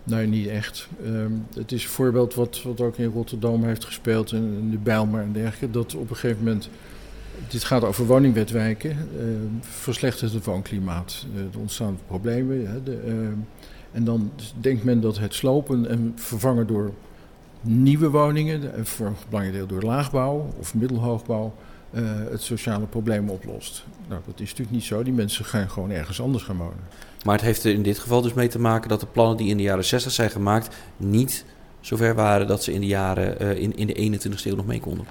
Nee, 0.03 0.27
niet 0.27 0.47
echt. 0.47 0.87
Ehm, 1.03 1.31
het 1.53 1.71
is 1.71 1.83
een 1.83 1.89
voorbeeld 1.89 2.33
wat, 2.33 2.61
wat 2.63 2.81
ook 2.81 2.97
in 2.97 3.11
Rotterdam 3.11 3.63
heeft 3.63 3.85
gespeeld 3.85 4.31
en 4.31 4.55
in 4.59 4.71
de 4.71 4.77
Bijlmer 4.77 5.21
en 5.21 5.33
dergelijke. 5.33 5.71
Dat 5.71 5.95
op 5.95 6.09
een 6.09 6.15
gegeven 6.15 6.43
moment, 6.43 6.69
dit 7.49 7.63
gaat 7.63 7.83
over 7.83 8.05
woningwetwijken, 8.05 8.89
ehm, 8.91 9.47
verslechtert 9.59 10.33
het 10.33 10.45
woonklimaat. 10.45 11.25
Eh, 11.35 11.41
er 11.41 11.59
ontstaan 11.59 11.97
problemen. 12.07 12.67
Hè, 12.67 12.83
de, 12.83 12.99
ehm, 13.05 13.37
en 13.91 14.03
dan 14.03 14.31
denkt 14.59 14.83
men 14.83 15.01
dat 15.01 15.17
het 15.17 15.33
slopen 15.33 15.89
en 15.89 16.11
vervangen 16.15 16.67
door 16.67 16.93
nieuwe 17.61 18.09
woningen, 18.09 18.73
en 18.73 18.85
voor 18.85 19.05
een 19.05 19.15
belangrijk 19.29 19.57
deel 19.57 19.67
door 19.67 19.89
laagbouw 19.89 20.53
of 20.59 20.73
middelhoogbouw, 20.73 21.53
eh, 21.91 22.03
het 22.29 22.41
sociale 22.41 22.85
probleem 22.85 23.29
oplost. 23.29 23.85
Nou, 24.07 24.21
dat 24.25 24.39
is 24.39 24.49
natuurlijk 24.49 24.71
niet 24.71 24.83
zo. 24.83 25.03
Die 25.03 25.13
mensen 25.13 25.45
gaan 25.45 25.69
gewoon 25.69 25.91
ergens 25.91 26.21
anders 26.21 26.43
gaan 26.43 26.57
wonen. 26.57 26.83
Maar 27.23 27.35
het 27.35 27.45
heeft 27.45 27.63
er 27.63 27.73
in 27.73 27.83
dit 27.83 27.99
geval 27.99 28.21
dus 28.21 28.33
mee 28.33 28.47
te 28.47 28.59
maken 28.59 28.89
dat 28.89 28.99
de 28.99 29.05
plannen 29.05 29.37
die 29.37 29.49
in 29.49 29.57
de 29.57 29.63
jaren 29.63 29.85
60 29.85 30.11
zijn 30.11 30.29
gemaakt 30.29 30.75
niet 30.97 31.45
zover 31.81 32.15
waren 32.15 32.47
dat 32.47 32.63
ze 32.63 32.73
in 32.73 32.81
de 32.81 32.87
jaren 32.87 33.39
eh, 33.39 33.61
in, 33.61 33.75
in 33.75 33.87
de 33.87 34.19
21ste 34.19 34.45
eeuw 34.45 34.55
nog 34.55 34.65
mee 34.65 34.79
konden. 34.79 35.05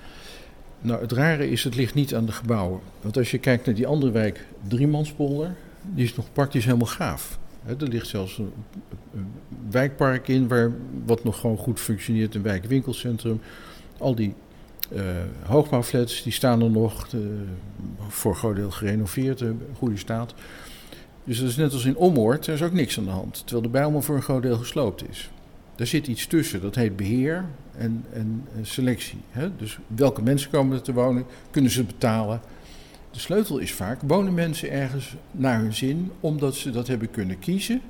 Nou, 0.80 1.00
het 1.00 1.12
rare 1.12 1.50
is, 1.50 1.64
het 1.64 1.74
ligt 1.74 1.94
niet 1.94 2.14
aan 2.14 2.26
de 2.26 2.32
gebouwen. 2.32 2.80
Want 3.00 3.16
als 3.16 3.30
je 3.30 3.38
kijkt 3.38 3.66
naar 3.66 3.74
die 3.74 3.86
andere 3.86 4.12
wijk, 4.12 4.46
Driemanspolder, 4.68 5.54
die 5.82 6.04
is 6.04 6.16
nog 6.16 6.26
praktisch 6.32 6.64
helemaal 6.64 6.86
gaaf. 6.86 7.38
Er 7.66 7.88
ligt 7.88 8.06
zelfs 8.06 8.38
een, 8.38 8.52
wijkpark 9.70 10.28
in, 10.28 10.48
waar, 10.48 10.72
wat 11.04 11.24
nog 11.24 11.40
gewoon 11.40 11.56
goed 11.56 11.80
functioneert, 11.80 12.34
een 12.34 12.42
wijkwinkelcentrum. 12.42 13.40
Al 13.98 14.14
die 14.14 14.34
eh, 14.90 15.02
hoogbouwflats, 15.42 16.22
die 16.22 16.32
staan 16.32 16.62
er 16.62 16.70
nog, 16.70 17.08
de, 17.08 17.44
voor 18.08 18.30
een 18.30 18.36
groot 18.36 18.56
deel 18.56 18.70
gerenoveerd, 18.70 19.40
in 19.40 19.60
goede 19.76 19.96
staat. 19.96 20.34
Dus 21.24 21.38
dat 21.38 21.48
is 21.48 21.56
net 21.56 21.72
als 21.72 21.84
in 21.84 21.96
Ommoord, 21.96 22.46
er 22.46 22.54
is 22.54 22.62
ook 22.62 22.72
niks 22.72 22.98
aan 22.98 23.04
de 23.04 23.10
hand. 23.10 23.34
Terwijl 23.34 23.62
de 23.62 23.68
Bijlmer 23.68 24.02
voor 24.02 24.16
een 24.16 24.22
groot 24.22 24.42
deel 24.42 24.56
gesloopt 24.56 25.08
is. 25.08 25.30
Daar 25.74 25.86
zit 25.86 26.06
iets 26.06 26.26
tussen, 26.26 26.60
dat 26.60 26.74
heet 26.74 26.96
beheer 26.96 27.44
en, 27.76 28.04
eh, 28.12 28.22
selectie. 28.62 29.18
Dus 29.56 29.78
welke 29.86 30.22
mensen 30.22 30.50
komen 30.50 30.76
er 30.76 30.82
te 30.82 30.92
wonen, 30.92 31.24
kunnen 31.50 31.70
ze 31.70 31.84
betalen? 31.84 32.40
De 33.10 33.18
sleutel 33.18 33.58
is 33.58 33.72
vaak, 33.72 34.00
wonen 34.06 34.34
mensen 34.34 34.70
ergens 34.70 35.16
naar 35.30 35.60
hun 35.60 35.74
zin 35.74 36.10
omdat 36.20 36.54
ze 36.54 36.70
dat 36.70 36.86
hebben 36.86 37.10
kunnen 37.10 37.38
kiezen? 37.38 37.80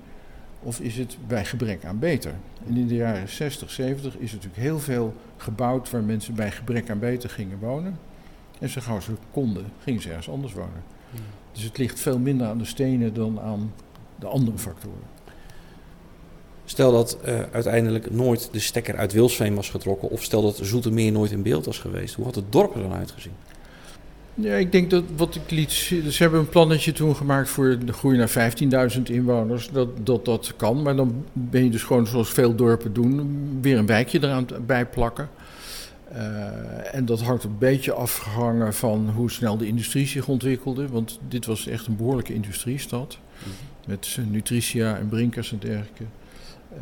Of 0.63 0.81
is 0.81 0.97
het 0.97 1.17
bij 1.27 1.45
gebrek 1.45 1.85
aan 1.85 1.99
beter? 1.99 2.35
En 2.67 2.77
in 2.77 2.87
de 2.87 2.95
jaren 2.95 3.29
60, 3.29 3.71
70 3.71 4.17
is 4.17 4.29
er 4.29 4.37
natuurlijk 4.37 4.63
heel 4.63 4.79
veel 4.79 5.15
gebouwd 5.37 5.91
waar 5.91 6.03
mensen 6.03 6.35
bij 6.35 6.51
gebrek 6.51 6.91
aan 6.91 6.99
beter 6.99 7.31
gingen 7.31 7.59
wonen. 7.59 7.99
En 8.59 8.69
zo 8.69 8.81
gauw 8.81 9.01
ze 9.01 9.13
konden, 9.31 9.65
gingen 9.83 10.03
ze 10.03 10.09
ergens 10.09 10.29
anders 10.31 10.53
wonen. 10.53 10.83
Dus 11.53 11.63
het 11.63 11.79
ligt 11.79 12.01
veel 12.01 12.19
minder 12.19 12.47
aan 12.47 12.59
de 12.59 12.65
stenen 12.65 13.15
dan 13.15 13.41
aan 13.41 13.73
de 14.19 14.27
andere 14.27 14.59
factoren. 14.59 15.19
Stel 16.65 16.93
dat 16.93 17.19
uh, 17.25 17.41
uiteindelijk 17.53 18.11
nooit 18.11 18.49
de 18.53 18.59
stekker 18.59 18.97
uit 18.97 19.13
Wilsveen 19.13 19.55
was 19.55 19.71
getrokken, 19.71 20.11
of 20.11 20.23
stel 20.23 20.43
dat 20.43 20.59
Zoetermeer 20.63 21.13
nooit 21.13 21.31
in 21.31 21.43
beeld 21.43 21.67
was 21.67 21.79
geweest. 21.79 22.15
Hoe 22.15 22.25
had 22.25 22.35
het 22.35 22.53
dorp 22.53 22.75
er 22.75 22.83
dan 22.83 22.93
uitgezien? 22.93 23.33
Ja, 24.41 24.55
ik 24.55 24.73
denk 24.73 24.91
dat 24.91 25.05
wat 25.17 25.35
ik 25.35 25.51
liet 25.51 25.71
Ze 25.71 26.17
hebben 26.17 26.41
een 26.41 26.49
plannetje 26.49 26.93
toen 26.93 27.17
gemaakt 27.17 27.49
voor 27.49 27.79
de 27.85 27.93
groei 27.93 28.19
naar 28.19 28.53
15.000 28.97 29.03
inwoners. 29.03 29.71
Dat, 29.71 29.89
dat 30.07 30.25
dat 30.25 30.53
kan. 30.57 30.83
Maar 30.83 30.97
dan 30.97 31.25
ben 31.33 31.65
je 31.65 31.71
dus 31.71 31.83
gewoon 31.83 32.07
zoals 32.07 32.31
veel 32.31 32.55
dorpen 32.55 32.93
doen, 32.93 33.59
weer 33.61 33.79
een 33.79 33.87
wijkje 33.87 34.19
eraan 34.23 34.47
bij 34.67 34.87
plakken. 34.87 35.29
Uh, 36.13 36.95
en 36.95 37.05
dat 37.05 37.21
hangt 37.21 37.45
een 37.45 37.59
beetje 37.59 37.93
afgehangen 37.93 38.75
van 38.75 39.11
hoe 39.15 39.31
snel 39.31 39.57
de 39.57 39.67
industrie 39.67 40.07
zich 40.07 40.29
ontwikkelde. 40.29 40.89
Want 40.89 41.19
dit 41.29 41.47
was 41.47 41.67
echt 41.67 41.87
een 41.87 41.97
behoorlijke 41.97 42.35
industriestad. 42.35 43.19
Mm 43.45 43.53
Met 43.87 44.19
Nutritia 44.31 44.97
en 44.97 45.09
Brinkers 45.09 45.53
en 45.53 45.59
dergelijke. 45.59 46.05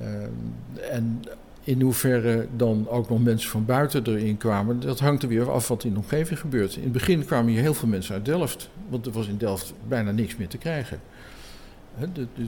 Uh, 0.03 0.95
en 0.95 1.23
in 1.65 1.81
hoeverre 1.81 2.47
dan 2.57 2.89
ook 2.89 3.09
nog 3.09 3.23
mensen 3.23 3.51
van 3.51 3.65
buiten 3.65 4.07
erin 4.07 4.37
kwamen, 4.37 4.81
dat 4.81 5.01
hangt 5.01 5.23
er 5.23 5.29
weer 5.29 5.51
af 5.51 5.69
wat 5.69 5.85
in 5.85 5.93
de 5.93 5.99
omgeving 5.99 6.39
gebeurt. 6.39 6.77
In 6.77 6.83
het 6.83 6.93
begin 6.93 7.25
kwamen 7.25 7.53
hier 7.53 7.61
heel 7.61 7.75
veel 7.75 7.89
mensen 7.89 8.15
uit 8.15 8.25
Delft, 8.25 8.71
want 8.89 9.07
er 9.07 9.13
was 9.13 9.29
in 9.29 9.37
Delft 9.37 9.75
bijna 9.89 10.11
niks 10.11 10.37
meer 10.37 10.49
te 10.49 10.59
krijgen. 10.59 11.01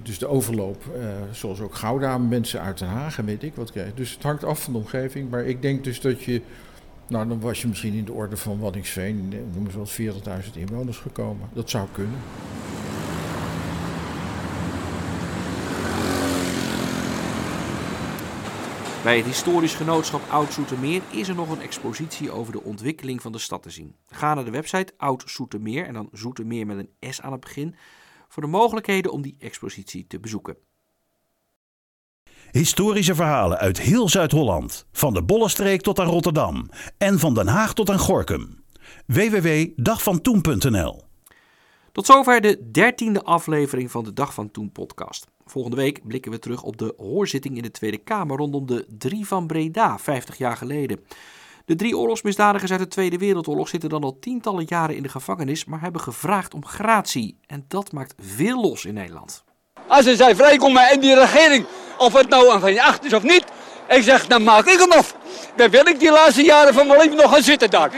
dus 0.03 0.19
de 0.19 0.27
overloop, 0.27 0.85
uh, 0.97 1.05
zoals 1.31 1.61
ook 1.61 1.75
Gouda, 1.75 2.19
mensen 2.19 2.61
uit 2.61 2.79
Den 2.79 2.89
Haag 2.89 3.17
weet 3.17 3.43
ik 3.43 3.55
wat 3.55 3.71
krijgen. 3.71 3.97
Dus 3.97 4.11
het 4.11 4.23
hangt 4.23 4.45
af 4.45 4.63
van 4.63 4.73
de 4.73 4.79
omgeving. 4.79 5.31
Maar 5.31 5.45
ik 5.45 5.63
denk 5.63 5.85
dus 5.85 6.01
dat 6.01 6.23
je, 6.23 6.43
nou 7.07 7.29
dan 7.29 7.41
was 7.41 7.63
je 7.63 7.69
misschien 7.69 7.95
in 7.95 8.05
de 8.05 8.13
orde 8.13 8.37
van 8.37 8.59
Waddinxveen, 8.59 9.35
noemen 9.53 9.73
ze 9.73 10.03
wel 10.03 10.43
40.000 10.45 10.59
inwoners 10.59 10.99
gekomen. 10.99 11.49
Dat 11.53 11.71
zou 11.71 11.87
kunnen. 11.93 12.19
Bij 19.03 19.17
het 19.17 19.27
historisch 19.27 19.75
genootschap 19.75 20.31
Oud 20.31 20.53
Soetermeer 20.53 21.03
is 21.11 21.29
er 21.29 21.35
nog 21.35 21.51
een 21.51 21.61
expositie 21.61 22.31
over 22.31 22.53
de 22.53 22.63
ontwikkeling 22.63 23.23
van 23.23 23.33
de 23.33 23.39
stad 23.39 23.63
te 23.63 23.71
zien. 23.71 23.97
Ga 24.07 24.35
naar 24.35 24.45
de 24.45 24.51
website 24.51 24.93
Oud 24.97 25.23
Soetermeer 25.27 25.87
en 25.87 25.95
dan 25.95 26.09
Zoetermeer 26.13 26.67
met 26.67 26.79
een 26.79 27.13
S 27.13 27.21
aan 27.21 27.33
het 27.33 27.41
begin 27.41 27.75
voor 28.29 28.43
de 28.43 28.49
mogelijkheden 28.49 29.13
om 29.13 29.23
die 29.23 29.37
expositie 29.39 30.07
te 30.07 30.21
bezoeken. 30.21 30.57
Historische 32.51 33.15
verhalen 33.15 33.59
uit 33.59 33.81
heel 33.81 34.09
Zuid-Holland, 34.09 34.87
van 34.93 35.15
de 35.15 35.23
Bollenstreek 35.23 35.81
tot 35.81 35.99
aan 35.99 36.07
Rotterdam 36.07 36.69
en 36.99 37.19
van 37.19 37.35
Den 37.35 37.49
Haag 37.49 37.75
tot 37.75 37.91
aan 37.91 37.99
Gorkum. 37.99 38.65
www.dagvantoen.nl 39.07 41.03
Tot 41.93 42.07
zover 42.07 42.41
de 42.41 42.71
dertiende 42.71 43.23
aflevering 43.23 43.91
van 43.91 44.05
de 44.05 44.13
Dag 44.13 44.35
van 44.35 44.51
Toen 44.51 44.73
podcast. 44.73 45.27
Volgende 45.51 45.77
week 45.77 46.07
blikken 46.07 46.31
we 46.31 46.39
terug 46.39 46.63
op 46.63 46.77
de 46.77 46.95
hoorzitting 46.97 47.57
in 47.57 47.63
de 47.63 47.71
Tweede 47.71 47.99
Kamer 47.99 48.37
rondom 48.37 48.67
de 48.67 48.87
Drie 48.99 49.27
van 49.27 49.47
Breda, 49.47 49.99
50 49.99 50.39
jaar 50.39 50.57
geleden. 50.57 51.05
De 51.65 51.75
drie 51.75 51.97
oorlogsmisdadigers 51.97 52.71
uit 52.71 52.81
de 52.81 52.89
Tweede 52.89 53.19
Wereldoorlog 53.19 53.69
zitten 53.69 53.89
dan 53.89 54.03
al 54.03 54.19
tientallen 54.21 54.65
jaren 54.69 54.97
in 54.97 55.03
de 55.03 55.09
gevangenis, 55.09 55.65
maar 55.65 55.81
hebben 55.81 56.01
gevraagd 56.01 56.55
om 56.55 56.67
gratie. 56.67 57.37
En 57.47 57.65
dat 57.69 57.93
maakt 57.93 58.15
veel 58.19 58.61
los 58.61 58.85
in 58.85 58.95
Nederland. 58.95 59.45
Als 59.89 60.05
ze 60.05 60.17
zijn 60.17 60.37
vrijkomen 60.37 60.89
en 60.89 61.01
die 61.01 61.15
regering, 61.15 61.67
of 61.99 62.13
het 62.13 62.29
nou 62.29 62.55
een 62.55 62.61
van 62.61 62.73
je 62.73 62.83
acht 62.83 63.05
is 63.05 63.13
of 63.13 63.23
niet, 63.23 63.45
ik 63.89 64.03
zeg, 64.03 64.27
dan 64.27 64.43
maak 64.43 64.67
ik 64.67 64.79
hem 64.79 64.93
af. 64.93 65.17
Dan 65.57 65.71
wil 65.71 65.87
ik 65.87 65.99
die 65.99 66.11
laatste 66.11 66.43
jaren 66.43 66.75
van 66.75 66.87
mijn 66.87 66.99
leven 66.99 67.17
nog 67.17 67.33
gaan 67.33 67.43
zitten 67.43 67.71
daar. 67.71 67.91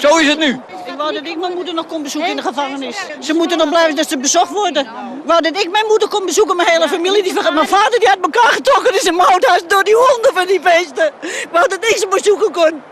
Zo 0.00 0.16
is 0.16 0.26
het 0.26 0.38
nu. 0.38 0.60
Wou 1.02 1.14
dat 1.14 1.26
ik 1.26 1.38
mijn 1.38 1.52
moeder 1.52 1.74
nog 1.74 1.86
kon 1.86 2.02
bezoeken 2.02 2.30
in 2.30 2.36
de 2.36 2.42
gevangenis. 2.42 2.96
Ze 3.20 3.34
moeten 3.34 3.58
nog 3.58 3.68
blijven 3.68 3.96
dat 3.96 4.08
ze 4.08 4.18
bezocht 4.18 4.50
worden. 4.50 4.86
Wou 5.24 5.42
dat 5.42 5.62
ik 5.62 5.70
mijn 5.70 5.86
moeder 5.86 6.08
kon 6.08 6.26
bezoeken, 6.26 6.56
mijn 6.56 6.68
hele 6.68 6.88
familie. 6.88 7.22
Die, 7.22 7.32
mijn 7.32 7.68
vader 7.68 7.98
die 7.98 8.08
had 8.08 8.18
elkaar 8.22 8.52
getrokken 8.52 8.92
in 8.92 9.00
zijn 9.00 9.14
mouthuis 9.14 9.62
door 9.66 9.84
die 9.84 9.94
honden 9.94 10.34
van 10.34 10.46
die 10.46 10.60
beesten. 10.60 11.12
Wou 11.52 11.68
dat 11.68 11.84
ik 11.84 11.96
ze 11.96 12.06
bezoeken 12.08 12.52
kon. 12.52 12.82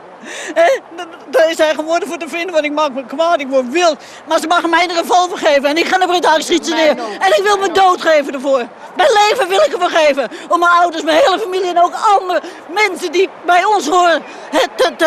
Daar 1.30 1.50
is 1.50 1.58
hij 1.58 1.74
geworden 1.74 2.08
voor 2.08 2.16
te 2.16 2.28
vinden, 2.28 2.52
want 2.52 2.64
ik 2.64 2.72
maak 2.72 2.92
me 2.92 3.04
kwaad, 3.06 3.40
ik 3.40 3.46
word 3.46 3.68
wild. 3.68 3.96
Maar 4.28 4.40
ze 4.40 4.46
mag 4.46 4.68
mij 4.68 4.84
er 4.84 4.90
een 4.90 4.96
revolver 4.96 5.38
geven 5.38 5.64
en 5.68 5.76
ik 5.76 5.86
ga 5.86 5.96
naar 5.96 6.08
Breda 6.08 6.40
schieten 6.40 6.76
neer. 6.76 6.98
En 6.98 7.36
ik 7.36 7.40
wil 7.42 7.56
me 7.56 7.72
dood 7.72 8.00
geven 8.00 8.34
ervoor. 8.34 8.68
Mijn 8.96 9.08
leven 9.28 9.48
wil 9.48 9.60
ik 9.60 9.72
ervoor 9.72 9.90
geven. 9.90 10.28
Om 10.48 10.58
mijn 10.58 10.72
ouders, 10.72 11.02
mijn 11.02 11.20
hele 11.24 11.38
familie 11.38 11.68
en 11.68 11.82
ook 11.82 11.94
andere 11.94 12.42
mensen 12.68 13.12
die 13.12 13.28
bij 13.46 13.64
ons 13.64 13.88
horen. 13.88 14.22
Het, 14.50 15.04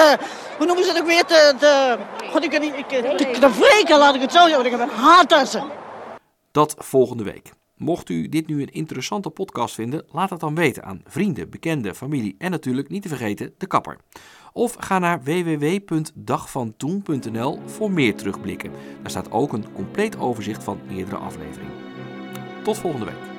hoe 0.58 0.66
noemen 0.66 0.84
ze 0.84 0.92
het 0.92 1.02
ook 1.02 1.08
weer? 1.08 1.26
Te, 1.26 1.54
te, 1.60 1.98
God, 2.32 2.44
ik 2.44 2.50
kan 2.50 2.62
niet, 2.62 2.74
ik, 2.76 2.88
te, 2.88 3.38
te 3.40 3.50
wreken, 3.60 3.98
laat 3.98 4.16
ik 4.16 4.22
het 4.22 4.32
zo 4.32 4.48
zeggen. 4.48 4.66
Ik 4.66 4.72
heb 4.72 4.80
een 4.80 4.90
haat 4.90 5.60
Dat 6.52 6.76
volgende 6.78 7.24
week. 7.24 7.52
Mocht 7.78 8.10
u 8.10 8.30
dit 8.30 8.48
nu 8.48 8.62
een 8.62 8.72
interessante 8.74 9.30
podcast 9.30 9.76
vinden, 9.76 10.06
laat 10.12 10.30
het 10.30 10.40
dan 10.40 10.56
weten 10.56 10.84
aan 10.84 11.02
vrienden, 11.06 11.50
bekenden, 11.50 11.96
familie 11.96 12.36
en 12.38 12.52
natuurlijk 12.52 12.90
niet 12.90 13.02
te 13.02 13.08
vergeten 13.08 13.54
de 13.58 13.68
kapper. 13.68 13.98
Of 14.54 14.76
ga 14.80 15.00
naar 15.00 15.24
www.dagvantoen.nl 15.24 17.60
voor 17.66 17.92
meer 17.92 18.16
terugblikken. 18.16 18.72
Daar 19.02 19.10
staat 19.10 19.32
ook 19.32 19.54
een 19.54 19.74
compleet 19.74 20.20
overzicht 20.20 20.64
van 20.64 20.80
eerdere 20.90 21.18
afleveringen. 21.18 21.76
Tot 22.64 22.78
volgende 22.78 23.06
week. 23.06 23.33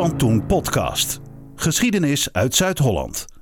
Van 0.00 0.16
Toen 0.16 0.46
podcast. 0.46 1.20
Geschiedenis 1.54 2.32
uit 2.32 2.54
Zuid-Holland. 2.54 3.39